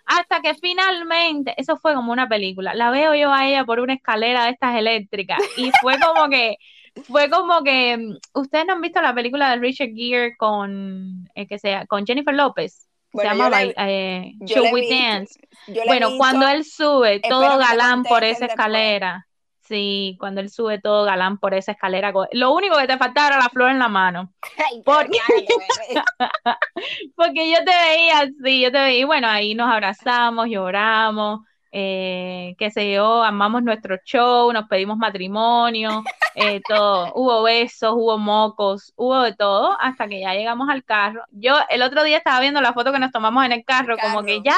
Hasta 0.07 0.41
que 0.41 0.55
finalmente, 0.55 1.55
eso 1.57 1.77
fue 1.79 1.95
como 1.95 2.13
una 2.13 2.29
película, 2.29 2.75
la 2.75 2.91
veo 2.91 3.15
yo 3.15 3.33
a 3.33 3.47
ella 3.47 3.65
por 3.65 3.81
una 3.81 3.95
escalera 3.95 4.45
de 4.45 4.51
estas 4.51 4.77
eléctricas, 4.77 5.39
y 5.57 5.71
fue 5.81 5.99
como 5.99 6.29
que 6.29 6.57
fue 7.03 7.29
como 7.29 7.63
que 7.63 8.19
ustedes 8.35 8.67
no 8.67 8.75
han 8.75 8.81
visto 8.81 9.03
la 9.03 9.15
película 9.15 9.51
de 9.51 9.57
Richard 9.57 9.91
Gere 9.95 10.37
con 10.37 11.29
eh, 11.35 11.47
que 11.47 11.59
sea 11.59 11.87
con 11.87 12.07
Jennifer 12.07 12.35
López 12.35 12.89
se 13.21 13.25
llama 13.25 13.51
eh, 13.63 14.33
Show 14.45 14.67
We 14.73 14.89
Dance. 14.89 15.39
bueno 15.87 16.17
cuando 16.17 16.49
él 16.49 16.65
sube 16.65 17.21
todo 17.21 17.59
galán 17.59 18.03
por 18.03 18.25
esa 18.25 18.47
escalera. 18.47 19.27
Sí 19.61 20.17
cuando 20.21 20.41
él 20.41 20.51
sube 20.51 20.79
todo 20.79 21.05
galán 21.05 21.39
por 21.39 21.55
esa 21.55 21.73
escalera 21.73 22.13
lo 22.33 22.53
único 22.53 22.77
que 22.77 22.87
te 22.87 22.99
faltaba 22.99 23.29
era 23.29 23.39
la 23.39 23.49
flor 23.49 23.71
en 23.71 23.79
la 23.79 23.89
mano. 23.89 24.33
Porque, 24.85 25.19
porque 27.17 27.51
yo 27.51 27.59
te 27.65 27.73
veía 27.73 28.19
así 28.21 28.61
yo 28.61 28.73
te 28.73 28.79
veía 28.79 29.01
y 29.01 29.05
bueno 29.05 29.29
ahí 29.29 29.55
nos 29.55 29.71
abrazamos 29.71 30.49
lloramos 30.49 31.41
eh, 31.77 32.55
qué 32.57 32.71
sé 32.71 32.93
yo, 32.93 33.25
amamos 33.25 33.65
nuestro 33.65 33.97
show, 34.05 34.53
nos 34.53 34.69
pedimos 34.69 34.97
matrimonio, 34.97 36.05
eh, 36.37 36.61
todo, 36.69 37.13
hubo 37.17 37.43
besos, 37.43 37.93
hubo 37.97 38.17
mocos, 38.17 38.93
hubo 38.95 39.23
de 39.23 39.35
todo, 39.35 39.77
hasta 39.81 40.07
que 40.07 40.21
ya 40.21 40.35
llegamos 40.35 40.69
al 40.69 40.85
carro. 40.85 41.25
Yo 41.33 41.57
el 41.69 41.83
otro 41.83 42.05
día 42.05 42.19
estaba 42.19 42.39
viendo 42.39 42.61
la 42.61 42.75
foto 42.75 42.93
que 42.93 43.01
nos 43.01 43.11
tomamos 43.11 43.45
en 43.45 43.51
el 43.51 43.65
carro, 43.65 43.97
como 43.99 44.23
que 44.23 44.41
ya, 44.41 44.55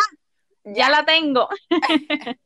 ya, 0.62 0.90
la 0.90 1.06
tengo. 1.06 1.48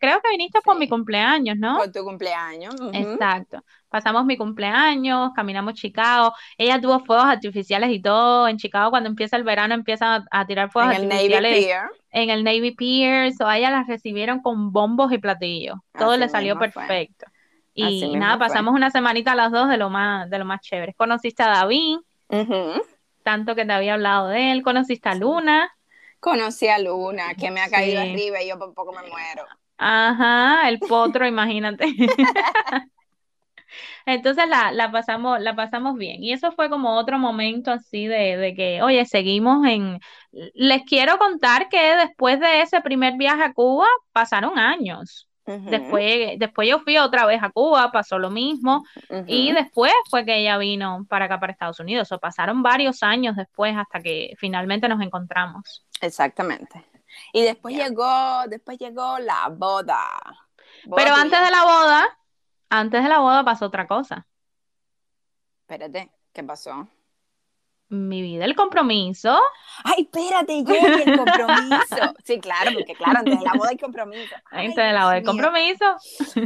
Creo 0.00 0.20
que 0.20 0.30
viniste 0.30 0.60
por 0.62 0.78
mi 0.78 0.88
cumpleaños, 0.88 1.56
¿no? 1.58 1.78
Por 1.78 1.92
tu 1.92 2.04
cumpleaños. 2.04 2.74
Exacto. 2.92 3.62
Pasamos 3.88 4.24
mi 4.24 4.36
cumpleaños, 4.36 5.32
caminamos 5.34 5.74
Chicago. 5.74 6.32
Ella 6.56 6.80
tuvo 6.80 7.00
fuegos 7.00 7.26
artificiales 7.26 7.90
y 7.90 8.00
todo. 8.00 8.46
En 8.46 8.56
Chicago, 8.56 8.90
cuando 8.90 9.08
empieza 9.08 9.36
el 9.36 9.42
verano, 9.42 9.74
empiezan 9.74 10.24
a, 10.30 10.46
tirar 10.46 10.70
fuegos 10.70 10.94
en 10.94 11.04
artificiales. 11.04 11.52
El 11.52 11.60
Navy 11.60 11.64
Pier. 11.64 11.82
En 12.10 12.30
el 12.30 12.44
Navy 12.44 12.70
Pier. 12.72 13.32
So, 13.32 13.46
a 13.46 13.58
ella 13.58 13.70
las 13.70 13.88
recibieron 13.88 14.40
con 14.40 14.72
bombos 14.72 15.12
y 15.12 15.18
platillos. 15.18 15.78
Todo 15.98 16.16
le 16.16 16.28
salió 16.28 16.58
perfecto. 16.58 17.26
Y 17.74 18.16
nada, 18.16 18.38
pasamos 18.38 18.74
una 18.74 18.90
semanita 18.90 19.32
a 19.32 19.36
las 19.36 19.50
dos 19.50 19.68
de 19.68 19.76
lo 19.76 19.90
más, 19.90 20.28
de 20.30 20.38
lo 20.38 20.44
más 20.44 20.60
chévere. 20.60 20.94
Conociste 20.94 21.42
a 21.42 21.48
David, 21.48 21.98
tanto 23.22 23.54
que 23.54 23.64
te 23.64 23.72
había 23.72 23.94
hablado 23.94 24.28
de 24.28 24.52
él. 24.52 24.62
Conociste 24.62 25.08
a 25.08 25.14
Luna. 25.14 25.70
Conocí 26.20 26.68
a 26.68 26.78
Luna, 26.78 27.34
que 27.34 27.50
me 27.50 27.60
ha 27.60 27.68
caído 27.68 28.00
arriba 28.00 28.42
y 28.42 28.48
yo 28.48 28.58
por 28.58 28.74
poco 28.74 28.92
me 28.92 29.08
muero. 29.08 29.44
Ajá, 29.78 30.68
el 30.68 30.78
potro, 30.78 31.26
imagínate. 31.26 31.86
Entonces 34.06 34.48
la, 34.48 34.72
la, 34.72 34.90
pasamos, 34.90 35.40
la 35.40 35.54
pasamos 35.54 35.96
bien. 35.96 36.22
Y 36.22 36.32
eso 36.32 36.52
fue 36.52 36.68
como 36.68 36.96
otro 36.96 37.18
momento 37.18 37.70
así 37.70 38.06
de, 38.06 38.36
de, 38.36 38.54
que, 38.54 38.82
oye, 38.82 39.04
seguimos 39.06 39.66
en... 39.66 39.98
Les 40.54 40.82
quiero 40.84 41.18
contar 41.18 41.68
que 41.68 41.96
después 41.96 42.38
de 42.40 42.62
ese 42.62 42.80
primer 42.80 43.16
viaje 43.16 43.42
a 43.42 43.52
Cuba 43.52 43.86
pasaron 44.12 44.58
años. 44.58 45.26
Después, 45.46 46.38
después 46.38 46.68
yo 46.68 46.78
fui 46.80 46.96
otra 46.98 47.26
vez 47.26 47.42
a 47.42 47.50
Cuba, 47.50 47.90
pasó 47.90 48.20
lo 48.20 48.30
mismo, 48.30 48.84
y 49.26 49.50
después 49.50 49.92
fue 50.08 50.24
que 50.24 50.38
ella 50.38 50.56
vino 50.58 51.04
para 51.08 51.24
acá, 51.24 51.40
para 51.40 51.52
Estados 51.52 51.80
Unidos. 51.80 52.12
O 52.12 52.20
pasaron 52.20 52.62
varios 52.62 53.02
años 53.02 53.34
después 53.34 53.76
hasta 53.76 54.00
que 54.00 54.34
finalmente 54.38 54.88
nos 54.88 55.00
encontramos. 55.00 55.84
Exactamente. 56.00 56.86
Y 57.32 57.42
después 57.42 57.74
llegó, 57.74 58.46
después 58.48 58.78
llegó 58.78 59.18
la 59.18 59.48
boda. 59.48 60.00
Pero 60.96 61.14
antes 61.14 61.40
de 61.40 61.50
la 61.50 61.64
boda, 61.64 62.18
antes 62.68 63.02
de 63.02 63.08
la 63.08 63.18
boda 63.18 63.44
pasó 63.44 63.66
otra 63.66 63.86
cosa. 63.86 64.26
Espérate, 65.62 66.10
¿qué 66.32 66.42
pasó? 66.42 66.88
Mi 67.88 68.22
vida, 68.22 68.44
el 68.44 68.54
compromiso. 68.54 69.40
Ay, 69.82 70.02
espérate, 70.02 70.62
yo 70.62 70.74
el 70.74 71.18
compromiso. 71.18 72.14
Sí, 72.24 72.38
claro, 72.38 72.70
porque 72.72 72.94
claro, 72.94 73.18
antes 73.18 73.36
de 73.36 73.44
la 73.44 73.52
boda 73.54 73.70
hay 73.70 73.78
compromiso. 73.78 74.34
antes 74.50 74.76
de 74.76 74.92
la 74.92 75.04
boda 75.04 75.14
hay 75.14 75.24
compromiso. 75.24 75.96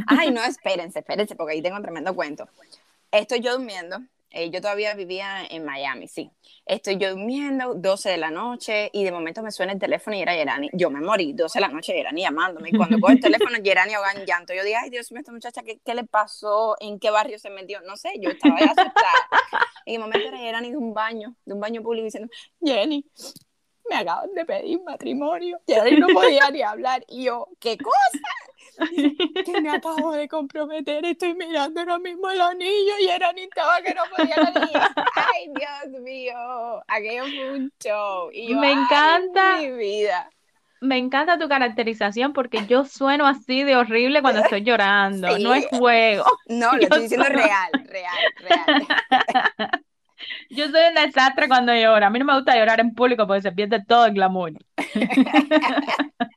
Ay, 0.06 0.30
no, 0.30 0.42
espérense, 0.42 1.00
espérense, 1.00 1.36
porque 1.36 1.52
ahí 1.52 1.62
tengo 1.62 1.76
un 1.76 1.82
tremendo 1.82 2.14
cuento. 2.14 2.48
Estoy 3.10 3.40
yo 3.40 3.52
durmiendo 3.52 4.00
eh, 4.34 4.50
yo 4.50 4.60
todavía 4.60 4.94
vivía 4.94 5.46
en 5.48 5.64
Miami, 5.64 6.08
sí. 6.08 6.28
Estoy 6.66 6.96
yo 6.96 7.10
durmiendo, 7.10 7.74
12 7.74 8.10
de 8.10 8.16
la 8.16 8.32
noche, 8.32 8.90
y 8.92 9.04
de 9.04 9.12
momento 9.12 9.44
me 9.44 9.52
suena 9.52 9.72
el 9.72 9.78
teléfono 9.78 10.16
y 10.16 10.22
era 10.22 10.34
Yerani. 10.34 10.70
Yo 10.72 10.90
me 10.90 11.00
morí, 11.00 11.32
12 11.32 11.58
de 11.58 11.60
la 11.60 11.68
noche, 11.68 11.94
Yerani 11.94 12.22
llamándome. 12.22 12.70
Y 12.70 12.76
cuando 12.76 12.98
coge 12.98 13.14
el 13.14 13.20
teléfono, 13.20 13.58
Yerani 13.58 13.94
ahoga 13.94 14.10
en 14.10 14.26
llanto. 14.26 14.52
Yo 14.52 14.64
dije, 14.64 14.74
ay, 14.74 14.90
Dios 14.90 15.12
mío, 15.12 15.20
esta 15.20 15.30
muchacha, 15.30 15.62
¿qué, 15.62 15.78
¿qué, 15.84 15.94
le 15.94 16.02
pasó? 16.02 16.74
¿En 16.80 16.98
qué 16.98 17.10
barrio 17.10 17.38
se 17.38 17.48
metió? 17.48 17.80
No 17.82 17.96
sé, 17.96 18.14
yo 18.20 18.30
estaba 18.30 18.56
ahí 18.56 18.64
asustada. 18.64 18.94
Y 19.86 19.92
de 19.92 19.98
momento 20.00 20.26
era 20.26 20.40
Yerani 20.40 20.70
de 20.72 20.78
un 20.78 20.92
baño, 20.92 21.36
de 21.44 21.54
un 21.54 21.60
baño 21.60 21.82
público, 21.82 22.04
diciendo, 22.04 22.28
Jenny, 22.60 23.06
me 23.88 23.96
acaban 23.96 24.32
de 24.32 24.44
pedir 24.44 24.80
matrimonio. 24.82 25.60
Yerani 25.66 25.96
no 25.98 26.08
podía 26.08 26.50
ni 26.50 26.62
hablar. 26.62 27.04
Y 27.06 27.24
yo, 27.24 27.46
¿qué 27.60 27.78
cosa? 27.78 28.18
Que 29.44 29.60
me 29.60 29.70
acabo 29.70 30.12
de 30.12 30.28
comprometer, 30.28 31.04
estoy 31.04 31.34
mirando 31.34 31.80
ahora 31.80 31.98
mismo 31.98 32.30
el 32.30 32.40
anillo 32.40 32.92
y 33.00 33.08
era 33.08 33.32
ni 33.32 33.42
estaba 33.42 33.80
que 33.82 33.94
no 33.94 34.02
podía 34.16 34.36
venir. 34.36 34.70
Ay, 35.14 35.48
Dios 35.54 36.02
mío, 36.02 36.82
aquello 36.88 37.24
fue 37.24 37.52
un 37.52 37.72
show. 37.82 38.30
Y 38.32 38.54
me 38.54 38.72
encanta. 38.72 39.58
Mi 39.58 39.70
vida. 39.72 40.30
Me 40.80 40.98
encanta 40.98 41.38
tu 41.38 41.48
caracterización 41.48 42.32
porque 42.34 42.66
yo 42.66 42.84
sueno 42.84 43.26
así 43.26 43.62
de 43.62 43.76
horrible 43.76 44.20
cuando 44.20 44.42
estoy 44.42 44.62
llorando. 44.62 45.38
No 45.38 45.54
es 45.54 45.66
juego. 45.68 46.24
No, 46.46 46.72
lo 46.76 46.82
estoy 46.82 47.02
diciendo 47.02 47.26
real, 47.26 47.70
real, 47.86 48.18
real. 48.40 48.86
Yo 50.50 50.68
soy 50.70 50.80
un 50.88 50.94
desastre 50.94 51.48
cuando 51.48 51.74
lloro. 51.74 52.06
A 52.06 52.10
mí 52.10 52.18
no 52.18 52.24
me 52.24 52.34
gusta 52.34 52.56
llorar 52.56 52.80
en 52.80 52.94
público 52.94 53.26
porque 53.26 53.42
se 53.42 53.52
pierde 53.52 53.84
todo 53.84 54.06
el 54.06 54.14
glamour. 54.14 54.52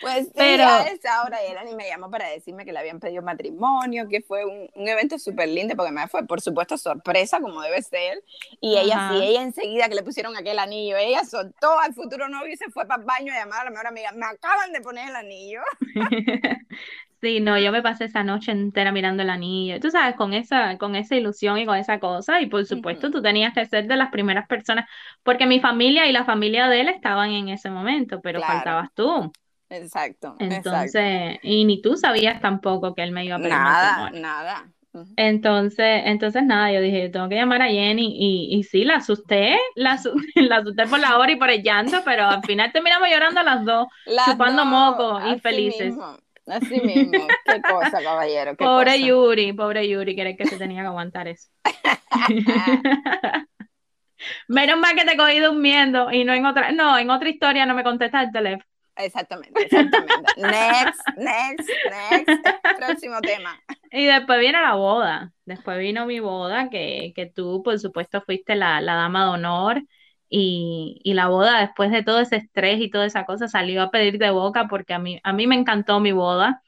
Pues 0.00 0.26
sí, 0.26 0.32
pero, 0.34 0.64
a 0.64 0.82
esa 0.84 1.22
hora 1.24 1.38
y 1.70 1.74
me 1.74 1.88
llamó 1.88 2.10
para 2.10 2.28
decirme 2.28 2.64
que 2.64 2.72
le 2.72 2.78
habían 2.78 3.00
pedido 3.00 3.22
matrimonio, 3.22 4.08
que 4.08 4.22
fue 4.22 4.44
un, 4.44 4.68
un 4.74 4.88
evento 4.88 5.18
súper 5.18 5.48
lindo, 5.48 5.76
porque 5.76 5.92
me 5.92 6.08
fue, 6.08 6.26
por 6.26 6.40
supuesto, 6.40 6.78
sorpresa, 6.78 7.40
como 7.40 7.60
debe 7.60 7.82
ser. 7.82 8.22
Y 8.60 8.78
ella 8.78 9.10
sí, 9.12 9.22
ella 9.22 9.42
enseguida 9.42 9.88
que 9.88 9.94
le 9.94 10.02
pusieron 10.02 10.36
aquel 10.36 10.58
anillo, 10.58 10.96
ella 10.96 11.24
soltó 11.24 11.78
al 11.78 11.94
futuro 11.94 12.28
novio 12.28 12.52
y 12.52 12.56
se 12.56 12.70
fue 12.70 12.86
para 12.86 13.00
el 13.00 13.06
baño 13.06 13.32
a 13.32 13.36
llamar 13.36 13.60
a 13.60 13.64
la 13.64 13.70
mejor 13.70 13.86
amiga, 13.88 14.12
me 14.12 14.26
acaban 14.26 14.72
de 14.72 14.80
poner 14.80 15.08
el 15.08 15.16
anillo. 15.16 15.60
Sí, 17.20 17.40
no, 17.40 17.58
yo 17.58 17.70
me 17.70 17.82
pasé 17.82 18.06
esa 18.06 18.24
noche 18.24 18.50
entera 18.50 18.92
mirando 18.92 19.22
el 19.22 19.28
anillo. 19.28 19.78
Tú 19.78 19.90
sabes, 19.90 20.16
con 20.16 20.32
esa, 20.32 20.78
con 20.78 20.96
esa 20.96 21.16
ilusión 21.16 21.58
y 21.58 21.66
con 21.66 21.76
esa 21.76 22.00
cosa. 22.00 22.40
Y 22.40 22.46
por 22.46 22.64
supuesto, 22.64 23.10
tú 23.10 23.20
tenías 23.20 23.52
que 23.52 23.66
ser 23.66 23.86
de 23.86 23.96
las 23.96 24.10
primeras 24.10 24.46
personas, 24.46 24.88
porque 25.22 25.46
mi 25.46 25.60
familia 25.60 26.06
y 26.06 26.12
la 26.12 26.24
familia 26.24 26.68
de 26.68 26.80
él 26.80 26.88
estaban 26.88 27.30
en 27.32 27.50
ese 27.50 27.68
momento, 27.68 28.20
pero 28.22 28.40
faltabas 28.40 28.88
tú. 28.94 29.30
Exacto. 29.70 30.36
Entonces, 30.38 31.38
y 31.42 31.64
ni 31.64 31.80
tú 31.80 31.96
sabías 31.96 32.40
tampoco 32.40 32.94
que 32.94 33.02
él 33.02 33.12
me 33.12 33.24
iba 33.24 33.36
a 33.36 33.38
pedir 33.38 33.52
Nada, 33.52 34.10
nada. 34.10 34.72
Entonces, 35.16 36.02
entonces 36.04 36.42
nada, 36.42 36.72
yo 36.72 36.80
dije, 36.80 37.08
tengo 37.10 37.28
que 37.28 37.36
llamar 37.36 37.62
a 37.62 37.68
Jenny 37.68 38.12
y, 38.18 38.58
y 38.58 38.64
sí, 38.64 38.84
la 38.84 38.96
asusté, 38.96 39.56
la, 39.76 40.00
la, 40.34 40.56
asusté 40.56 40.86
por 40.86 40.98
la 40.98 41.16
hora 41.16 41.30
y 41.30 41.36
por 41.36 41.48
el 41.48 41.62
llanto, 41.62 41.98
pero 42.04 42.24
al 42.24 42.42
final 42.42 42.72
terminamos 42.72 43.08
llorando 43.08 43.42
las 43.42 43.64
dos, 43.64 43.86
chupando 44.26 44.64
moco 44.64 45.20
y 45.28 45.38
felices. 45.38 45.94
Así 46.46 46.80
mismo, 46.80 47.28
qué 47.44 47.62
cosa, 47.62 48.02
caballero. 48.02 48.56
pobre 48.56 49.00
Yuri, 49.00 49.52
pobre 49.52 49.88
Yuri, 49.88 50.16
que 50.16 50.36
que 50.36 50.46
se 50.46 50.56
tenía 50.56 50.82
que 50.82 50.88
aguantar 50.88 51.28
eso. 51.28 51.48
Menos 54.48 54.78
mal 54.78 54.96
que 54.96 55.04
te 55.04 55.16
cogí 55.16 55.38
durmiendo 55.38 56.10
y 56.10 56.24
no 56.24 56.32
en 56.32 56.44
otra, 56.44 56.72
no, 56.72 56.98
en 56.98 57.10
otra 57.10 57.28
historia 57.28 57.66
no 57.66 57.74
me 57.74 57.84
contestas 57.84 58.24
el 58.24 58.32
teléfono. 58.32 58.69
Exactamente, 59.04 59.62
exactamente. 59.62 60.14
next, 60.36 61.00
next, 61.16 61.70
next. 61.90 62.46
Próximo 62.78 63.20
tema. 63.20 63.60
Y 63.90 64.06
después 64.06 64.38
viene 64.40 64.60
la 64.60 64.74
boda. 64.74 65.32
Después 65.44 65.78
vino 65.78 66.06
mi 66.06 66.20
boda, 66.20 66.68
que, 66.70 67.12
que 67.14 67.26
tú, 67.26 67.62
por 67.62 67.78
supuesto, 67.78 68.22
fuiste 68.22 68.54
la, 68.54 68.80
la 68.80 68.94
dama 68.94 69.24
de 69.24 69.30
honor. 69.30 69.82
Y, 70.28 71.00
y, 71.02 71.14
la 71.14 71.26
boda, 71.26 71.60
después 71.60 71.90
de 71.90 72.04
todo 72.04 72.20
ese 72.20 72.36
estrés 72.36 72.80
y 72.80 72.88
toda 72.88 73.04
esa 73.06 73.24
cosa, 73.24 73.48
salió 73.48 73.82
a 73.82 73.90
pedir 73.90 74.18
de 74.18 74.30
boca 74.30 74.68
porque 74.68 74.94
a 74.94 75.00
mí, 75.00 75.18
a 75.24 75.32
mí 75.32 75.48
me 75.48 75.56
encantó 75.56 75.98
mi 75.98 76.12
boda 76.12 76.62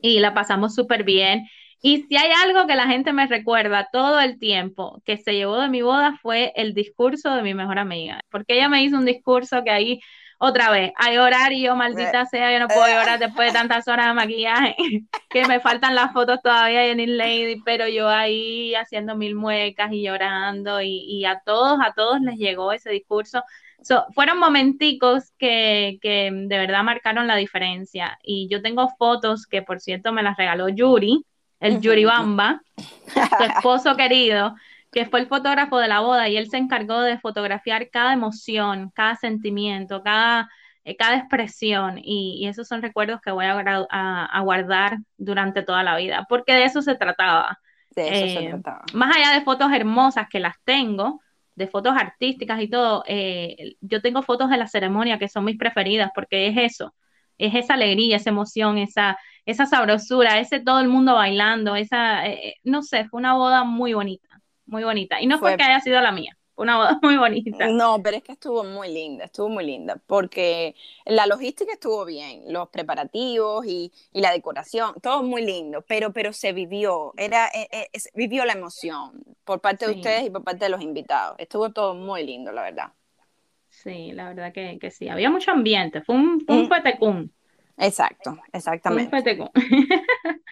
y 0.00 0.20
la 0.20 0.34
pasamos 0.34 0.74
súper 0.74 1.04
bien. 1.04 1.46
Y 1.82 2.02
si 2.02 2.16
hay 2.16 2.30
algo 2.44 2.66
que 2.66 2.76
la 2.76 2.86
gente 2.86 3.12
me 3.12 3.26
recuerda 3.26 3.88
todo 3.92 4.20
el 4.20 4.38
tiempo 4.38 5.02
que 5.04 5.16
se 5.16 5.34
llevó 5.34 5.58
de 5.58 5.68
mi 5.68 5.82
boda 5.82 6.16
fue 6.22 6.52
el 6.54 6.74
discurso 6.74 7.34
de 7.34 7.42
mi 7.42 7.54
mejor 7.54 7.78
amiga, 7.78 8.20
porque 8.30 8.54
ella 8.54 8.68
me 8.68 8.84
hizo 8.84 8.96
un 8.96 9.04
discurso 9.04 9.64
que 9.64 9.70
ahí 9.70 10.00
otra 10.44 10.72
vez, 10.72 10.92
a 10.96 11.12
llorar 11.12 11.52
y 11.52 11.62
yo, 11.62 11.76
maldita 11.76 12.26
sea, 12.26 12.52
yo 12.52 12.58
no 12.58 12.66
puedo 12.66 12.88
llorar 12.88 13.20
después 13.20 13.52
de 13.52 13.56
tantas 13.56 13.86
horas 13.86 14.08
de 14.08 14.14
maquillaje, 14.14 14.74
que 15.30 15.46
me 15.46 15.60
faltan 15.60 15.94
las 15.94 16.12
fotos 16.12 16.42
todavía 16.42 16.80
de 16.80 16.88
Jenny 16.88 17.06
Lady, 17.06 17.62
pero 17.64 17.86
yo 17.86 18.08
ahí 18.08 18.74
haciendo 18.74 19.14
mil 19.14 19.36
muecas 19.36 19.92
y 19.92 20.02
llorando 20.02 20.80
y, 20.82 21.24
a 21.26 21.40
todos, 21.46 21.78
a 21.80 21.92
todos 21.92 22.20
les 22.22 22.38
llegó 22.38 22.72
ese 22.72 22.90
discurso. 22.90 23.44
fueron 24.16 24.40
momenticos 24.40 25.30
que, 25.38 26.00
que 26.02 26.30
de 26.32 26.58
verdad 26.58 26.82
marcaron 26.82 27.28
la 27.28 27.36
diferencia. 27.36 28.18
Y 28.24 28.48
yo 28.50 28.60
tengo 28.62 28.88
fotos 28.98 29.46
que 29.46 29.62
por 29.62 29.78
cierto 29.78 30.12
me 30.12 30.24
las 30.24 30.36
regaló 30.36 30.68
Yuri, 30.68 31.24
el 31.60 31.80
Yuri 31.80 32.04
Bamba, 32.04 32.60
su 33.06 33.44
esposo 33.44 33.96
querido, 33.96 34.56
que 34.92 35.06
fue 35.06 35.20
el 35.20 35.26
fotógrafo 35.26 35.78
de 35.78 35.88
la 35.88 36.00
boda 36.00 36.28
y 36.28 36.36
él 36.36 36.50
se 36.50 36.58
encargó 36.58 37.00
de 37.00 37.18
fotografiar 37.18 37.88
cada 37.90 38.12
emoción, 38.12 38.92
cada 38.94 39.16
sentimiento, 39.16 40.02
cada, 40.02 40.50
eh, 40.84 40.96
cada 40.96 41.16
expresión 41.16 41.98
y, 41.98 42.46
esos 42.46 42.68
son 42.68 42.82
recuerdos 42.82 43.20
que 43.22 43.30
voy 43.30 43.46
a, 43.46 44.40
guardar 44.42 44.98
durante 45.16 45.62
toda 45.62 45.82
la 45.82 45.96
vida, 45.96 46.26
porque 46.28 46.52
de 46.52 46.64
eso 46.64 46.82
se 46.82 46.94
trataba. 46.94 47.58
De 47.96 48.06
eso 48.08 48.38
se 48.38 48.44
eh, 48.44 48.48
trataba. 48.50 48.84
Más 48.92 49.16
allá 49.16 49.32
de 49.32 49.40
fotos 49.40 49.72
hermosas 49.72 50.26
que 50.28 50.40
las 50.40 50.56
tengo, 50.62 51.20
de 51.54 51.66
fotos 51.68 51.94
artísticas 51.96 52.60
y 52.60 52.68
todo, 52.68 53.02
eh, 53.06 53.76
yo 53.80 54.02
tengo 54.02 54.22
fotos 54.22 54.50
de 54.50 54.58
la 54.58 54.68
ceremonia 54.68 55.18
que 55.18 55.28
son 55.28 55.46
mis 55.46 55.56
preferidas 55.56 56.10
porque 56.14 56.48
es 56.48 56.56
eso, 56.58 56.94
es 57.38 57.54
esa 57.54 57.74
alegría, 57.74 58.16
esa 58.16 58.30
emoción, 58.30 58.76
esa, 58.76 59.18
esa 59.46 59.64
sabrosura, 59.64 60.38
ese 60.38 60.60
todo 60.60 60.80
el 60.80 60.88
mundo 60.88 61.14
bailando, 61.14 61.76
esa, 61.76 62.24
no 62.62 62.82
sé, 62.82 63.06
fue 63.08 63.20
una 63.20 63.34
boda 63.34 63.64
muy 63.64 63.94
bonita 63.94 64.31
muy 64.66 64.84
bonita. 64.84 65.20
Y 65.20 65.26
no 65.26 65.38
fue 65.38 65.50
porque 65.50 65.64
haya 65.64 65.80
sido 65.80 66.00
la 66.00 66.12
mía, 66.12 66.36
fue 66.54 66.64
una 66.64 66.76
boda 66.76 66.98
muy 67.02 67.16
bonita. 67.16 67.68
No, 67.68 68.02
pero 68.02 68.16
es 68.16 68.22
que 68.22 68.32
estuvo 68.32 68.64
muy 68.64 68.92
linda, 68.92 69.24
estuvo 69.24 69.48
muy 69.48 69.64
linda, 69.64 70.00
porque 70.06 70.74
la 71.04 71.26
logística 71.26 71.72
estuvo 71.72 72.04
bien, 72.04 72.52
los 72.52 72.68
preparativos 72.68 73.66
y, 73.66 73.92
la 74.12 74.32
decoración, 74.32 74.94
todo 75.02 75.22
muy 75.22 75.44
lindo, 75.44 75.82
pero, 75.82 76.12
pero 76.12 76.32
se 76.32 76.52
vivió, 76.52 77.12
era, 77.16 77.48
eh, 77.48 77.68
eh, 77.72 78.00
vivió 78.14 78.44
la 78.44 78.52
emoción 78.52 79.22
por 79.44 79.60
parte 79.60 79.86
de 79.86 79.92
ustedes 79.92 80.26
y 80.26 80.30
por 80.30 80.44
parte 80.44 80.66
de 80.66 80.70
los 80.70 80.82
invitados. 80.82 81.36
Estuvo 81.38 81.70
todo 81.70 81.94
muy 81.94 82.24
lindo, 82.24 82.52
la 82.52 82.62
verdad. 82.62 82.92
Sí, 83.68 84.12
la 84.12 84.28
verdad 84.28 84.52
que, 84.52 84.90
sí, 84.90 85.08
había 85.08 85.30
mucho 85.30 85.50
ambiente, 85.50 86.02
fue 86.02 86.14
un, 86.14 86.40
fue 86.46 86.56
mm. 86.56 87.30
Exacto, 87.78 88.38
exactamente. 88.52 89.34
Un 89.34 89.50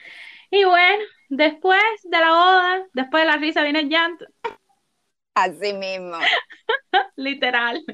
y 0.50 0.64
bueno, 0.64 1.04
Después 1.30 1.80
de 2.02 2.18
la 2.18 2.30
boda, 2.30 2.86
después 2.92 3.22
de 3.22 3.26
la 3.28 3.36
risa 3.36 3.62
viene 3.62 3.80
el 3.80 3.88
llanto. 3.88 4.26
Así 5.32 5.72
mismo. 5.72 6.16
literal, 7.16 7.84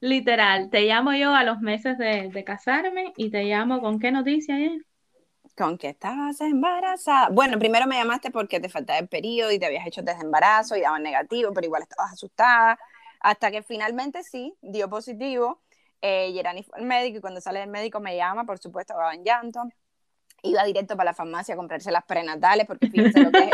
literal. 0.00 0.70
Te 0.70 0.80
llamo 0.80 1.12
yo 1.12 1.32
a 1.32 1.44
los 1.44 1.60
meses 1.60 1.96
de, 1.98 2.42
casarme 2.44 3.12
y 3.16 3.30
te 3.30 3.44
llamo 3.44 3.80
con 3.80 4.00
qué 4.00 4.10
noticia 4.10 4.56
ayer. 4.56 4.84
Con 5.56 5.78
que 5.78 5.90
estabas 5.90 6.40
embarazada. 6.40 7.28
Bueno, 7.28 7.60
primero 7.60 7.86
me 7.86 7.94
llamaste 7.94 8.32
porque 8.32 8.58
te 8.58 8.68
faltaba 8.68 8.98
el 8.98 9.06
periodo 9.06 9.52
y 9.52 9.60
te 9.60 9.66
habías 9.66 9.86
hecho 9.86 10.02
desde 10.02 10.22
embarazo 10.22 10.74
y 10.74 10.80
daban 10.80 11.04
negativo, 11.04 11.52
pero 11.54 11.66
igual 11.66 11.82
estabas 11.82 12.14
asustada. 12.14 12.76
Hasta 13.20 13.52
que 13.52 13.62
finalmente 13.62 14.24
sí, 14.24 14.52
dio 14.62 14.90
positivo. 14.90 15.62
Eh, 16.02 16.32
Yerani 16.32 16.64
fue 16.64 16.76
al 16.76 16.86
médico 16.86 17.18
y 17.18 17.20
cuando 17.20 17.40
sale 17.40 17.60
del 17.60 17.70
médico 17.70 18.00
me 18.00 18.16
llama, 18.16 18.44
por 18.44 18.58
supuesto, 18.58 18.96
va 18.96 19.14
en 19.14 19.22
llanto 19.22 19.62
iba 20.42 20.64
directo 20.64 20.96
para 20.96 21.10
la 21.10 21.14
farmacia 21.14 21.54
a 21.54 21.56
comprarse 21.56 21.90
las 21.90 22.04
prenatales, 22.04 22.66
porque 22.66 22.88
fíjense 22.88 23.20
lo 23.22 23.30
que 23.30 23.44
es 23.44 23.50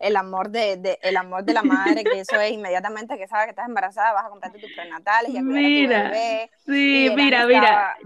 el 0.00 0.16
amor 0.16 0.50
de, 0.50 0.98
el 1.02 1.16
amor 1.16 1.44
de 1.44 1.54
la 1.54 1.62
madre, 1.62 2.04
que 2.04 2.20
eso 2.20 2.38
es 2.40 2.52
inmediatamente 2.52 3.16
que 3.16 3.26
sabes 3.26 3.46
que 3.46 3.50
estás 3.50 3.68
embarazada, 3.68 4.12
vas 4.12 4.26
a 4.26 4.30
comprarte 4.30 4.58
tus 4.58 4.72
prenatales 4.72 5.32
y 5.32 5.38
a 5.38 5.42
mira, 5.42 6.12
Sí, 6.66 7.10
mira, 7.14 7.46
mira. 7.46 7.96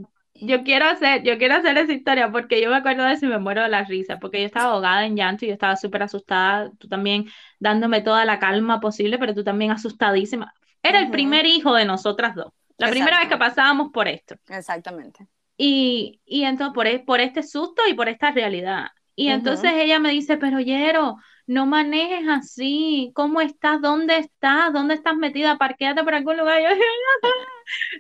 Yo 0.41 0.63
quiero 0.63 0.87
hacer, 0.87 1.25
yo 1.25 1.37
quiero 1.37 1.57
hacer 1.57 1.77
esa 1.79 1.93
historia 1.93 2.31
porque 2.31 2.61
yo 2.61 2.71
me 2.71 2.77
acuerdo 2.77 3.03
de 3.03 3.17
si 3.17 3.27
me 3.27 3.39
muero 3.39 3.63
de 3.63 3.69
la 3.69 3.83
risa, 3.83 4.19
porque 4.21 4.41
yo 4.41 4.47
estaba 4.47 4.73
ahogada 4.73 5.05
en 5.05 5.17
llanto 5.17 5.45
y 5.45 5.49
yo 5.49 5.55
estaba 5.55 5.75
súper 5.75 6.05
asustada, 6.05 6.71
tú 6.79 6.87
también 6.87 7.27
dándome 7.59 8.03
toda 8.03 8.25
la 8.25 8.39
calma 8.39 8.79
posible, 8.79 9.19
pero 9.19 9.35
tú 9.35 9.43
también 9.43 9.73
asustadísima. 9.73 10.55
Era 10.81 11.01
el 11.01 11.11
primer 11.11 11.45
hijo 11.45 11.75
de 11.75 11.85
nosotras 11.85 12.37
dos, 12.37 12.53
la 12.77 12.89
primera 12.89 13.19
vez 13.19 13.29
que 13.29 13.37
pasábamos 13.37 13.91
por 13.91 14.07
esto. 14.07 14.37
Exactamente. 14.49 15.27
Y, 15.59 16.21
y 16.25 16.45
entonces 16.45 16.73
por, 16.75 16.87
e, 16.87 17.01
por 17.01 17.21
este 17.21 17.43
susto 17.43 17.83
y 17.87 17.95
por 17.95 18.09
esta 18.09 18.31
realidad. 18.31 18.87
Y 19.15 19.29
entonces 19.29 19.73
ella 19.75 19.99
me 19.99 20.11
dice, 20.11 20.37
pero 20.39 20.61
Yero, 20.61 21.17
no 21.49 21.67
manejes 21.67 22.29
así, 22.29 23.11
¿cómo 23.15 23.41
estás? 23.41 23.81
¿Dónde 23.81 24.19
estás? 24.19 24.73
¿Dónde 24.73 24.95
estás 24.95 25.17
metida? 25.17 25.59
Parquéate 25.59 26.05
por 26.05 26.15
algún 26.15 26.37
lugar. 26.37 26.61
Yo 26.63 26.69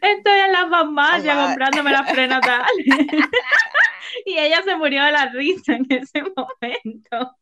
estoy 0.03 0.39
en 0.39 0.53
la 0.53 0.69
farmacia 0.69 1.35
comprándome 1.35 1.91
las 1.91 2.13
prenatales. 2.13 2.87
y 4.27 4.39
ella 4.39 4.63
se 4.63 4.77
murió 4.77 5.03
de 5.05 5.13
la 5.13 5.27
risa 5.27 5.75
en 5.75 5.87
ese 5.89 6.23
momento. 6.23 7.37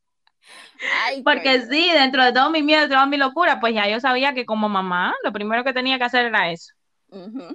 Porque 1.24 1.62
sí, 1.62 1.90
dentro 1.92 2.24
de 2.24 2.32
todo 2.32 2.50
mi 2.50 2.62
miedo, 2.62 2.82
de 2.82 2.88
toda 2.88 3.06
mi 3.06 3.16
locura, 3.16 3.60
pues 3.60 3.74
ya 3.74 3.88
yo 3.88 4.00
sabía 4.00 4.32
que 4.32 4.46
como 4.46 4.68
mamá, 4.68 5.14
lo 5.24 5.32
primero 5.32 5.64
que 5.64 5.72
tenía 5.72 5.98
que 5.98 6.04
hacer 6.04 6.26
era 6.26 6.50
eso. 6.50 6.72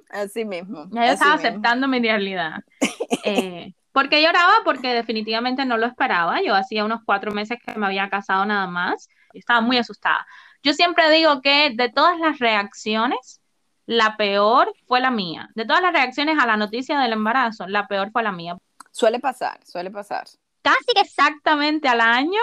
Así 0.09 0.45
mismo. 0.45 0.87
Ya 0.91 1.07
yo 1.07 1.13
estaba 1.13 1.33
aceptando 1.33 1.87
mi 1.87 1.99
realidad. 1.99 2.63
Eh, 3.23 3.73
¿Por 3.91 4.09
qué 4.09 4.21
lloraba? 4.23 4.53
Porque 4.63 4.93
definitivamente 4.93 5.65
no 5.65 5.77
lo 5.77 5.85
esperaba. 5.85 6.41
Yo 6.41 6.55
hacía 6.55 6.85
unos 6.85 7.01
cuatro 7.05 7.31
meses 7.31 7.59
que 7.63 7.77
me 7.77 7.85
había 7.85 8.09
casado 8.09 8.45
nada 8.45 8.65
más. 8.65 9.09
Y 9.33 9.39
estaba 9.39 9.61
muy 9.61 9.77
asustada. 9.77 10.25
Yo 10.63 10.73
siempre 10.73 11.11
digo 11.11 11.41
que 11.41 11.71
de 11.75 11.89
todas 11.89 12.17
las 12.19 12.39
reacciones, 12.39 13.41
la 13.85 14.15
peor 14.17 14.73
fue 14.87 15.01
la 15.01 15.11
mía. 15.11 15.49
De 15.55 15.65
todas 15.65 15.81
las 15.81 15.93
reacciones 15.93 16.39
a 16.39 16.47
la 16.47 16.57
noticia 16.57 16.97
del 16.99 17.13
embarazo, 17.13 17.67
la 17.67 17.87
peor 17.87 18.11
fue 18.11 18.23
la 18.23 18.31
mía. 18.31 18.57
Suele 18.91 19.19
pasar, 19.19 19.59
suele 19.65 19.91
pasar. 19.91 20.25
Casi 20.63 20.93
exactamente 20.95 21.87
al 21.87 22.01
año 22.01 22.39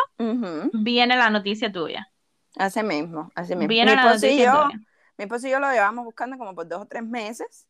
viene 0.75 1.17
la 1.17 1.31
noticia 1.31 1.73
tuya. 1.73 2.09
Así 2.57 2.83
mismo, 2.83 3.33
así 3.35 3.55
mismo. 3.57 3.69
Viene 3.69 3.97
la 3.97 4.05
noticia 4.05 4.53
tuya 4.53 4.81
mi 5.19 5.25
esposo 5.25 5.47
y 5.49 5.51
yo 5.51 5.59
lo 5.59 5.71
llevamos 5.71 6.05
buscando 6.05 6.39
como 6.39 6.55
por 6.55 6.67
dos 6.67 6.83
o 6.83 6.87
tres 6.87 7.03
meses 7.03 7.67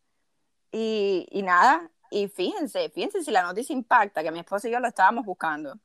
y, 0.71 1.27
y 1.31 1.43
nada, 1.43 1.91
y 2.11 2.29
fíjense, 2.29 2.91
fíjense 2.91 3.23
si 3.23 3.31
la 3.31 3.43
noticia 3.43 3.73
impacta, 3.73 4.23
que 4.23 4.31
mi 4.31 4.41
esposo 4.41 4.69
y 4.69 4.71
yo 4.71 4.81
lo 4.81 4.89
estábamos 4.89 5.25
buscando. 5.25 5.79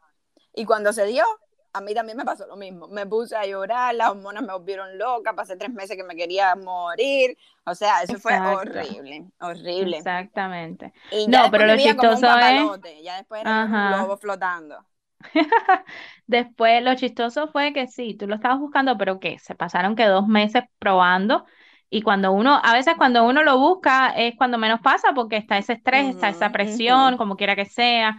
Y 0.54 0.66
cuando 0.66 0.94
se 0.94 1.06
dio, 1.06 1.26
a 1.74 1.82
mí 1.82 1.94
también 1.94 2.18
me 2.18 2.26
pasó 2.26 2.46
lo 2.46 2.56
mismo. 2.56 2.88
Me 2.88 3.06
puse 3.06 3.36
a 3.36 3.46
llorar, 3.46 3.96
las 3.96 4.12
hormonas 4.12 4.44
me 4.44 4.54
volvieron 4.54 4.98
loca, 4.98 5.34
pasé 5.34 5.58
tres 5.58 5.72
meses 5.74 5.98
que 5.98 6.04
me 6.04 6.16
quería 6.16 6.56
morir. 6.56 7.38
O 7.66 7.74
sea, 7.74 8.04
eso 8.04 8.20
fue 8.20 8.40
horrible, 8.40 9.26
horrible. 9.40 9.98
Exactamente. 9.98 10.94
no, 11.28 11.50
pero 11.50 11.66
lo 11.66 11.76
chistoso 11.76 12.28
es... 12.28 13.04
Ya 13.04 13.18
después 13.18 13.42
era 13.42 13.66
un 13.66 13.98
globo 13.98 14.18
flotando. 14.18 14.86
Después 16.28 16.84
lo 16.84 16.96
chistoso 16.96 17.48
fue 17.48 17.74
que 17.74 17.88
sí, 17.88 18.16
tú 18.16 18.28
lo 18.28 18.36
estabas 18.36 18.60
buscando, 18.60 18.98
pero 18.98 19.20
que 19.20 19.40
se 19.40 19.56
pasaron 19.56 19.96
que 19.96 20.06
dos 20.06 20.28
meses 20.28 20.64
probando 20.80 21.46
y 21.94 22.02
cuando 22.02 22.32
uno, 22.32 22.60
a 22.64 22.74
veces 22.74 22.96
cuando 22.98 23.24
uno 23.24 23.44
lo 23.44 23.60
busca 23.60 24.10
es 24.18 24.36
cuando 24.36 24.58
menos 24.58 24.80
pasa 24.82 25.14
porque 25.14 25.38
está 25.38 25.60
ese 25.60 25.74
estrés, 25.74 26.16
está 26.16 26.30
esa 26.30 26.52
presión, 26.52 27.18
como 27.18 27.36
quiera 27.36 27.56
que 27.56 27.66
sea. 27.66 28.18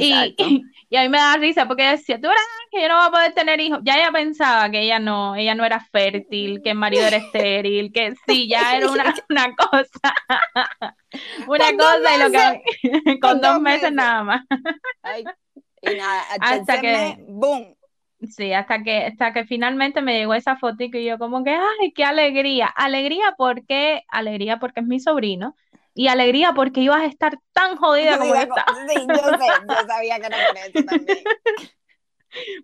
Y, 0.00 0.34
y, 0.90 0.96
a 0.96 1.02
mí 1.02 1.08
me 1.08 1.18
da 1.18 1.36
risa 1.36 1.68
porque 1.68 1.84
decía, 1.84 2.16
tú 2.20 2.26
verás 2.26 2.42
que 2.72 2.82
yo 2.82 2.88
no 2.88 2.96
voy 2.96 3.06
a 3.06 3.10
poder 3.12 3.32
tener 3.32 3.60
hijos. 3.60 3.78
Ya 3.84 3.98
ella 3.98 4.10
pensaba 4.10 4.68
que 4.68 4.80
ella 4.80 4.98
no, 4.98 5.36
ella 5.36 5.54
no 5.54 5.64
era 5.64 5.78
fértil, 5.78 6.60
que 6.60 6.70
el 6.70 6.76
marido 6.76 7.06
era 7.06 7.18
estéril, 7.18 7.92
que 7.92 8.14
sí, 8.26 8.48
ya 8.48 8.76
era 8.76 8.90
una, 8.90 9.14
una 9.30 9.54
cosa. 9.54 10.14
una 11.46 11.72
cosa 11.76 12.16
y 12.16 12.18
lo 12.18 12.30
que 12.32 13.20
con, 13.20 13.40
dos, 13.40 13.60
meses, 13.60 13.92
nada 13.92 14.24
más. 14.24 14.42
Y 15.90 15.96
nada, 15.96 16.22
hasta 16.40 16.80
que, 16.80 17.16
¡boom! 17.28 17.76
Sí, 18.28 18.52
hasta 18.52 18.82
que, 18.82 19.06
hasta 19.06 19.32
que 19.32 19.44
finalmente 19.44 20.00
me 20.00 20.18
llegó 20.18 20.34
esa 20.34 20.56
fotito 20.56 20.96
y 20.96 21.04
yo 21.04 21.18
como 21.18 21.44
que, 21.44 21.50
ay, 21.50 21.92
qué 21.94 22.04
alegría. 22.04 22.66
Alegría 22.66 23.34
porque, 23.36 24.02
alegría 24.08 24.58
porque 24.58 24.80
es 24.80 24.86
mi 24.86 25.00
sobrino 25.00 25.54
y 25.94 26.08
alegría 26.08 26.52
porque 26.54 26.80
ibas 26.80 27.02
a 27.02 27.06
estar 27.06 27.38
tan 27.52 27.76
jodida 27.76 28.18
como 28.18 28.34
yo 28.34 28.40
Sí, 28.88 29.06
yo 29.06 29.38
sé, 29.38 29.46
yo 29.68 29.74
sabía 29.86 30.18
que 30.18 30.26
era 30.26 30.38
por 30.48 30.56
eso 30.58 30.84
también. 30.84 31.18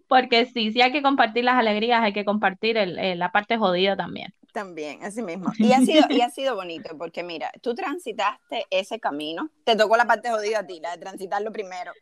Porque 0.08 0.46
sí, 0.46 0.72
sí 0.72 0.82
hay 0.82 0.90
que 0.90 1.02
compartir 1.02 1.44
las 1.44 1.54
alegrías, 1.54 2.02
hay 2.02 2.12
que 2.12 2.24
compartir 2.24 2.76
el, 2.76 3.18
la 3.18 3.30
parte 3.30 3.56
jodida 3.56 3.96
también. 3.96 4.34
También, 4.52 5.04
así 5.04 5.22
mismo. 5.22 5.52
Y 5.58 5.72
ha, 5.72 5.80
sido, 5.80 6.06
y 6.10 6.22
ha 6.22 6.30
sido 6.30 6.56
bonito, 6.56 6.98
porque 6.98 7.22
mira, 7.22 7.52
tú 7.62 7.72
transitaste 7.76 8.66
ese 8.70 8.98
camino, 8.98 9.48
te 9.62 9.76
tocó 9.76 9.96
la 9.96 10.06
parte 10.06 10.28
jodida 10.28 10.60
a 10.60 10.66
ti, 10.66 10.80
la 10.80 10.90
de 10.90 10.98
transitarlo 10.98 11.52
primero. 11.52 11.92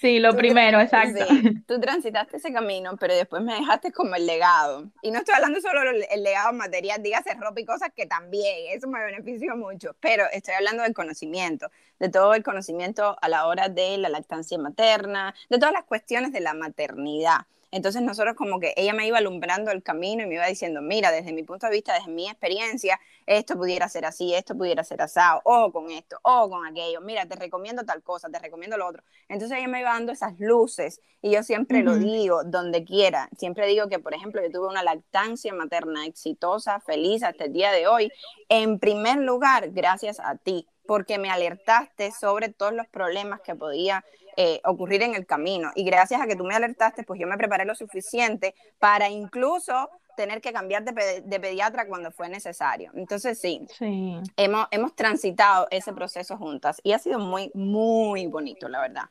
Sí, 0.00 0.20
lo 0.20 0.36
primero, 0.36 0.80
exacto. 0.80 1.24
tú 1.66 1.80
transitaste 1.80 2.36
ese 2.36 2.52
camino, 2.52 2.96
pero 2.96 3.14
después 3.14 3.42
me 3.42 3.54
dejaste 3.54 3.90
como 3.90 4.14
el 4.14 4.24
legado. 4.24 4.90
Y 5.02 5.10
no 5.10 5.18
estoy 5.18 5.34
hablando 5.34 5.60
solo 5.60 5.80
del 5.80 6.22
legado 6.22 6.52
material, 6.52 7.02
dígase 7.02 7.34
ropa 7.34 7.60
y 7.60 7.64
cosas 7.64 7.90
que 7.94 8.06
también, 8.06 8.54
eso 8.70 8.86
me 8.86 9.04
benefició 9.04 9.56
mucho, 9.56 9.96
pero 10.00 10.24
estoy 10.32 10.54
hablando 10.54 10.84
del 10.84 10.94
conocimiento, 10.94 11.70
de 11.98 12.08
todo 12.08 12.34
el 12.34 12.44
conocimiento 12.44 13.16
a 13.20 13.28
la 13.28 13.46
hora 13.46 13.68
de 13.68 13.98
la 13.98 14.08
lactancia 14.08 14.58
materna, 14.58 15.34
de 15.50 15.58
todas 15.58 15.72
las 15.72 15.84
cuestiones 15.84 16.32
de 16.32 16.40
la 16.40 16.54
maternidad. 16.54 17.46
Entonces 17.74 18.02
nosotros 18.02 18.36
como 18.36 18.60
que 18.60 18.72
ella 18.76 18.92
me 18.92 19.04
iba 19.04 19.18
alumbrando 19.18 19.72
el 19.72 19.82
camino 19.82 20.22
y 20.22 20.26
me 20.26 20.36
iba 20.36 20.46
diciendo, 20.46 20.80
mira, 20.80 21.10
desde 21.10 21.32
mi 21.32 21.42
punto 21.42 21.66
de 21.66 21.72
vista, 21.72 21.92
desde 21.92 22.08
mi 22.08 22.28
experiencia, 22.28 23.00
esto 23.26 23.56
pudiera 23.56 23.88
ser 23.88 24.06
así, 24.06 24.32
esto 24.32 24.56
pudiera 24.56 24.84
ser 24.84 25.02
asado, 25.02 25.40
ojo 25.42 25.72
con 25.72 25.90
esto, 25.90 26.16
ojo 26.22 26.50
con 26.50 26.64
aquello, 26.64 27.00
mira, 27.00 27.26
te 27.26 27.34
recomiendo 27.34 27.84
tal 27.84 28.00
cosa, 28.04 28.28
te 28.30 28.38
recomiendo 28.38 28.76
lo 28.76 28.86
otro. 28.86 29.02
Entonces 29.28 29.58
ella 29.58 29.66
me 29.66 29.80
iba 29.80 29.92
dando 29.92 30.12
esas 30.12 30.38
luces 30.38 31.00
y 31.20 31.32
yo 31.32 31.42
siempre 31.42 31.82
lo 31.82 31.96
digo, 31.96 32.44
donde 32.44 32.84
quiera, 32.84 33.28
siempre 33.36 33.66
digo 33.66 33.88
que, 33.88 33.98
por 33.98 34.14
ejemplo, 34.14 34.40
yo 34.40 34.52
tuve 34.52 34.68
una 34.68 34.84
lactancia 34.84 35.52
materna 35.52 36.06
exitosa, 36.06 36.78
feliz 36.78 37.24
hasta 37.24 37.46
el 37.46 37.52
día 37.52 37.72
de 37.72 37.88
hoy, 37.88 38.12
en 38.48 38.78
primer 38.78 39.16
lugar, 39.16 39.70
gracias 39.72 40.20
a 40.20 40.36
ti, 40.36 40.68
porque 40.86 41.18
me 41.18 41.30
alertaste 41.30 42.12
sobre 42.12 42.50
todos 42.50 42.72
los 42.72 42.86
problemas 42.86 43.40
que 43.40 43.56
podía 43.56 44.04
eh, 44.36 44.60
ocurrir 44.64 45.02
en 45.02 45.14
el 45.14 45.26
camino. 45.26 45.70
Y 45.74 45.84
gracias 45.84 46.20
a 46.20 46.26
que 46.26 46.36
tú 46.36 46.44
me 46.44 46.54
alertaste, 46.54 47.04
pues 47.04 47.20
yo 47.20 47.26
me 47.26 47.36
preparé 47.36 47.64
lo 47.64 47.74
suficiente 47.74 48.54
para 48.78 49.08
incluso 49.08 49.90
tener 50.16 50.40
que 50.40 50.52
cambiar 50.52 50.84
de, 50.84 51.22
de 51.24 51.40
pediatra 51.40 51.86
cuando 51.86 52.10
fue 52.12 52.28
necesario. 52.28 52.90
Entonces 52.94 53.40
sí, 53.40 53.66
sí, 53.76 54.16
Hemos, 54.36 54.68
hemos 54.70 54.94
transitado 54.94 55.66
ese 55.70 55.92
proceso 55.92 56.36
juntas 56.36 56.80
y 56.84 56.92
ha 56.92 56.98
sido 56.98 57.18
muy, 57.18 57.50
muy 57.54 58.26
bonito, 58.26 58.68
la 58.68 58.80
verdad. 58.80 59.04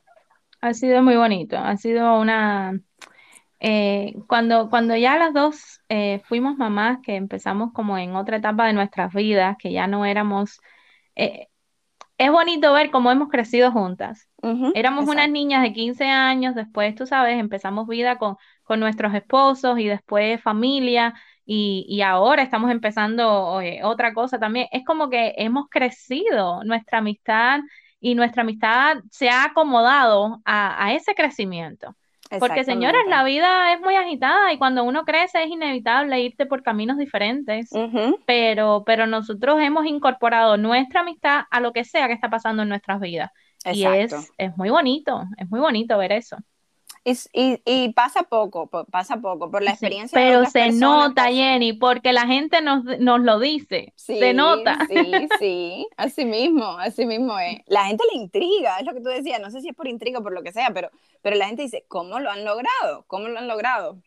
Ha 0.62 0.74
sido 0.74 1.04
muy 1.04 1.16
bonito, 1.18 1.58
ha 1.58 1.76
sido 1.78 2.20
una... 2.20 2.80
Eh, 3.60 4.14
cuando, 4.28 4.70
cuando 4.70 4.96
ya 4.96 5.18
las 5.18 5.34
dos 5.34 5.82
eh, 5.88 6.22
fuimos 6.26 6.58
mamás, 6.58 7.00
que 7.02 7.16
empezamos 7.16 7.72
como 7.74 7.98
en 7.98 8.16
otra 8.16 8.38
etapa 8.38 8.68
de 8.68 8.74
nuestras 8.74 9.14
vidas, 9.14 9.56
que 9.58 9.72
ya 9.72 9.88
no 9.88 10.06
éramos, 10.06 10.60
es 11.16 12.32
bonito 12.32 12.74
ver 12.74 12.92
cómo 12.92 13.12
hemos 13.12 13.30
crecido 13.30 13.72
juntas. 13.72 14.28
Éramos 14.72 15.06
unas 15.08 15.30
niñas 15.30 15.62
de 15.62 15.74
15 15.74 16.06
años, 16.06 16.56
después, 16.56 16.96
tú 16.96 17.06
sabes, 17.06 17.40
empezamos 17.40 17.88
vida 17.88 18.18
con, 18.18 18.38
con 18.64 18.80
nuestros 18.80 19.14
esposos 19.14 19.80
y 19.80 19.88
después 19.88 20.42
familia 20.42 21.14
y, 21.46 21.86
y 21.88 22.02
ahora 22.02 22.42
estamos 22.44 22.72
empezando 22.72 23.60
otra 23.84 24.14
cosa 24.14 24.40
también. 24.40 24.68
Es 24.72 24.84
como 24.86 25.10
que 25.10 25.34
hemos 25.38 25.68
crecido, 25.70 26.64
nuestra 26.64 27.00
amistad 27.00 27.60
y 28.00 28.16
nuestra 28.16 28.42
amistad 28.42 28.98
se 29.12 29.30
ha 29.30 29.46
acomodado 29.46 30.42
a, 30.46 30.86
a 30.86 30.94
ese 30.94 31.14
crecimiento. 31.16 31.96
Porque, 32.38 32.64
señores, 32.64 33.02
la 33.08 33.24
vida 33.24 33.74
es 33.74 33.80
muy 33.82 33.96
agitada 33.96 34.52
y 34.52 34.58
cuando 34.58 34.84
uno 34.84 35.04
crece 35.06 35.44
es 35.44 35.50
inevitable 35.50 36.20
irte 36.22 36.46
por 36.48 36.64
caminos 36.64 36.98
diferentes, 36.98 37.80
pero, 38.26 38.84
pero 38.86 39.08
nosotros 39.08 39.60
hemos 39.62 39.86
incorporado 39.86 40.58
nuestra 40.58 41.02
amistad 41.02 41.44
a 41.52 41.60
lo 41.60 41.74
que 41.74 41.84
sea 41.86 42.08
que 42.08 42.14
está 42.14 42.30
pasando 42.30 42.64
en 42.64 42.70
nuestras 42.70 43.00
vidas. 43.00 43.30
Y 43.66 43.86
es, 43.86 44.14
es 44.38 44.58
muy 44.58 44.70
bonito, 44.70 45.24
es 45.38 45.50
muy 45.50 45.60
bonito 45.60 45.98
ver 45.98 46.12
eso. 46.12 46.38
Y, 47.06 47.62
y, 47.66 47.92
pasa 47.92 48.24
poco, 48.24 48.70
pasa 48.90 49.18
poco, 49.18 49.52
por 49.52 49.62
la 49.62 49.72
experiencia. 49.72 50.18
pero 50.18 50.46
se 50.46 50.72
nota, 50.72 51.26
Jenny, 51.26 51.74
porque 51.74 52.14
la 52.14 52.26
gente 52.26 52.62
nos, 52.62 52.86
nos 53.00 53.20
lo 53.20 53.40
dice. 53.40 53.92
se 53.98 54.34
nota. 54.34 54.78
Sí, 54.88 55.28
sí, 55.40 55.88
así 55.98 56.24
mismo, 56.24 56.78
así 56.78 57.06
mismo 57.06 57.38
es. 57.40 57.60
La 57.66 57.86
gente 57.88 58.06
le 58.14 58.22
intriga, 58.22 58.78
es 58.80 58.86
lo 58.86 58.94
que 58.94 59.02
tú 59.02 59.10
decías, 59.10 59.42
no 59.42 59.50
sé 59.50 59.60
si 59.60 59.70
es 59.70 59.76
por 59.76 59.88
intriga 59.88 60.20
o 60.20 60.24
por 60.24 60.32
lo 60.32 60.44
que 60.44 60.54
sea, 60.54 60.72
pero, 60.74 60.92
pero 61.22 61.36
la 61.36 61.48
gente 61.48 61.64
dice, 61.64 61.84
¿cómo 61.90 62.20
lo 62.22 62.32
han 62.32 62.46
logrado? 62.46 63.04
¿Cómo 63.08 63.28
lo 63.28 63.38
han 63.38 63.50
logrado? 63.50 63.98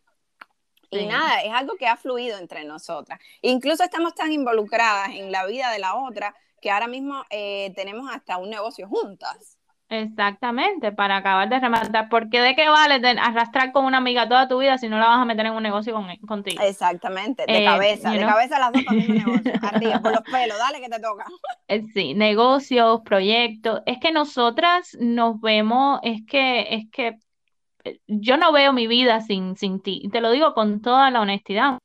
Y 0.91 1.05
nada, 1.05 1.41
es 1.41 1.53
algo 1.53 1.77
que 1.77 1.87
ha 1.87 1.97
fluido 1.97 2.39
entre 2.39 2.65
nosotras. 2.65 3.21
Incluso 3.43 3.85
estamos 3.85 4.15
tan 4.15 4.33
involucradas 4.33 5.11
en 5.11 5.33
la 5.33 5.45
vida 5.45 5.71
de 5.71 5.81
la 5.81 5.97
otra 5.97 6.35
que 6.61 6.71
ahora 6.71 6.87
mismo 6.87 7.25
eh, 7.31 7.73
tenemos 7.75 8.11
hasta 8.11 8.39
un 8.39 8.51
negocio 8.51 8.89
juntas. 8.89 9.59
Exactamente, 9.89 10.91
para 10.91 11.19
acabar 11.19 11.49
de 11.49 11.61
rematar. 11.61 12.09
Porque 12.09 12.41
de 12.41 12.57
qué 12.57 12.69
vale 12.69 13.01
arrastrar 13.21 13.71
con 13.71 13.85
una 13.85 13.99
amiga 13.99 14.29
toda 14.29 14.49
tu 14.49 14.59
vida 14.59 14.79
si 14.79 14.89
no 14.89 14.99
la 14.99 15.07
vas 15.07 15.19
a 15.19 15.25
meter 15.25 15.47
en 15.47 15.53
un 15.53 15.63
negocio 15.63 15.95
con, 15.95 16.09
contigo? 16.27 16.61
Exactamente, 16.63 17.45
de 17.47 17.63
eh, 17.63 17.65
cabeza, 17.65 18.11
de 18.11 18.21
cabeza 18.21 18.59
las 18.59 18.73
dos 18.73 18.83
para 18.85 18.97
negocio. 19.09 19.53
Arriba, 19.63 20.01
por 20.01 20.13
los 20.13 20.23
pelos, 20.23 20.59
dale 20.59 20.81
que 20.81 20.89
te 20.89 21.01
toca. 21.01 21.27
Eh, 21.69 21.83
sí, 21.95 22.15
negocios, 22.15 23.01
proyectos. 23.05 23.83
Es 23.87 23.99
que 23.99 24.11
nosotras 24.11 24.97
nos 25.01 25.41
vemos, 25.41 26.01
es 26.03 26.23
que, 26.27 26.75
es 26.75 26.91
que 26.91 27.19
yo 28.09 28.37
no 28.37 28.51
veo 28.51 28.73
mi 28.73 28.89
vida 28.89 29.21
sin, 29.21 29.57
sin 29.57 29.81
ti. 29.81 30.09
Te 30.11 30.21
lo 30.21 30.33
digo 30.33 30.53
con 30.55 30.81
toda 30.81 31.13
la 31.13 31.21
honestidad. 31.21 31.79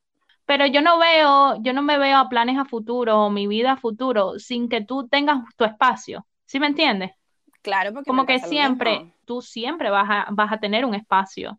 Pero 0.51 0.65
yo 0.65 0.81
no 0.81 0.99
veo, 0.99 1.63
yo 1.63 1.71
no 1.71 1.81
me 1.81 1.97
veo 1.97 2.17
a 2.17 2.27
planes 2.27 2.57
a 2.57 2.65
futuro 2.65 3.17
o 3.23 3.29
mi 3.29 3.47
vida 3.47 3.71
a 3.71 3.77
futuro 3.77 4.37
sin 4.37 4.67
que 4.67 4.81
tú 4.81 5.07
tengas 5.07 5.37
tu 5.55 5.63
espacio. 5.63 6.27
¿Sí 6.43 6.59
me 6.59 6.67
entiendes? 6.67 7.11
Claro, 7.61 7.93
porque 7.93 8.09
como 8.09 8.25
que 8.25 8.37
siempre, 8.39 9.13
tú 9.23 9.41
siempre 9.41 9.89
vas 9.89 10.09
a, 10.09 10.27
vas 10.29 10.51
a 10.51 10.59
tener 10.59 10.83
un 10.83 10.93
espacio. 10.93 11.57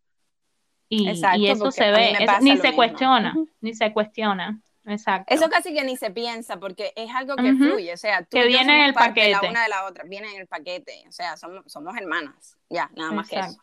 Y, 0.90 1.08
y 1.08 1.46
eso 1.48 1.70
se 1.70 1.90
ve, 1.90 2.18
ni 2.42 2.58
se 2.58 2.74
cuestiona, 2.74 3.34
ni 3.62 3.72
se 3.72 3.94
cuestiona. 3.94 4.60
Exacto. 4.84 5.32
Eso 5.32 5.48
casi 5.48 5.72
que 5.72 5.84
ni 5.84 5.96
se 5.96 6.10
piensa 6.10 6.60
porque 6.60 6.92
es 6.94 7.10
algo 7.14 7.34
que 7.36 7.54
fluye, 7.54 7.94
o 7.94 7.96
sea, 7.96 8.24
tú 8.24 8.36
que 8.36 8.46
viene 8.46 8.74
en 8.74 8.84
el 8.88 8.92
paquete. 8.92 9.30
la 9.30 9.40
una 9.40 9.62
de 9.62 9.68
la 9.70 9.86
otra, 9.86 10.04
viene 10.04 10.34
en 10.34 10.38
el 10.42 10.46
paquete, 10.46 11.02
o 11.08 11.12
sea, 11.12 11.38
somos, 11.38 11.64
somos 11.66 11.96
hermanas, 11.96 12.58
ya, 12.68 12.90
nada 12.94 13.12
más 13.12 13.30
que 13.30 13.38
eso. 13.38 13.58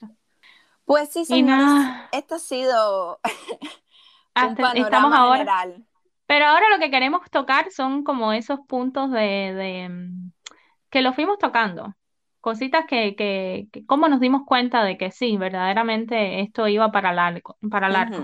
Pues 0.86 1.09
sí, 1.09 1.23
señores, 1.23 1.69
esto 2.13 2.34
ha 2.34 2.39
sido 2.39 3.19
un 4.47 4.55
panorama 4.55 4.87
estamos 4.87 5.13
ahora, 5.13 5.37
general. 5.37 5.85
Pero 6.25 6.45
ahora 6.45 6.69
lo 6.69 6.79
que 6.79 6.91
queremos 6.91 7.21
tocar 7.31 7.71
son 7.71 8.03
como 8.03 8.33
esos 8.33 8.59
puntos 8.67 9.11
de, 9.11 9.19
de 9.19 9.89
mm, 9.89 10.31
que 10.89 11.01
lo 11.01 11.13
fuimos 11.13 11.37
tocando 11.37 11.95
cositas 12.41 12.85
que, 12.87 13.15
que, 13.15 13.67
cómo 13.85 14.07
nos 14.07 14.19
dimos 14.19 14.43
cuenta 14.45 14.83
de 14.83 14.97
que 14.97 15.11
sí, 15.11 15.37
verdaderamente 15.37 16.41
esto 16.41 16.67
iba 16.67 16.91
para 16.91 17.13
largo, 17.13 17.57
para 17.69 17.89
largo. 17.89 18.23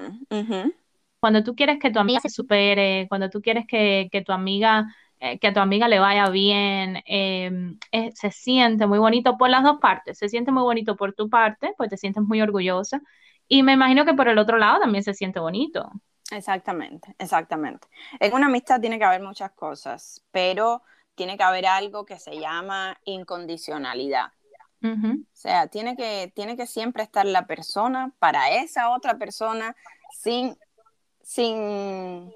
Cuando 1.20 1.43
tú 1.43 1.55
quieres 1.55 1.80
que 1.80 1.91
tu 1.91 1.99
amiga 1.99 2.20
se 2.20 2.30
supere, 2.30 3.07
cuando 3.09 3.30
tú 3.30 3.41
quieres 3.41 3.66
que, 3.68 4.09
que 4.11 4.22
tu 4.22 4.32
amiga, 4.32 4.86
eh, 5.20 5.39
que 5.39 5.47
a 5.47 5.53
tu 5.53 5.59
amiga 5.59 5.88
le 5.88 5.99
vaya 5.99 6.30
bien, 6.30 7.01
em, 7.05 7.78
eh, 7.91 8.11
se 8.13 8.32
siente 8.32 8.86
muy 8.86 8.99
bonito 8.99 9.38
por 9.38 9.49
las 9.49 9.63
dos 9.63 9.80
partes, 9.80 10.18
se 10.18 10.30
siente 10.30 10.51
muy 10.51 10.63
bonito 10.63 10.95
por 10.95 11.13
tu 11.13 11.30
parte, 11.30 11.74
pues 11.78 11.89
te 11.89 11.97
sientes 11.97 12.24
muy 12.24 12.41
orgullosa, 12.41 13.01
y 13.48 13.64
me 13.64 13.74
imagino 13.74 14.06
que 14.06 14.14
por 14.14 14.28
el 14.28 14.38
otro 14.38 14.58
lado 14.58 14.80
también 14.80 15.04
se 15.04 15.14
siente 15.14 15.39
bonito. 15.39 15.91
Exactamente, 16.32 17.16
exactamente. 17.20 17.88
En 18.20 18.34
una 18.34 18.48
amistad 18.48 18.82
tiene 18.82 18.98
que 18.98 19.06
haber 19.06 19.22
muchas 19.22 19.52
cosas, 19.52 20.24
pero 20.32 20.82
tiene 21.14 21.38
que 21.38 21.43
haber 21.43 21.66
algo 21.66 22.06
que 22.06 22.20
se 22.20 22.39
llama 22.39 22.98
incondicionalidad. 23.06 24.32
O 24.84 25.26
sea, 25.34 25.66
tiene 25.66 25.96
que, 25.96 26.32
tiene 26.36 26.56
que 26.56 26.68
siempre 26.68 27.02
estar 27.02 27.26
la 27.26 27.48
persona 27.48 28.14
para 28.20 28.52
esa 28.52 28.91
otra 28.91 29.18
persona 29.18 29.76
sin, 30.12 30.56
sin, 31.24 32.32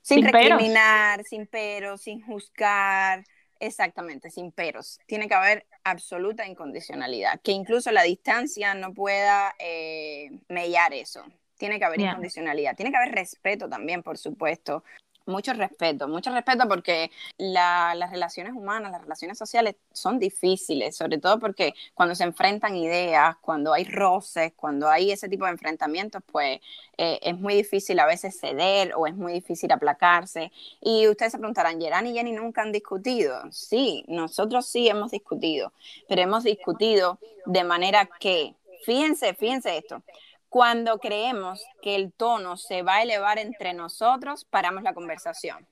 sin, 0.00 0.24
recriminar, 0.24 1.24
sin 1.24 1.48
peros, 1.48 2.02
sin 2.02 2.22
juzgar. 2.22 3.24
Exactamente, 3.60 4.30
sin 4.30 4.52
peros. 4.52 4.98
Tiene 5.06 5.28
que 5.28 5.34
haber 5.34 5.66
absoluta 5.84 6.46
incondicionalidad, 6.46 7.40
que 7.42 7.52
incluso 7.52 7.92
la 7.92 8.02
distancia 8.02 8.72
no 8.74 8.94
pueda 8.94 9.54
eh, 9.58 10.30
mellar 10.48 10.94
eso. 10.94 11.22
Tiene 11.58 11.78
que 11.78 11.84
haber 11.84 12.00
incondicionalidad, 12.00 12.74
tiene 12.74 12.90
que 12.90 12.96
haber 12.96 13.14
respeto 13.14 13.68
también, 13.68 14.02
por 14.02 14.16
supuesto, 14.16 14.82
mucho 15.30 15.52
respeto, 15.54 16.08
mucho 16.08 16.30
respeto 16.30 16.68
porque 16.68 17.10
las 17.38 18.10
relaciones 18.10 18.52
humanas, 18.52 18.92
las 18.92 19.02
relaciones 19.02 19.38
sociales 19.38 19.76
son 19.92 20.18
difíciles, 20.18 20.96
sobre 20.96 21.18
todo 21.18 21.38
porque 21.38 21.74
cuando 21.94 22.14
se 22.14 22.24
enfrentan 22.24 22.76
ideas, 22.76 23.36
cuando 23.40 23.72
hay 23.72 23.84
roces, 23.84 24.52
cuando 24.54 24.88
hay 24.88 25.12
ese 25.12 25.28
tipo 25.28 25.44
de 25.46 25.52
enfrentamientos, 25.52 26.22
pues 26.30 26.60
eh, 26.98 27.18
es 27.22 27.38
muy 27.38 27.54
difícil 27.54 27.98
a 28.00 28.06
veces 28.06 28.38
ceder 28.38 28.92
o 28.96 29.06
es 29.06 29.14
muy 29.14 29.32
difícil 29.32 29.72
aplacarse. 29.72 30.52
Y 30.80 31.08
ustedes 31.08 31.32
se 31.32 31.38
preguntarán, 31.38 31.80
¿Gerán 31.80 32.06
y 32.06 32.12
Jenny 32.12 32.32
nunca 32.32 32.62
han 32.62 32.72
discutido? 32.72 33.40
Sí, 33.50 34.04
nosotros 34.08 34.66
sí 34.66 34.88
hemos 34.88 35.10
discutido, 35.10 35.72
pero 36.08 36.22
hemos 36.22 36.44
discutido 36.44 37.18
de 37.46 37.64
manera 37.64 38.08
que, 38.18 38.54
fíjense, 38.84 39.34
fíjense 39.34 39.78
esto, 39.78 40.02
Cuando 40.50 40.98
creemos 40.98 41.64
que 41.80 41.94
el 41.94 42.12
tono 42.12 42.56
se 42.56 42.82
va 42.82 42.96
a 42.96 43.02
elevar 43.02 43.38
entre 43.38 43.72
nosotros, 43.72 44.44
paramos 44.44 44.82
la 44.82 44.92
conversación. 44.92 45.66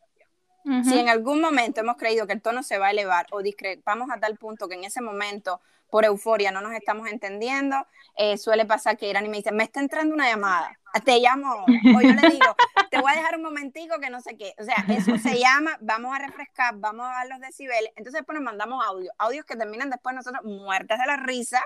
Si 0.85 0.99
en 0.99 1.09
algún 1.09 1.41
momento 1.41 1.81
hemos 1.81 1.97
creído 1.97 2.26
que 2.26 2.35
el 2.35 2.43
tono 2.43 2.62
se 2.62 2.79
va 2.79 2.89
a 2.89 2.91
elevar 2.91 3.26
o 3.31 3.43
discrepamos 3.43 4.11
a 4.11 4.20
tal 4.20 4.37
punto 4.37 4.68
que 4.68 4.74
en 4.74 4.85
ese 4.85 5.01
momento, 5.01 5.61
por 5.91 6.05
euforia, 6.05 6.53
no 6.53 6.61
nos 6.61 6.72
estamos 6.74 7.09
entendiendo, 7.09 7.87
eh, 8.16 8.37
suele 8.37 8.66
pasar 8.66 8.99
que 8.99 9.09
Irani 9.09 9.29
me 9.29 9.39
dice, 9.39 9.51
me 9.51 9.64
está 9.64 9.81
entrando 9.81 10.14
una 10.14 10.29
llamada, 10.29 10.79
te 11.05 11.18
llamo, 11.20 11.64
o 11.64 12.01
yo 12.01 12.12
le 12.12 12.29
digo, 12.31 12.55
te 12.91 13.01
voy 13.01 13.11
a 13.12 13.16
dejar 13.16 13.37
un 13.37 13.43
momentico 13.43 13.99
que 13.99 14.11
no 14.11 14.20
sé 14.20 14.37
qué. 14.37 14.55
O 14.59 14.64
sea, 14.64 14.85
eso 14.89 15.16
se 15.18 15.39
llama, 15.39 15.76
vamos 15.81 16.14
a 16.14 16.18
refrescar, 16.18 16.74
vamos 16.76 17.07
a 17.07 17.11
dar 17.11 17.29
los 17.29 17.41
decibeles. 17.41 17.91
Entonces 17.97 18.20
después 18.20 18.35
nos 18.37 18.45
mandamos 18.45 18.85
audio, 18.85 19.11
audios 19.18 19.45
que 19.45 19.57
terminan 19.57 19.91
después 19.91 20.14
nosotros 20.14 20.45
muertas 20.45 20.99
de 20.99 21.07
la 21.07 21.16
risa, 21.16 21.62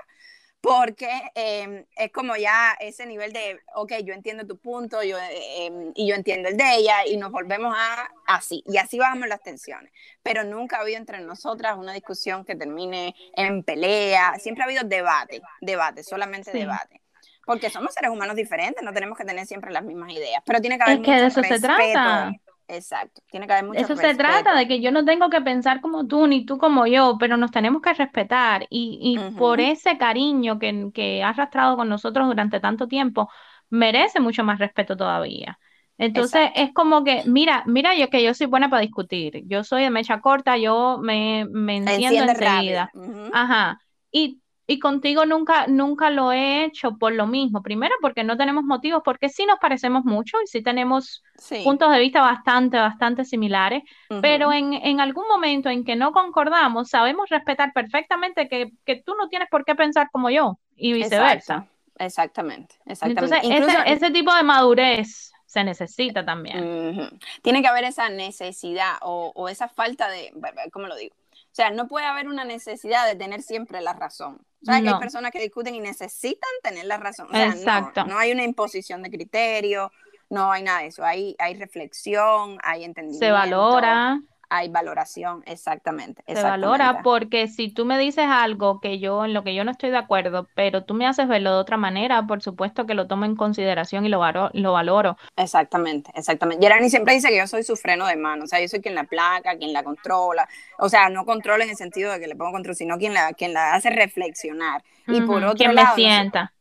porque 0.63 1.09
em, 1.35 1.83
es 1.97 2.09
como 2.13 2.37
ya 2.37 2.71
ese 2.79 3.05
nivel 3.05 3.33
de, 3.33 3.59
ok, 3.75 3.95
yo 4.05 4.13
entiendo 4.13 4.47
tu 4.47 4.57
punto 4.57 5.03
yo, 5.03 5.17
em, 5.19 5.91
y 5.93 6.07
yo 6.07 6.15
entiendo 6.15 6.47
el 6.47 6.55
de 6.55 6.75
ella 6.75 7.05
y 7.05 7.17
nos 7.17 7.33
volvemos 7.33 7.75
a 7.77 8.09
así, 8.27 8.63
y 8.65 8.77
así 8.77 8.97
bajamos 8.97 9.27
las 9.27 9.43
tensiones. 9.43 9.91
Pero 10.23 10.45
nunca 10.45 10.77
ha 10.77 10.79
habido 10.79 10.99
entre 10.99 11.19
nosotras 11.19 11.77
una 11.77 11.91
discusión 11.91 12.45
que 12.45 12.55
termine 12.55 13.13
en 13.35 13.63
pelea, 13.63 14.35
siempre 14.39 14.63
ha 14.63 14.67
habido 14.67 14.85
debate, 14.85 15.41
debate, 15.59 16.01
solamente 16.01 16.53
debate. 16.53 17.01
Porque 17.45 17.69
somos 17.69 17.93
seres 17.93 18.11
humanos 18.11 18.37
diferentes, 18.37 18.81
no 18.85 18.93
tenemos 18.93 19.17
que 19.17 19.25
tener 19.25 19.45
siempre 19.45 19.69
las 19.69 19.83
mismas 19.83 20.13
ideas, 20.13 20.41
pero 20.45 20.61
tiene 20.61 20.77
que 20.77 20.83
haber 20.83 20.99
es 20.99 21.01
que 21.03 21.11
de 21.11 21.25
eso 21.25 21.43
se 21.43 21.59
trata. 21.59 22.31
Exacto, 22.75 23.21
tiene 23.29 23.47
que 23.47 23.53
haber 23.53 23.65
mucho 23.65 23.85
Eso 23.85 23.95
se 23.97 24.13
trata 24.15 24.55
de 24.55 24.67
que 24.67 24.81
yo 24.81 24.91
no 24.91 25.03
tengo 25.03 25.29
que 25.31 25.41
pensar 25.41 25.81
como 25.81 26.05
tú 26.07 26.27
ni 26.27 26.45
tú 26.45 26.59
como 26.59 26.85
yo, 26.85 27.17
pero 27.19 27.37
nos 27.37 27.49
tenemos 27.51 27.81
que 27.81 27.93
respetar 27.93 28.67
y, 28.69 28.99
y 29.01 29.27
por 29.35 29.59
ese 29.61 29.97
cariño 29.97 30.59
que, 30.59 30.91
que 30.93 31.23
has 31.23 31.31
arrastrado 31.39 31.75
con 31.75 31.89
nosotros 31.89 32.27
durante 32.27 32.59
tanto 32.59 32.87
tiempo, 32.87 33.29
merece 33.69 34.19
mucho 34.19 34.43
más 34.43 34.59
respeto 34.59 34.95
todavía. 34.95 35.59
Entonces 35.97 36.51
es 36.55 36.71
como 36.73 37.03
que, 37.03 37.23
mira, 37.25 37.63
mira 37.65 37.95
yo 37.95 38.09
que 38.11 38.21
yo 38.23 38.33
soy 38.35 38.45
buena 38.47 38.69
para 38.69 38.81
discutir, 38.83 39.41
yo 39.47 39.63
soy 39.63 39.83
de 39.83 39.89
mecha 39.89 40.21
corta, 40.21 40.55
yo 40.57 40.99
me, 41.01 41.45
me 41.49 41.77
enciendo 41.77 42.21
enseguida. 42.23 42.93
Ajá. 43.31 43.79
Y 44.11 44.42
y 44.65 44.79
contigo 44.79 45.25
nunca, 45.25 45.67
nunca 45.67 46.09
lo 46.09 46.31
he 46.31 46.63
hecho 46.63 46.97
por 46.97 47.13
lo 47.13 47.27
mismo. 47.27 47.61
Primero, 47.61 47.93
porque 48.01 48.23
no 48.23 48.37
tenemos 48.37 48.63
motivos, 48.63 49.01
porque 49.03 49.29
sí 49.29 49.45
nos 49.45 49.59
parecemos 49.59 50.05
mucho 50.05 50.37
y 50.41 50.47
sí 50.47 50.63
tenemos 50.63 51.23
puntos 51.63 51.91
de 51.91 51.99
vista 51.99 52.21
bastante, 52.21 52.77
bastante 52.77 53.25
similares, 53.25 53.83
pero 54.21 54.53
en, 54.53 54.73
en, 54.73 55.01
algún 55.01 55.27
momento 55.27 55.69
en 55.69 55.83
que 55.83 55.95
no 55.95 56.13
concordamos, 56.13 56.89
sabemos 56.89 57.29
respetar 57.29 57.73
perfectamente 57.73 58.47
que, 58.47 58.71
que, 58.85 58.95
tú 58.95 59.15
no 59.15 59.27
tienes 59.27 59.49
por 59.49 59.65
qué 59.65 59.75
pensar 59.75 60.09
como 60.11 60.29
yo 60.29 60.59
y 60.75 60.93
viceversa. 60.93 61.67
Exactamente, 61.97 62.75
exactamente. 62.85 63.45
Entonces, 63.47 63.75
ese, 63.83 63.93
ese, 63.93 64.11
tipo 64.11 64.33
de 64.33 64.43
madurez 64.43 65.31
se 65.45 65.63
necesita 65.63 66.25
también. 66.25 67.19
Tiene 67.41 67.61
que 67.61 67.67
haber 67.67 67.83
esa 67.83 68.09
necesidad 68.09 68.93
o, 69.01 69.31
o 69.35 69.49
esa 69.49 69.67
falta 69.67 70.09
de, 70.09 70.33
¿cómo 70.71 70.87
lo 70.87 70.95
digo? 70.95 71.15
O 71.33 71.55
sea, 71.55 71.69
no 71.69 71.87
puede 71.87 72.07
haber 72.07 72.27
una 72.27 72.45
necesidad 72.45 73.05
de 73.05 73.15
tener 73.15 73.43
siempre 73.43 73.81
la 73.81 73.93
razón. 73.93 74.39
O 74.63 74.65
sea, 74.65 74.81
que 74.81 74.87
hay 74.87 74.99
personas 74.99 75.31
que 75.31 75.41
discuten 75.41 75.75
y 75.75 75.81
necesitan 75.81 76.49
tener 76.63 76.85
la 76.85 76.97
razón. 76.97 77.27
O 77.29 77.33
sea, 77.33 77.47
Exacto. 77.47 78.05
No, 78.05 78.17
hay 78.17 78.31
una 78.31 78.43
imposición 78.43 79.03
de 79.03 79.11
criterio, 79.11 79.91
no 80.29 80.51
hay 80.51 80.63
nada 80.63 80.79
de 80.79 80.87
eso. 80.87 81.03
Hay, 81.03 81.35
hay 81.37 81.55
reflexión, 81.55 82.57
hay 82.63 82.85
entendimiento. 82.85 83.25
Se 83.25 83.31
valora 83.31 84.21
hay 84.55 84.69
valoración, 84.69 85.41
exactamente. 85.47 86.23
Se 86.27 86.43
valora 86.43 87.01
porque 87.01 87.47
si 87.47 87.69
tú 87.69 87.85
me 87.85 87.97
dices 87.97 88.25
algo 88.27 88.79
que 88.79 88.99
yo, 88.99 89.25
en 89.25 89.33
lo 89.33 89.43
que 89.43 89.55
yo 89.55 89.63
no 89.63 89.71
estoy 89.71 89.89
de 89.89 89.97
acuerdo, 89.97 90.47
pero 90.53 90.83
tú 90.83 90.93
me 90.93 91.07
haces 91.07 91.27
verlo 91.27 91.53
de 91.53 91.57
otra 91.57 91.75
manera, 91.75 92.27
por 92.27 92.43
supuesto 92.43 92.85
que 92.85 92.93
lo 92.93 93.07
tomo 93.07 93.25
en 93.25 93.35
consideración 93.35 94.05
y 94.05 94.09
lo, 94.09 94.21
lo 94.53 94.73
valoro. 94.73 95.17
Exactamente, 95.35 96.11
exactamente. 96.13 96.63
Gerani 96.63 96.87
siempre 96.91 97.15
dice 97.15 97.29
que 97.29 97.37
yo 97.37 97.47
soy 97.47 97.63
su 97.63 97.75
freno 97.75 98.05
de 98.05 98.15
mano, 98.15 98.43
o 98.43 98.47
sea, 98.47 98.61
yo 98.61 98.67
soy 98.67 98.79
quien 98.79 98.93
la 98.93 99.05
placa, 99.05 99.57
quien 99.57 99.73
la 99.73 99.81
controla, 99.81 100.47
o 100.77 100.87
sea, 100.87 101.09
no 101.09 101.25
controla 101.25 101.63
en 101.63 101.71
el 101.71 101.75
sentido 101.75 102.11
de 102.11 102.19
que 102.19 102.27
le 102.27 102.35
pongo 102.35 102.51
control, 102.51 102.75
sino 102.75 102.99
quien 102.99 103.15
la, 103.15 103.33
quien 103.33 103.53
la 103.53 103.73
hace 103.73 103.89
reflexionar. 103.89 104.83
Y 105.07 105.21
por 105.21 105.43
otro 105.43 105.57
quien 105.57 105.73
lado... 105.73 105.95
me 105.95 106.03
sienta. 106.03 106.53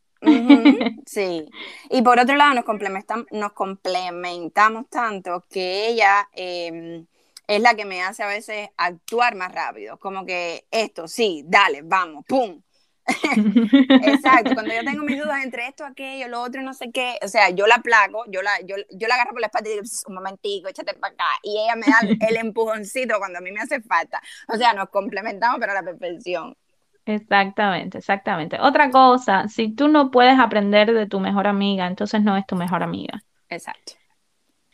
sí. 1.05 1.47
Y 1.91 2.01
por 2.01 2.19
otro 2.19 2.37
lado, 2.37 2.55
nos, 2.55 2.65
complementamos, 2.65 3.27
nos 3.33 3.53
complementamos 3.53 4.89
tanto 4.89 5.45
que 5.51 5.89
ella 5.89 6.27
eh, 6.33 7.05
es 7.47 7.61
la 7.61 7.75
que 7.75 7.85
me 7.85 8.03
hace 8.03 8.23
a 8.23 8.27
veces 8.27 8.69
actuar 8.77 9.35
más 9.35 9.53
rápido, 9.53 9.99
como 9.99 10.25
que 10.25 10.67
esto, 10.71 11.09
sí, 11.09 11.45
dale, 11.47 11.83
vamos, 11.83 12.25
¡pum! 12.27 12.63
Exacto, 14.05 14.55
cuando 14.55 14.73
yo 14.73 14.85
tengo 14.85 15.03
mis 15.03 15.21
dudas 15.21 15.43
entre 15.43 15.67
esto, 15.67 15.85
aquello, 15.85 16.29
lo 16.29 16.41
otro, 16.41 16.63
no 16.63 16.73
sé 16.73 16.93
qué, 16.93 17.19
o 17.23 17.29
sea, 17.29 17.51
yo 17.51 17.67
la 17.67 17.79
placo, 17.79 18.25
yo 18.29 18.43
la, 18.43 18.61
yo, 18.61 18.77
yo 18.91 19.09
la 19.09 19.15
agarro 19.15 19.33
por 19.33 19.41
la 19.41 19.49
espalda 19.49 19.69
y 19.69 19.73
digo, 19.73 19.85
un 20.07 20.15
momentico, 20.15 20.69
échate 20.69 20.95
para 20.95 21.13
acá, 21.13 21.29
y 21.43 21.59
ella 21.59 21.75
me 21.75 21.87
da 21.87 22.27
el 22.29 22.37
empujoncito 22.37 23.19
cuando 23.19 23.39
a 23.39 23.43
mí 23.43 23.51
me 23.51 23.61
hace 23.61 23.81
falta, 23.81 24.23
o 24.49 24.57
sea, 24.57 24.73
nos 24.73 24.89
complementamos 24.91 25.59
pero 25.59 25.73
a 25.73 25.77
la 25.77 25.83
perfección. 25.83 26.57
Exactamente, 27.05 27.99
exactamente. 27.99 28.61
Otra 28.61 28.91
cosa, 28.91 29.49
si 29.49 29.75
tú 29.75 29.89
no 29.89 30.13
puedes 30.13 30.39
aprender 30.39 30.93
de 30.93 31.07
tu 31.07 31.19
mejor 31.19 31.49
amiga, 31.49 31.89
entonces 31.89 32.23
no 32.23 32.37
es 32.37 32.47
tu 32.47 32.55
mejor 32.55 32.85
amiga. 32.85 33.25
Exacto. 33.49 33.95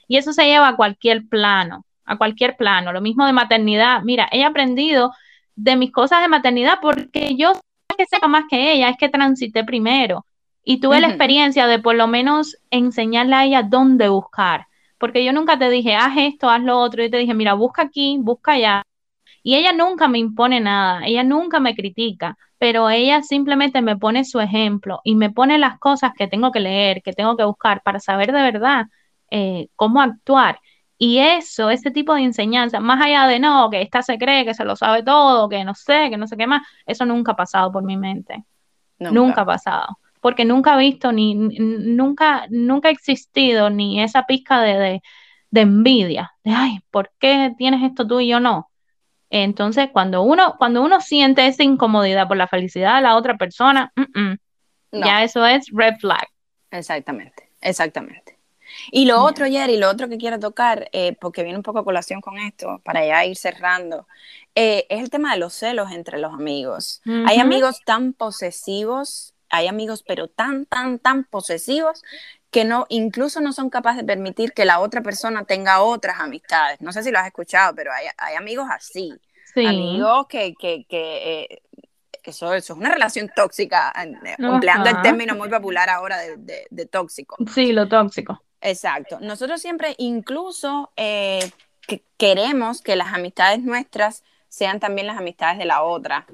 Y 0.07 0.19
eso 0.19 0.35
se 0.35 0.45
lleva 0.45 0.69
a 0.69 0.77
cualquier 0.77 1.27
plano 1.29 1.87
a 2.09 2.17
cualquier 2.17 2.57
plano. 2.57 2.93
Lo 2.93 3.01
mismo 3.01 3.27
de 3.27 3.33
maternidad. 3.33 4.03
Mira, 4.03 4.29
he 4.33 4.45
aprendido 4.45 5.13
de 5.55 5.77
mis 5.77 5.93
cosas 5.93 6.23
de 6.23 6.29
maternidad 6.29 6.79
porque 6.81 7.37
yo 7.37 7.53
que 7.97 8.07
sepa 8.07 8.29
más 8.29 8.45
que 8.49 8.73
ella, 8.73 8.89
es 8.91 8.97
que 8.97 9.09
transité 9.09 9.65
primero 9.65 10.25
y 10.65 10.81
tuve 10.81 11.01
la 11.01 11.09
experiencia 11.09 11.67
de 11.67 11.79
por 11.79 11.97
lo 11.97 12.07
menos 12.07 12.57
enseñarle 12.71 13.35
a 13.35 13.45
ella 13.45 13.63
dónde 13.63 14.09
buscar. 14.09 14.67
Porque 14.99 15.25
yo 15.25 15.33
nunca 15.33 15.59
te 15.59 15.71
dije, 15.71 15.95
haz 15.95 16.17
esto, 16.17 16.51
haz 16.51 16.63
lo 16.63 16.79
otro. 16.79 17.03
Yo 17.03 17.11
te 17.11 17.19
dije, 17.19 17.35
mira, 17.35 17.55
busca 17.55 17.83
aquí, 17.83 18.19
busca 18.21 18.53
allá. 18.53 18.83
Y 19.43 19.55
ella 19.55 19.73
nunca 19.73 20.09
me 20.09 20.19
impone 20.19 20.61
nada, 20.61 21.07
ella 21.07 21.23
nunca 21.23 21.59
me 21.61 21.75
critica, 21.75 22.37
pero 22.59 22.91
ella 22.91 23.23
simplemente 23.23 23.81
me 23.81 23.97
pone 23.97 24.25
su 24.25 24.41
ejemplo 24.41 25.01
y 25.05 25.15
me 25.15 25.31
pone 25.31 25.59
las 25.59 25.79
cosas 25.79 26.13
que 26.17 26.27
tengo 26.27 26.53
que 26.53 26.61
leer, 26.61 27.03
que 27.03 27.13
tengo 27.13 27.37
que 27.37 27.45
buscar 27.45 27.81
para 27.83 28.01
saber 28.01 28.33
de 28.33 28.43
verdad 28.43 28.87
eh, 29.31 29.69
cómo 29.77 30.03
actuar. 30.03 30.61
Y 30.99 31.19
eso, 31.19 31.71
ese 31.71 31.93
tipo 31.93 32.15
de 32.15 32.23
enseñanza, 32.23 32.81
más 32.81 33.01
allá 33.01 33.29
de 33.29 33.39
no, 33.39 33.71
que 33.71 33.81
esta 33.81 34.03
se 34.03 34.19
cree 34.19 34.45
que 34.45 34.53
se 34.53 34.65
lo 34.65 34.75
sabe 34.75 35.05
todo, 35.05 35.49
que 35.49 35.65
no 35.65 35.75
sé, 35.77 36.11
que 36.11 36.17
no 36.17 36.27
sé 36.27 36.37
qué 36.37 36.49
más, 36.49 36.67
eso 36.87 37.07
nunca 37.07 37.33
ha 37.33 37.37
pasado 37.37 37.71
por 37.71 37.85
mi 37.85 37.97
mente. 37.97 38.45
Nunca, 38.99 39.43
ha 39.43 39.47
pasado. 39.47 39.99
Porque 40.21 40.45
nunca 40.45 40.75
he 40.75 40.79
visto 40.79 41.13
ni, 41.13 41.37
nunca, 41.37 42.47
nunca 42.51 42.89
ha 42.89 42.91
existido 42.91 43.71
ni 43.71 44.03
esa 44.03 44.25
pizca 44.25 44.61
de, 44.61 45.01
de, 45.51 45.61
envidia, 45.61 46.33
de 46.43 46.51
ay, 46.51 46.81
¿por 46.91 47.13
qué 47.21 47.55
tienes 47.57 47.85
esto 47.85 48.05
tú 48.05 48.19
y 48.19 48.27
yo 48.27 48.41
no? 48.41 48.69
Entonces, 49.31 49.91
cuando 49.93 50.23
uno, 50.23 50.57
cuando 50.59 50.83
uno 50.83 51.01
siente 51.01 51.47
esa 51.47 51.63
incomodidad 51.63 52.27
por 52.27 52.39
la 52.39 52.49
felicidad 52.49 52.97
de 52.97 53.03
la 53.03 53.17
otra 53.17 53.37
persona, 53.37 53.93
ya 54.91 55.23
eso 55.23 55.47
es 55.47 55.69
red 55.73 55.95
flag. 56.01 56.27
Exactamente, 56.73 57.51
exactamente. 57.61 58.38
Y 58.91 59.05
lo 59.07 59.23
otro, 59.23 59.47
Jerry, 59.47 59.77
lo 59.77 59.89
otro 59.89 60.09
que 60.09 60.19
quiero 60.19 60.39
tocar, 60.39 60.89
eh, 60.93 61.17
porque 61.21 61.43
viene 61.43 61.59
un 61.59 61.63
poco 61.63 61.81
a 61.81 61.85
colación 61.85 62.21
con 62.21 62.39
esto, 62.39 62.81
para 62.85 63.05
ya 63.07 63.25
ir 63.25 63.37
cerrando, 63.37 64.07
eh, 64.55 64.87
es 64.89 65.01
el 65.01 65.11
tema 65.11 65.33
de 65.33 65.39
los 65.39 65.55
celos 65.55 65.91
entre 65.93 66.19
los 66.19 66.33
amigos. 66.33 67.03
Hay 67.27 67.39
amigos 67.39 67.81
tan 67.85 68.13
posesivos, 68.13 69.35
hay 69.51 69.67
amigos 69.67 70.03
pero 70.07 70.29
tan, 70.29 70.67
tan, 70.67 70.99
tan 70.99 71.25
posesivos 71.25 72.03
que 72.51 72.65
no, 72.65 72.87
incluso 72.89 73.41
no 73.41 73.53
son 73.53 73.71
capaces 73.71 74.03
de 74.03 74.07
permitir 74.07 74.53
que 74.53 74.65
la 74.65 74.81
otra 74.81 75.03
persona 75.03 75.45
tenga 75.45 75.83
otras 75.83 76.21
amistades. 76.21 76.81
No 76.81 76.93
sé 76.93 77.03
si 77.03 77.11
lo 77.11 77.19
has 77.19 77.27
escuchado, 77.27 77.75
pero 77.75 77.93
hay, 77.93 78.07
hay 78.17 78.37
amigos 78.37 78.67
así. 78.71 79.13
Amigos 79.57 80.27
que, 80.29 80.55
que, 80.55 80.85
que 80.89 81.45
eh, 81.45 81.63
eso, 82.29 82.53
eso, 82.55 82.73
es 82.75 82.79
una 82.79 82.91
relación 82.91 83.31
tóxica, 83.35 83.93
empleando 84.39 84.91
el 84.91 85.03
término 85.03 85.35
muy 85.35 85.49
popular 85.49 85.89
ahora 85.89 86.19
de, 86.19 86.67
de, 86.71 86.87
tóxico. 86.87 87.37
Sí, 87.53 87.73
lo 87.73 87.89
tóxico. 87.89 88.43
Exacto. 88.61 89.19
Nosotros 89.21 89.61
siempre 89.61 89.95
incluso 89.99 90.91
eh, 90.97 91.51
queremos 92.17 92.83
que 92.83 92.97
las 92.97 93.13
amistades 93.13 93.63
nuestras 93.63 94.25
sean 94.49 94.81
también 94.81 95.07
las 95.07 95.19
amistades 95.19 95.59
de 95.59 95.65
la 95.65 95.83
otra. 95.83 96.27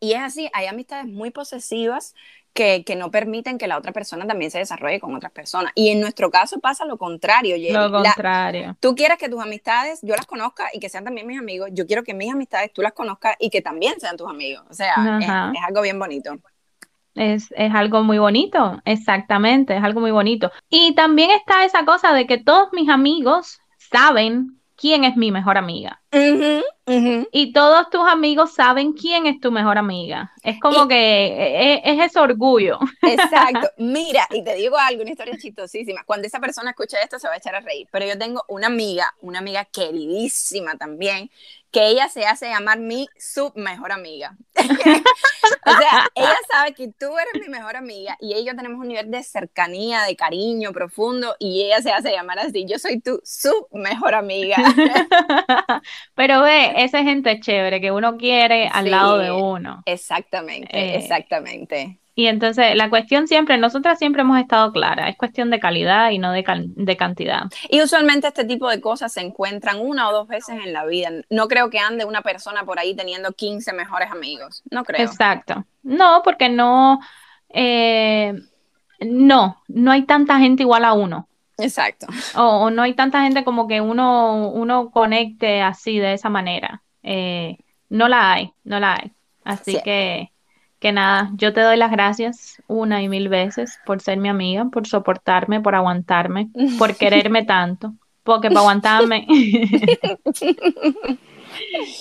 Y 0.00 0.12
es 0.12 0.20
así, 0.20 0.50
hay 0.52 0.66
amistades 0.66 1.06
muy 1.06 1.30
posesivas 1.30 2.14
que, 2.54 2.84
no 2.96 3.10
permiten 3.10 3.58
que 3.58 3.66
la 3.66 3.76
otra 3.76 3.92
persona 3.92 4.26
también 4.26 4.50
se 4.50 4.58
desarrolle 4.58 5.00
con 5.00 5.14
otras 5.14 5.32
personas. 5.32 5.72
Y 5.74 5.90
en 5.90 6.00
nuestro 6.00 6.30
caso 6.30 6.60
pasa 6.60 6.84
lo 6.84 6.96
contrario, 6.96 7.56
Lo 7.72 7.90
contrario. 7.90 8.76
tú 8.80 8.94
quieres 8.94 9.18
que 9.18 9.28
tus 9.28 9.42
amistades 9.42 9.98
yo 10.02 10.14
las 10.14 10.26
conozca 10.26 10.68
y 10.72 10.78
que 10.78 10.88
sean 10.88 11.04
también 11.04 11.26
mis 11.26 11.38
amigos. 11.38 11.70
Yo 11.72 11.86
quiero 11.86 12.04
que 12.04 12.14
mis 12.14 12.32
amistades 12.32 12.72
tú 12.72 12.80
las 12.80 12.92
conozcas 12.92 13.34
y 13.40 13.50
que 13.50 13.60
también 13.60 13.98
sean 13.98 14.16
tus 14.16 14.28
amigos. 14.28 14.64
O 14.70 14.74
sea, 14.74 15.18
es, 15.20 15.28
algo 15.66 15.82
bien 15.82 15.98
bonito. 15.98 16.38
Es, 17.14 17.52
algo 17.56 18.02
muy 18.02 18.18
bonito, 18.18 18.80
exactamente, 18.84 19.76
es 19.76 19.82
algo 19.82 20.00
muy 20.00 20.10
bonito. 20.10 20.50
Y 20.68 20.94
también 20.94 21.30
está 21.30 21.64
esa 21.64 21.84
cosa 21.84 22.12
de 22.12 22.26
que 22.26 22.38
todos 22.38 22.68
mis 22.72 22.88
amigos 22.88 23.60
saben 23.78 24.60
quién 24.76 25.04
es 25.04 25.16
mi 25.16 25.30
mejor 25.30 25.56
amiga. 25.56 26.00
Y 27.32 27.52
todos 27.52 27.88
tus 27.90 28.06
amigos 28.06 28.54
saben 28.54 28.92
quién 28.92 29.26
es 29.26 29.40
tu 29.40 29.50
mejor 29.50 29.78
amiga. 29.78 30.32
Es 30.42 30.60
como 30.60 30.86
que 30.86 30.94
e, 30.94 31.74
e, 31.74 31.82
es, 31.84 32.10
ese 32.10 32.18
orgullo. 32.20 32.78
Exacto. 33.02 33.70
Mira, 33.78 34.26
y 34.30 34.44
te 34.44 34.54
digo 34.54 34.76
algo, 34.76 35.02
una 35.02 35.10
historia 35.10 35.38
chistosísima. 35.38 36.04
Cuando 36.04 36.26
esa 36.26 36.40
persona 36.40 36.70
escucha 36.70 37.00
esto 37.00 37.18
se 37.18 37.28
va 37.28 37.34
a 37.34 37.38
echar 37.38 37.54
a 37.54 37.60
reír. 37.60 37.88
Pero 37.90 38.06
yo 38.06 38.18
tengo 38.18 38.44
una 38.48 38.66
amiga, 38.66 39.14
una 39.20 39.38
amiga 39.38 39.64
queridísima 39.64 40.76
también, 40.76 41.30
que 41.70 41.86
ella 41.86 42.08
se 42.08 42.26
hace 42.26 42.48
llamar 42.48 42.78
mi 42.78 43.08
sub 43.18 43.52
mejor 43.56 43.90
amiga. 43.90 44.36
o 44.54 45.70
sabe 46.64 46.74
que 46.74 46.88
tú 46.88 47.06
eres 47.18 47.46
mi 47.46 47.50
mejor 47.50 47.76
amiga 47.76 48.16
y 48.20 48.34
ella 48.34 48.54
tenemos 48.54 48.80
un 48.80 48.88
nivel 48.88 49.10
de 49.10 49.22
cercanía, 49.22 50.02
de 50.02 50.16
cariño 50.16 50.72
profundo 50.72 51.36
y 51.38 51.62
ella 51.62 51.80
se 51.80 51.90
hace 51.90 52.12
llamar 52.12 52.38
así, 52.38 52.64
yo 52.66 52.78
soy 52.78 53.00
tu 53.00 53.20
sub 53.24 53.68
mejor 53.72 54.14
amiga. 54.14 54.56
Pero 56.14 56.42
ve, 56.42 56.72
esa 56.76 57.02
gente 57.02 57.40
chévere 57.40 57.80
que 57.80 57.90
uno 57.90 58.16
quiere 58.16 58.68
al 58.68 58.90
lado 58.90 59.18
de 59.18 59.30
uno. 59.30 59.82
Exactamente, 59.86 60.76
eh, 60.76 60.96
exactamente. 60.96 62.00
Y 62.16 62.26
entonces 62.26 62.76
la 62.76 62.90
cuestión 62.90 63.26
siempre, 63.26 63.58
nosotras 63.58 63.98
siempre 63.98 64.22
hemos 64.22 64.38
estado 64.38 64.72
clara, 64.72 65.08
es 65.08 65.16
cuestión 65.16 65.50
de 65.50 65.58
calidad 65.58 66.10
y 66.10 66.18
no 66.18 66.30
de, 66.30 66.44
de, 66.76 66.96
cantidad. 66.96 67.44
Y 67.68 67.82
usualmente 67.82 68.28
este 68.28 68.44
tipo 68.44 68.68
de 68.70 68.80
cosas 68.80 69.12
se 69.12 69.20
encuentran 69.20 69.80
una 69.80 70.08
o 70.08 70.12
dos 70.12 70.28
veces 70.28 70.56
en 70.64 70.72
la 70.72 70.86
vida. 70.86 71.10
No 71.28 71.48
creo 71.48 71.70
que 71.70 71.80
ande 71.80 72.04
una 72.04 72.22
persona 72.22 72.64
por 72.64 72.78
ahí 72.78 72.94
teniendo 72.94 73.32
15 73.32 73.72
mejores 73.72 74.12
amigos, 74.12 74.62
no 74.70 74.84
creo. 74.84 75.04
Exacto. 75.04 75.64
No, 75.82 76.22
porque 76.22 76.48
no, 76.48 77.00
eh, 77.48 78.32
no, 79.00 79.62
no 79.66 79.90
hay 79.90 80.02
tanta 80.02 80.38
gente 80.38 80.62
igual 80.62 80.84
a 80.84 80.92
uno. 80.92 81.28
Exacto. 81.58 82.06
O, 82.36 82.70
no 82.70 82.82
hay 82.82 82.94
tanta 82.94 83.22
gente 83.22 83.44
como 83.44 83.66
que 83.66 83.80
uno, 83.80 84.50
uno 84.50 84.90
conecte 84.90 85.62
así 85.62 85.98
de 85.98 86.14
esa 86.14 86.28
manera. 86.28 86.82
Eh, 87.02 87.58
no 87.88 88.08
la 88.08 88.32
hay, 88.32 88.52
no 88.62 88.78
la 88.78 88.94
hay. 88.94 89.12
Así 89.44 89.80
que 89.84 90.32
que 90.84 90.92
nada, 90.92 91.30
yo 91.36 91.54
te 91.54 91.62
doy 91.62 91.78
las 91.78 91.90
gracias 91.90 92.62
una 92.66 93.00
y 93.02 93.08
mil 93.08 93.30
veces 93.30 93.80
por 93.86 94.02
ser 94.02 94.18
mi 94.18 94.28
amiga, 94.28 94.66
por 94.66 94.86
soportarme, 94.86 95.62
por 95.62 95.74
aguantarme, 95.74 96.50
por 96.78 96.94
quererme 96.98 97.42
tanto, 97.42 97.94
porque 98.22 98.48
para 98.48 98.60
aguantarme. 98.60 99.24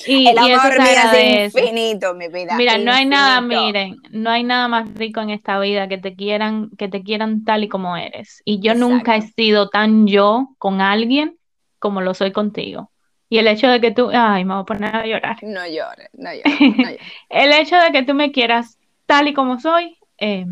y, 0.05 0.27
El 0.27 0.38
amor 0.38 0.73
es 1.15 1.55
infinito, 1.55 2.13
mi 2.13 2.27
vida. 2.27 2.57
Mira, 2.57 2.77
no 2.77 2.91
hay 2.91 3.05
nada, 3.05 3.39
miren, 3.39 3.95
no 4.11 4.29
hay 4.29 4.43
nada 4.43 4.67
más 4.67 4.93
rico 4.95 5.21
en 5.21 5.29
esta 5.29 5.57
vida 5.61 5.88
que 5.88 5.97
te 5.97 6.13
quieran, 6.17 6.69
que 6.77 6.89
te 6.89 7.03
quieran 7.03 7.45
tal 7.45 7.63
y 7.63 7.69
como 7.69 7.95
eres. 7.95 8.41
Y 8.43 8.59
yo 8.59 8.75
nunca 8.75 9.15
he 9.15 9.21
sido 9.21 9.69
tan 9.69 10.07
yo 10.07 10.49
con 10.57 10.81
alguien 10.81 11.38
como 11.79 12.01
lo 12.01 12.13
soy 12.13 12.34
contigo. 12.34 12.91
Y 13.34 13.39
el 13.39 13.47
hecho 13.47 13.65
de 13.65 13.81
que 13.81 13.89
tú, 13.89 14.11
ay, 14.13 14.45
me 14.45 14.53
voy 14.53 14.61
a 14.61 14.65
poner 14.65 14.95
a 14.95 15.07
llorar. 15.07 15.38
No 15.41 15.65
llores, 15.65 16.07
no 16.13 16.29
llores. 16.31 16.99
el 17.29 17.51
hecho 17.51 17.75
de 17.77 17.91
que 17.91 18.03
tú 18.03 18.13
me 18.13 18.31
quieras 18.31 18.77
tal 19.07 19.27
y 19.27 19.34
como 19.34 19.59
soy, 19.59 19.97
eh, 20.19 20.45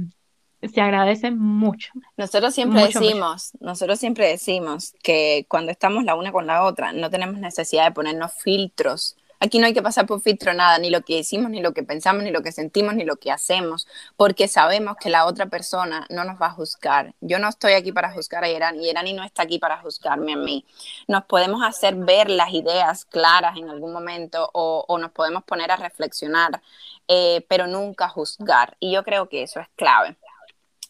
se 0.63 0.81
agradece 0.81 1.29
mucho. 1.29 1.91
Nosotros 2.17 2.55
siempre 2.55 2.81
decimos, 2.87 3.51
nosotros 3.59 3.99
siempre 3.99 4.29
decimos 4.29 4.95
que 5.03 5.45
cuando 5.47 5.71
estamos 5.71 6.05
la 6.05 6.15
una 6.15 6.31
con 6.31 6.47
la 6.47 6.63
otra, 6.63 6.91
no 6.91 7.11
tenemos 7.11 7.37
necesidad 7.37 7.85
de 7.85 7.91
ponernos 7.91 8.33
filtros 8.33 9.15
Aquí 9.43 9.57
no 9.57 9.65
hay 9.65 9.73
que 9.73 9.81
pasar 9.81 10.05
por 10.05 10.21
filtro 10.21 10.53
nada, 10.53 10.77
ni 10.77 10.91
lo 10.91 11.01
que 11.01 11.15
decimos, 11.15 11.49
ni 11.49 11.61
lo 11.61 11.73
que 11.73 11.81
pensamos, 11.81 12.21
ni 12.21 12.29
lo 12.29 12.43
que 12.43 12.51
sentimos, 12.51 12.93
ni 12.93 13.05
lo 13.05 13.15
que 13.15 13.31
hacemos, 13.31 13.87
porque 14.15 14.47
sabemos 14.47 14.97
que 15.01 15.09
la 15.09 15.25
otra 15.25 15.47
persona 15.47 16.05
no 16.11 16.23
nos 16.23 16.39
va 16.39 16.45
a 16.45 16.51
juzgar. 16.51 17.15
Yo 17.21 17.39
no 17.39 17.49
estoy 17.49 17.73
aquí 17.73 17.91
para 17.91 18.11
juzgar 18.11 18.43
a 18.43 18.49
Irán 18.49 18.79
y 18.79 18.87
Irani 18.87 19.13
no 19.13 19.23
está 19.23 19.41
aquí 19.41 19.57
para 19.57 19.79
juzgarme 19.79 20.33
a 20.33 20.37
mí. 20.37 20.63
Nos 21.07 21.25
podemos 21.25 21.63
hacer 21.63 21.95
ver 21.95 22.29
las 22.29 22.53
ideas 22.53 23.03
claras 23.05 23.57
en 23.57 23.67
algún 23.67 23.91
momento 23.91 24.47
o, 24.53 24.85
nos 24.99 25.11
podemos 25.11 25.43
poner 25.43 25.71
a 25.71 25.75
reflexionar, 25.75 26.61
eh, 27.07 27.43
pero 27.49 27.65
nunca 27.65 28.09
juzgar. 28.09 28.77
Y 28.79 28.91
yo 28.91 29.03
creo 29.03 29.27
que 29.27 29.41
eso 29.41 29.59
es 29.59 29.67
clave. 29.75 30.17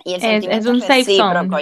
Y 0.04 0.16
el 0.16 0.20
sentimiento 0.20 0.74
es, 0.74 0.88
recíproco, 0.88 1.58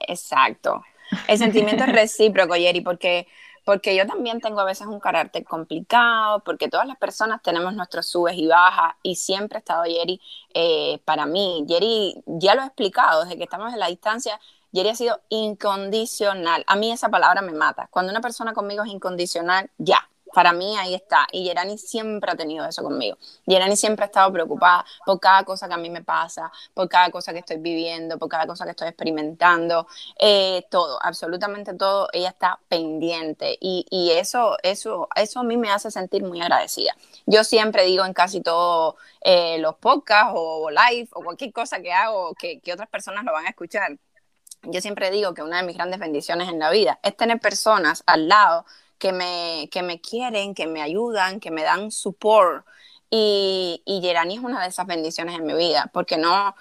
Exacto. 0.00 0.82
El 1.28 1.38
sentimiento 1.38 1.84
es 1.84 1.92
recíproco, 1.92 2.56
Yeri, 2.56 2.80
porque 2.80 3.28
porque 3.68 3.94
yo 3.94 4.06
también 4.06 4.40
tengo 4.40 4.60
a 4.60 4.64
veces 4.64 4.86
un 4.86 4.98
carácter 4.98 5.44
complicado, 5.44 6.42
porque 6.42 6.70
todas 6.70 6.86
las 6.86 6.96
personas 6.96 7.42
tenemos 7.42 7.74
nuestros 7.74 8.06
subes 8.06 8.34
y 8.34 8.46
bajas, 8.46 8.94
y 9.02 9.16
siempre 9.16 9.56
ha 9.56 9.58
estado 9.58 9.84
Jerry 9.84 10.22
eh, 10.54 11.02
para 11.04 11.26
mí. 11.26 11.66
Jerry, 11.68 12.14
ya 12.24 12.54
lo 12.54 12.62
he 12.62 12.64
explicado, 12.64 13.24
desde 13.24 13.36
que 13.36 13.44
estamos 13.44 13.70
en 13.74 13.78
la 13.78 13.88
distancia, 13.88 14.40
Jerry 14.72 14.88
ha 14.88 14.94
sido 14.94 15.20
incondicional. 15.28 16.64
A 16.66 16.76
mí 16.76 16.90
esa 16.90 17.10
palabra 17.10 17.42
me 17.42 17.52
mata. 17.52 17.88
Cuando 17.90 18.10
una 18.10 18.22
persona 18.22 18.54
conmigo 18.54 18.84
es 18.84 18.90
incondicional, 18.90 19.70
ya, 19.76 20.08
para 20.32 20.52
mí 20.52 20.76
ahí 20.76 20.94
está. 20.94 21.26
Y 21.32 21.44
Yerani 21.44 21.78
siempre 21.78 22.30
ha 22.30 22.36
tenido 22.36 22.66
eso 22.66 22.82
conmigo. 22.82 23.16
Yerani 23.46 23.76
siempre 23.76 24.04
ha 24.04 24.06
estado 24.06 24.32
preocupada 24.32 24.84
por 25.04 25.20
cada 25.20 25.44
cosa 25.44 25.68
que 25.68 25.74
a 25.74 25.78
mí 25.78 25.90
me 25.90 26.02
pasa, 26.02 26.50
por 26.74 26.88
cada 26.88 27.10
cosa 27.10 27.32
que 27.32 27.40
estoy 27.40 27.58
viviendo, 27.58 28.18
por 28.18 28.28
cada 28.28 28.46
cosa 28.46 28.64
que 28.64 28.70
estoy 28.70 28.88
experimentando. 28.88 29.86
Eh, 30.18 30.66
todo, 30.70 30.98
absolutamente 31.02 31.74
todo, 31.74 32.08
ella 32.12 32.30
está 32.30 32.60
pendiente. 32.68 33.56
Y, 33.60 33.86
y, 33.90 34.12
eso, 34.12 34.56
eso, 34.62 35.08
eso 35.14 35.40
a 35.40 35.42
mí 35.42 35.56
me 35.56 35.70
hace 35.70 35.90
sentir 35.90 36.22
muy 36.22 36.40
agradecida. 36.40 36.94
Yo 37.26 37.44
siempre 37.44 37.84
digo 37.84 38.04
en 38.04 38.12
casi 38.12 38.40
todos 38.40 38.94
eh, 39.20 39.58
los 39.58 39.76
podcasts 39.76 40.32
o 40.34 40.70
live 40.70 41.08
o 41.12 41.22
cualquier 41.22 41.52
cosa 41.52 41.80
que 41.80 41.92
hago 41.92 42.34
que, 42.34 42.60
que 42.60 42.72
otras 42.72 42.88
personas 42.88 43.24
lo 43.24 43.32
van 43.32 43.46
a 43.46 43.50
escuchar. 43.50 43.98
Yo 44.62 44.80
siempre 44.80 45.10
digo 45.10 45.34
que 45.34 45.42
una 45.42 45.58
de 45.58 45.62
mis 45.62 45.76
grandes 45.76 46.00
bendiciones 46.00 46.48
en 46.48 46.58
la 46.58 46.70
vida 46.70 46.98
es 47.02 47.16
tener 47.16 47.40
personas 47.40 48.02
al 48.06 48.28
lado 48.28 48.64
que 48.98 49.12
me, 49.12 49.68
que 49.70 49.82
me 49.82 50.00
quieren, 50.00 50.54
que 50.54 50.66
me 50.66 50.82
ayudan, 50.82 51.40
que 51.40 51.50
me 51.50 51.62
dan 51.62 51.90
support. 51.90 52.66
Y, 53.10 53.82
y 53.86 54.00
Gerani 54.02 54.36
es 54.36 54.40
una 54.40 54.62
de 54.62 54.68
esas 54.68 54.86
bendiciones 54.86 55.38
en 55.38 55.46
mi 55.46 55.54
vida, 55.54 55.90
porque 55.92 56.18
no, 56.18 56.54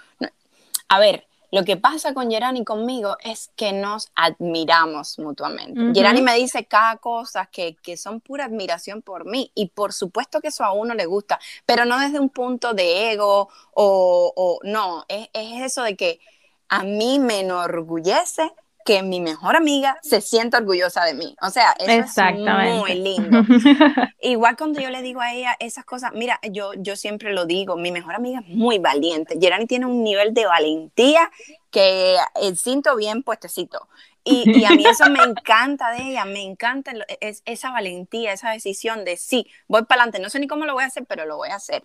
a 0.87 0.99
ver, 0.99 1.27
lo 1.51 1.63
que 1.63 1.77
pasa 1.77 2.13
con 2.13 2.29
Gerani 2.29 2.65
conmigo 2.65 3.17
es 3.21 3.51
que 3.55 3.71
nos 3.71 4.11
admiramos 4.15 5.17
mutuamente. 5.19 5.79
Gerani 5.93 6.21
me 6.21 6.35
dice 6.35 6.65
cada 6.65 6.97
cosa 6.97 7.45
que, 7.45 7.75
que, 7.75 7.95
son 7.95 8.19
pura 8.19 8.45
admiración 8.45 9.01
por 9.01 9.25
mí 9.25 9.51
y 9.55 9.67
por 9.67 9.93
supuesto 9.93 10.41
que 10.41 10.49
eso 10.49 10.65
a 10.65 10.73
uno 10.73 10.93
le 10.93 11.05
gusta, 11.05 11.39
pero 11.65 11.85
no 11.85 11.99
desde 11.99 12.19
un 12.19 12.29
punto 12.29 12.73
de 12.73 13.11
ego 13.11 13.49
o, 13.73 14.33
o 14.35 14.59
no, 14.63 15.05
es, 15.07 15.29
es 15.33 15.61
eso 15.63 15.83
de 15.83 15.95
que 15.95 16.19
a 16.67 16.83
mí 16.83 17.17
me 17.19 17.39
enorgullece 17.39 18.53
que 18.87 19.03
mi 19.03 19.19
mejor 19.19 19.57
amiga 19.57 19.99
se 20.01 20.21
sienta 20.21 20.59
orgullosa 20.59 21.03
de 21.03 21.13
mí. 21.13 21.35
O 21.41 21.49
sea, 21.49 21.73
eso 21.77 22.21
es 22.21 22.79
muy 22.79 22.93
lindo. 22.93 23.43
Igual 24.21 24.55
cuando 24.55 24.79
yo 24.79 24.89
le 24.89 25.01
digo 25.01 25.19
a 25.19 25.33
ella 25.33 25.57
esas 25.59 25.83
cosas, 25.83 26.13
mira, 26.13 26.39
yo, 26.53 26.71
yo 26.75 26.95
siempre 26.95 27.33
lo 27.33 27.45
digo, 27.45 27.75
mi 27.75 27.91
mejor 27.91 28.15
amiga 28.15 28.39
es 28.39 28.47
muy 28.47 28.79
valiente. 28.79 29.37
Gerani 29.41 29.65
tiene 29.65 29.87
un 29.87 30.05
nivel 30.05 30.33
de 30.33 30.45
valentía 30.45 31.29
que 31.69 32.15
el 32.41 32.57
cinto 32.57 32.95
bien 32.95 33.23
puestecito. 33.23 33.89
Y, 34.23 34.57
y, 34.57 34.63
a 34.63 34.69
mí 34.69 34.85
eso 34.85 35.09
me 35.09 35.21
encanta 35.21 35.91
de 35.91 36.11
ella, 36.11 36.23
me 36.23 36.43
encanta 36.43 36.93
es, 37.19 37.41
esa 37.43 37.71
valentía, 37.71 38.31
esa 38.31 38.51
decisión 38.51 39.03
de 39.03 39.17
sí, 39.17 39.47
voy 39.67 39.83
para 39.83 40.03
adelante, 40.03 40.19
no 40.19 40.29
sé 40.29 40.39
ni 40.39 40.47
cómo 40.47 40.65
lo 40.65 40.73
voy 40.73 40.83
a 40.83 40.87
hacer, 40.87 41.05
pero 41.05 41.25
lo 41.25 41.35
voy 41.35 41.49
a 41.49 41.55
hacer. 41.55 41.83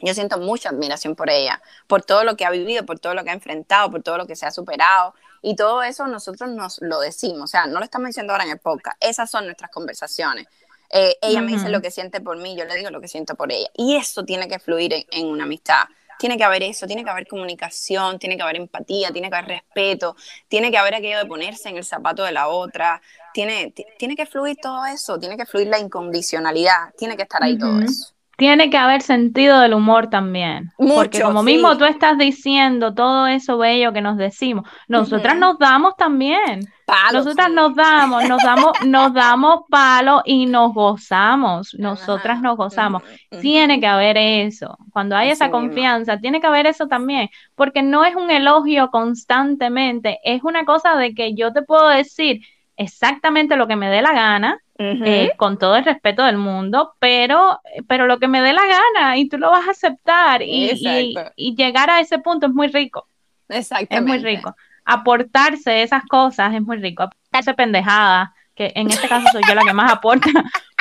Yo 0.00 0.14
siento 0.14 0.38
mucha 0.38 0.70
admiración 0.70 1.14
por 1.14 1.30
ella, 1.30 1.60
por 1.86 2.02
todo 2.02 2.24
lo 2.24 2.36
que 2.36 2.44
ha 2.44 2.50
vivido, 2.50 2.86
por 2.86 2.98
todo 2.98 3.14
lo 3.14 3.22
que 3.22 3.30
ha 3.30 3.34
enfrentado, 3.34 3.90
por 3.90 4.02
todo 4.02 4.16
lo 4.16 4.26
que 4.26 4.36
se 4.36 4.46
ha 4.46 4.50
superado. 4.50 5.14
Y 5.42 5.56
todo 5.56 5.82
eso 5.82 6.06
nosotros 6.06 6.50
nos 6.50 6.80
lo 6.80 7.00
decimos, 7.00 7.44
o 7.44 7.46
sea, 7.46 7.66
no 7.66 7.78
lo 7.78 7.84
estamos 7.84 8.08
diciendo 8.08 8.32
ahora 8.32 8.44
en 8.44 8.50
el 8.50 8.58
podcast, 8.58 8.96
esas 9.00 9.30
son 9.30 9.44
nuestras 9.44 9.70
conversaciones. 9.70 10.46
Eh, 10.92 11.16
ella 11.22 11.40
me 11.40 11.52
dice 11.52 11.68
lo 11.68 11.80
que 11.80 11.90
siente 11.90 12.20
por 12.20 12.36
mí, 12.36 12.56
yo 12.56 12.64
le 12.64 12.74
digo 12.74 12.90
lo 12.90 13.00
que 13.00 13.08
siento 13.08 13.36
por 13.36 13.52
ella. 13.52 13.68
Y 13.76 13.96
eso 13.96 14.24
tiene 14.24 14.48
que 14.48 14.58
fluir 14.58 15.06
en, 15.10 15.26
una 15.26 15.44
amistad. 15.44 15.84
Tiene 16.18 16.36
que 16.36 16.44
haber 16.44 16.62
eso, 16.64 16.86
tiene 16.86 17.04
que 17.04 17.10
haber 17.10 17.26
comunicación, 17.26 18.18
tiene 18.18 18.36
que 18.36 18.42
haber 18.42 18.56
empatía, 18.56 19.10
tiene 19.10 19.30
que 19.30 19.36
haber 19.36 19.48
respeto, 19.48 20.16
tiene 20.48 20.70
que 20.70 20.76
haber 20.76 20.96
aquello 20.96 21.18
de 21.18 21.26
ponerse 21.26 21.68
en 21.68 21.76
el 21.76 21.84
zapato 21.84 22.24
de 22.24 22.32
la 22.32 22.48
otra, 22.48 23.00
tiene, 23.32 23.72
tiene 23.98 24.16
que 24.16 24.26
fluir 24.26 24.58
todo 24.60 24.84
eso, 24.84 25.18
tiene 25.18 25.36
que 25.36 25.46
fluir 25.46 25.68
la 25.68 25.78
incondicionalidad, 25.78 26.92
tiene 26.98 27.16
que 27.16 27.22
estar 27.22 27.42
ahí 27.42 27.56
todo 27.56 27.80
eso 27.80 28.12
tiene 28.40 28.70
que 28.70 28.78
haber 28.78 29.02
sentido 29.02 29.60
del 29.60 29.74
humor 29.74 30.08
también. 30.08 30.72
porque 30.78 31.20
como 31.20 31.42
mismo 31.42 31.76
tú 31.76 31.84
estás 31.84 32.16
diciendo 32.16 32.94
todo 32.94 33.26
eso 33.26 33.58
bello 33.58 33.92
que 33.92 34.00
nos 34.00 34.16
decimos, 34.16 34.66
nosotras 34.88 35.36
nos 35.36 35.58
damos 35.58 35.94
también. 35.98 36.66
nosotras 37.12 37.50
nos 37.52 37.74
damos, 37.74 38.26
nos 38.26 38.42
damos, 38.42 38.72
nos 38.86 39.12
damos 39.12 39.60
palo 39.68 40.22
y 40.24 40.46
nos 40.46 40.72
gozamos. 40.72 41.74
Nosotras 41.78 42.40
nos 42.40 42.56
gozamos. 42.56 43.02
Tiene 43.42 43.78
que 43.78 43.86
haber 43.86 44.16
eso. 44.16 44.78
Cuando 44.90 45.16
hay 45.16 45.28
esa 45.28 45.50
confianza, 45.50 46.16
tiene 46.16 46.40
que 46.40 46.46
haber 46.46 46.66
eso 46.66 46.88
también. 46.88 47.28
Porque 47.54 47.82
no 47.82 48.06
es 48.06 48.16
un 48.16 48.30
elogio 48.30 48.88
constantemente, 48.90 50.18
es 50.24 50.42
una 50.44 50.64
cosa 50.64 50.96
de 50.96 51.12
que 51.12 51.34
yo 51.34 51.52
te 51.52 51.60
puedo 51.60 51.88
decir 51.88 52.40
exactamente 52.80 53.56
lo 53.56 53.68
que 53.68 53.76
me 53.76 53.90
dé 53.90 54.00
la 54.00 54.12
gana 54.12 54.58
eh, 54.78 55.32
con 55.36 55.58
todo 55.58 55.76
el 55.76 55.84
respeto 55.84 56.24
del 56.24 56.38
mundo, 56.38 56.94
pero, 56.98 57.60
pero 57.86 58.06
lo 58.06 58.18
que 58.18 58.28
me 58.28 58.40
dé 58.40 58.54
la 58.54 58.64
gana 58.64 59.18
y 59.18 59.28
tú 59.28 59.36
lo 59.36 59.50
vas 59.50 59.68
a 59.68 59.72
aceptar 59.72 60.40
y, 60.40 61.14
y, 61.36 61.54
llegar 61.54 61.90
a 61.90 62.00
ese 62.00 62.18
punto 62.18 62.46
es 62.46 62.54
muy 62.54 62.68
rico. 62.68 63.06
Exactamente. 63.50 63.96
Es 63.96 64.22
muy 64.22 64.36
rico. 64.36 64.56
Aportarse 64.86 65.82
esas 65.82 66.04
cosas 66.06 66.54
es 66.54 66.62
muy 66.62 66.78
rico. 66.78 67.02
Aportarse 67.02 67.52
pendejadas 67.52 68.30
que 68.54 68.72
en 68.74 68.88
este 68.88 69.06
caso 69.08 69.26
soy 69.30 69.42
yo 69.46 69.54
la 69.54 69.64
que 69.64 69.74
más 69.74 69.92
aporta, 69.92 70.30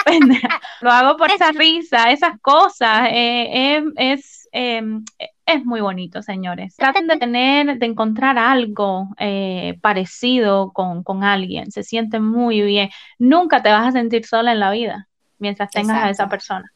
lo 0.82 0.91
hago 0.91 1.18
por 1.18 1.32
esa 1.32 1.52
risa, 1.52 2.12
esas 2.12 2.39
cosas, 2.41 3.10
eh, 3.12 3.84
es, 3.97 4.39
em, 4.52 5.04
es 5.45 5.66
muy 5.66 5.82
bonito, 5.82 6.22
señores. 6.22 6.76
Traten 6.76 7.08
de 7.08 7.18
tener, 7.18 7.80
de 7.80 7.86
encontrar 7.86 8.38
algo 8.38 9.10
eh, 9.18 9.78
parecido 9.82 10.72
con, 10.72 11.04
con, 11.04 11.24
alguien, 11.24 11.72
se 11.72 11.84
siente 11.84 12.20
muy 12.20 12.62
bien. 12.62 12.89
Nunca 13.18 13.64
te 13.64 13.70
vas 13.70 13.88
a 13.88 13.91
sentir 13.91 14.26
sola 14.26 14.52
en 14.52 14.60
la 14.60 14.72
vida 14.72 15.08
mientras 15.38 15.72
tengas 15.72 16.04
a 16.04 16.10
esa 16.10 16.30
persona. 16.30 16.72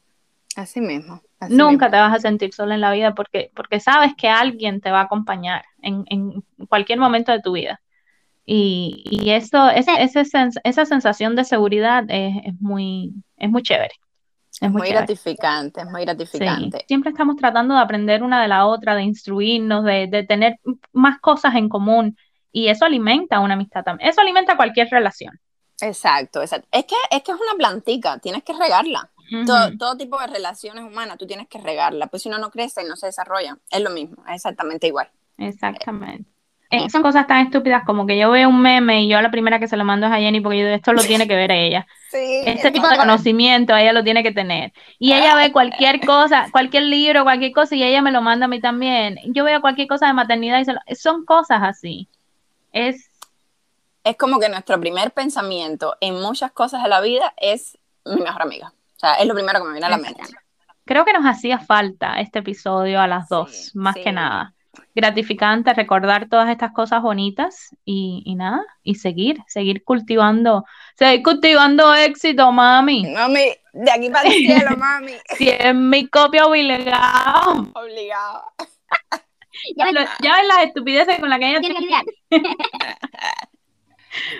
Así 0.55 0.81
mismo. 0.81 1.21
Nunca 1.49 1.89
te 1.91 1.97
vas 1.97 2.13
a 2.13 2.19
sentir 2.19 2.53
sola 2.53 2.75
en 2.75 2.81
la 2.81 2.91
vida 2.91 3.13
porque, 3.13 3.51
porque 3.55 3.79
sabes 3.79 4.13
que 4.15 4.29
alguien 4.29 4.81
te 4.81 4.91
va 4.91 5.01
a 5.01 5.03
acompañar 5.03 5.65
en, 5.81 6.05
en 6.07 6.43
cualquier 6.69 6.99
momento 6.99 7.31
de 7.31 7.41
tu 7.41 7.53
vida. 7.53 7.81
Y, 8.45 9.03
y 9.09 9.31
eso, 9.31 9.69
esa, 9.69 9.95
esa 9.95 10.85
sensación 10.85 11.35
de 11.35 11.45
seguridad 11.45 12.03
es, 12.09 12.35
es, 12.45 12.61
muy, 12.61 13.13
es 13.37 13.49
muy 13.49 13.61
chévere. 13.61 13.93
Es, 14.63 14.71
muy, 14.71 14.89
gratificante, 14.89 15.81
es 15.81 15.87
muy 15.87 16.03
gratificante. 16.03 16.85
Siempre 16.87 17.11
estamos 17.11 17.35
tratando 17.35 17.73
de 17.75 17.81
aprender 17.81 18.23
una 18.23 18.41
de 18.41 18.47
la 18.47 18.65
otra, 18.65 18.95
de 18.95 19.03
instruirnos, 19.03 19.83
de, 19.83 20.07
de, 20.07 20.23
tener 20.23 20.57
más 20.93 21.19
cosas 21.19 21.55
en 21.55 21.67
común. 21.67 22.17
Y 22.51 22.69
eso 22.69 22.85
alimenta 22.85 23.41
una 23.41 23.55
amistad 23.55 23.83
también. 23.83 24.09
Eso 24.09 24.21
alimenta 24.21 24.55
cualquier 24.55 24.87
relación. 24.89 25.37
Exacto, 25.81 26.41
exacto. 26.41 26.67
Es 26.71 26.85
que, 26.85 26.95
es 27.11 27.23
que 27.23 27.31
es 27.31 27.37
una 27.37 27.57
plantica, 27.57 28.19
tienes 28.19 28.43
que 28.43 28.53
regarla. 28.53 29.11
todo, 29.45 29.77
todo, 29.77 29.97
tipo 29.97 30.17
de 30.19 30.27
relaciones 30.27 30.85
humanas, 30.85 31.17
tú 31.17 31.27
tienes 31.27 31.47
que 31.49 31.59
regarla. 31.59 32.07
Pues 32.07 32.23
si 32.23 32.29
no, 32.29 32.37
no 32.37 32.49
crece 32.49 32.83
y 32.83 32.87
no 32.87 32.95
se 32.95 33.07
desarrolla. 33.07 33.57
Es 33.69 33.81
lo 33.81 33.89
mismo, 33.89 34.23
es 34.27 34.35
exactamente 34.35 34.87
igual. 34.87 35.09
Exactamente. 35.37 36.32
Eh, 36.73 36.89
son 36.89 37.03
cosas 37.03 37.27
tan 37.27 37.45
estúpidas 37.45 37.83
como 37.85 38.07
que 38.07 38.17
yo 38.17 38.31
veo 38.31 38.49
un 38.49 38.59
meme 38.59 39.03
y 39.03 39.07
yo 39.07 39.21
la 39.21 39.29
primera 39.29 39.59
que 39.59 39.67
se 39.67 39.77
lo 39.77 39.85
mando 39.85 40.07
es 40.07 40.11
a 40.11 40.17
Jenny 40.17 40.41
porque 40.41 40.57
yo, 40.57 40.67
esto 40.69 40.91
lo 40.91 41.03
tiene 41.03 41.27
que 41.27 41.35
ver 41.35 41.51
ella. 41.51 41.85
Sí, 42.13 42.43
este 42.45 42.69
tipo 42.69 42.87
de 42.87 42.95
conocimiento 42.95 43.75
ella 43.75 43.91
lo 43.91 44.03
tiene 44.03 44.21
que 44.21 44.31
tener. 44.31 44.71
Y 44.99 45.13
ella 45.13 45.35
ve 45.35 45.51
cualquier 45.51 45.99
cosa, 46.05 46.45
cualquier 46.51 46.83
libro, 46.83 47.23
cualquier 47.23 47.51
cosa 47.51 47.75
y 47.75 47.81
ella 47.81 48.03
me 48.03 48.11
lo 48.11 48.21
manda 48.21 48.45
a 48.45 48.47
mí 48.47 48.59
también. 48.59 49.17
Yo 49.25 49.43
veo 49.43 49.61
cualquier 49.61 49.87
cosa 49.87 50.05
de 50.05 50.13
maternidad 50.13 50.59
y 50.59 50.65
se 50.65 50.73
lo, 50.73 50.79
son 50.95 51.25
cosas 51.25 51.63
así. 51.63 52.07
Es 52.71 53.09
es 54.03 54.15
como 54.15 54.39
que 54.39 54.47
nuestro 54.47 54.79
primer 54.79 55.09
pensamiento 55.09 55.95
en 56.01 56.13
muchas 56.21 56.51
cosas 56.51 56.83
de 56.83 56.89
la 56.89 57.01
vida 57.01 57.33
es 57.37 57.79
mi 58.05 58.21
mejor 58.21 58.43
amiga. 58.43 58.73
O 58.95 58.99
sea, 58.99 59.15
es 59.15 59.25
lo 59.25 59.33
primero 59.33 59.59
que 59.59 59.65
me 59.65 59.71
viene 59.71 59.87
a 59.87 59.89
la 59.89 59.97
mente. 59.97 60.21
Creo 60.85 61.05
que 61.05 61.13
nos 61.13 61.25
hacía 61.25 61.57
falta 61.57 62.19
este 62.19 62.39
episodio 62.39 63.01
a 63.01 63.07
las 63.07 63.27
dos, 63.27 63.71
más 63.73 63.95
que 63.95 64.11
nada 64.11 64.53
gratificante 64.95 65.73
recordar 65.73 66.27
todas 66.29 66.49
estas 66.49 66.71
cosas 66.71 67.01
bonitas 67.01 67.75
y, 67.85 68.35
nada, 68.35 68.63
y 68.83 68.95
seguir, 68.95 69.39
seguir 69.47 69.83
cultivando, 69.83 70.65
seguir 70.95 71.23
cultivando 71.23 71.93
éxito, 71.93 72.51
mami. 72.51 73.11
Mami, 73.13 73.45
de 73.73 73.91
aquí 73.91 74.09
para 74.09 74.29
el 74.29 74.33
cielo, 74.45 74.77
mami. 74.77 75.13
Si 75.37 75.49
es 75.49 75.75
mi 75.75 76.07
copia 76.07 76.45
obligado. 76.45 77.67
Obligado. 77.73 78.43
ya, 79.77 79.85
ven 79.85 80.47
las 80.47 80.63
estupideces 80.65 81.19
con 81.19 81.29
las 81.29 81.39
que 81.39 81.49
ella 81.49 81.61
tiene 81.61 81.79
que 81.79 82.41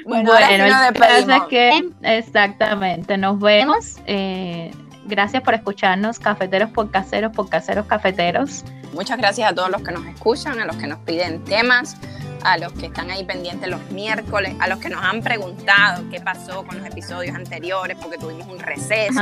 bueno, 0.05 0.31
bueno 0.33 0.65
ahora 0.65 1.47
que 1.49 1.89
exactamente, 2.03 3.17
nos 3.17 3.39
vemos. 3.39 3.97
Eh, 4.05 4.71
Gracias 5.05 5.43
por 5.43 5.53
escucharnos, 5.53 6.19
cafeteros 6.19 6.69
por 6.69 6.89
caseros, 6.89 7.33
por 7.33 7.49
caseros 7.49 7.85
cafeteros. 7.87 8.63
Muchas 8.93 9.17
gracias 9.17 9.51
a 9.51 9.55
todos 9.55 9.69
los 9.69 9.81
que 9.81 9.91
nos 9.91 10.05
escuchan, 10.05 10.59
a 10.59 10.65
los 10.65 10.75
que 10.75 10.87
nos 10.87 10.99
piden 10.99 11.43
temas, 11.43 11.97
a 12.43 12.57
los 12.57 12.73
que 12.73 12.87
están 12.87 13.09
ahí 13.09 13.23
pendientes 13.23 13.69
los 13.69 13.81
miércoles, 13.91 14.53
a 14.59 14.67
los 14.67 14.79
que 14.79 14.89
nos 14.89 15.03
han 15.03 15.21
preguntado 15.21 16.03
qué 16.09 16.19
pasó 16.19 16.63
con 16.63 16.77
los 16.77 16.87
episodios 16.87 17.35
anteriores 17.35 17.97
porque 18.01 18.17
tuvimos 18.17 18.47
un 18.47 18.59
receso 18.59 19.21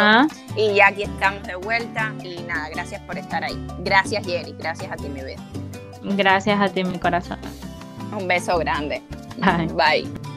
y 0.55 0.76
ya 0.76 0.88
aquí 0.88 1.03
estamos 1.03 1.43
de 1.43 1.55
vuelta 1.55 2.13
y 2.24 2.41
nada, 2.43 2.69
gracias 2.69 3.01
por 3.01 3.17
estar 3.17 3.43
ahí. 3.43 3.65
Gracias 3.80 4.26
Jerry, 4.26 4.55
gracias 4.57 4.91
a 4.91 4.95
ti 4.95 5.07
mi 5.07 5.22
vida. 5.22 5.41
Gracias 6.03 6.59
a 6.59 6.67
ti 6.67 6.84
mi 6.84 6.97
corazón. 6.97 7.39
Un 8.11 8.28
beso 8.28 8.57
grande. 8.57 9.01
Bye. 9.74 10.30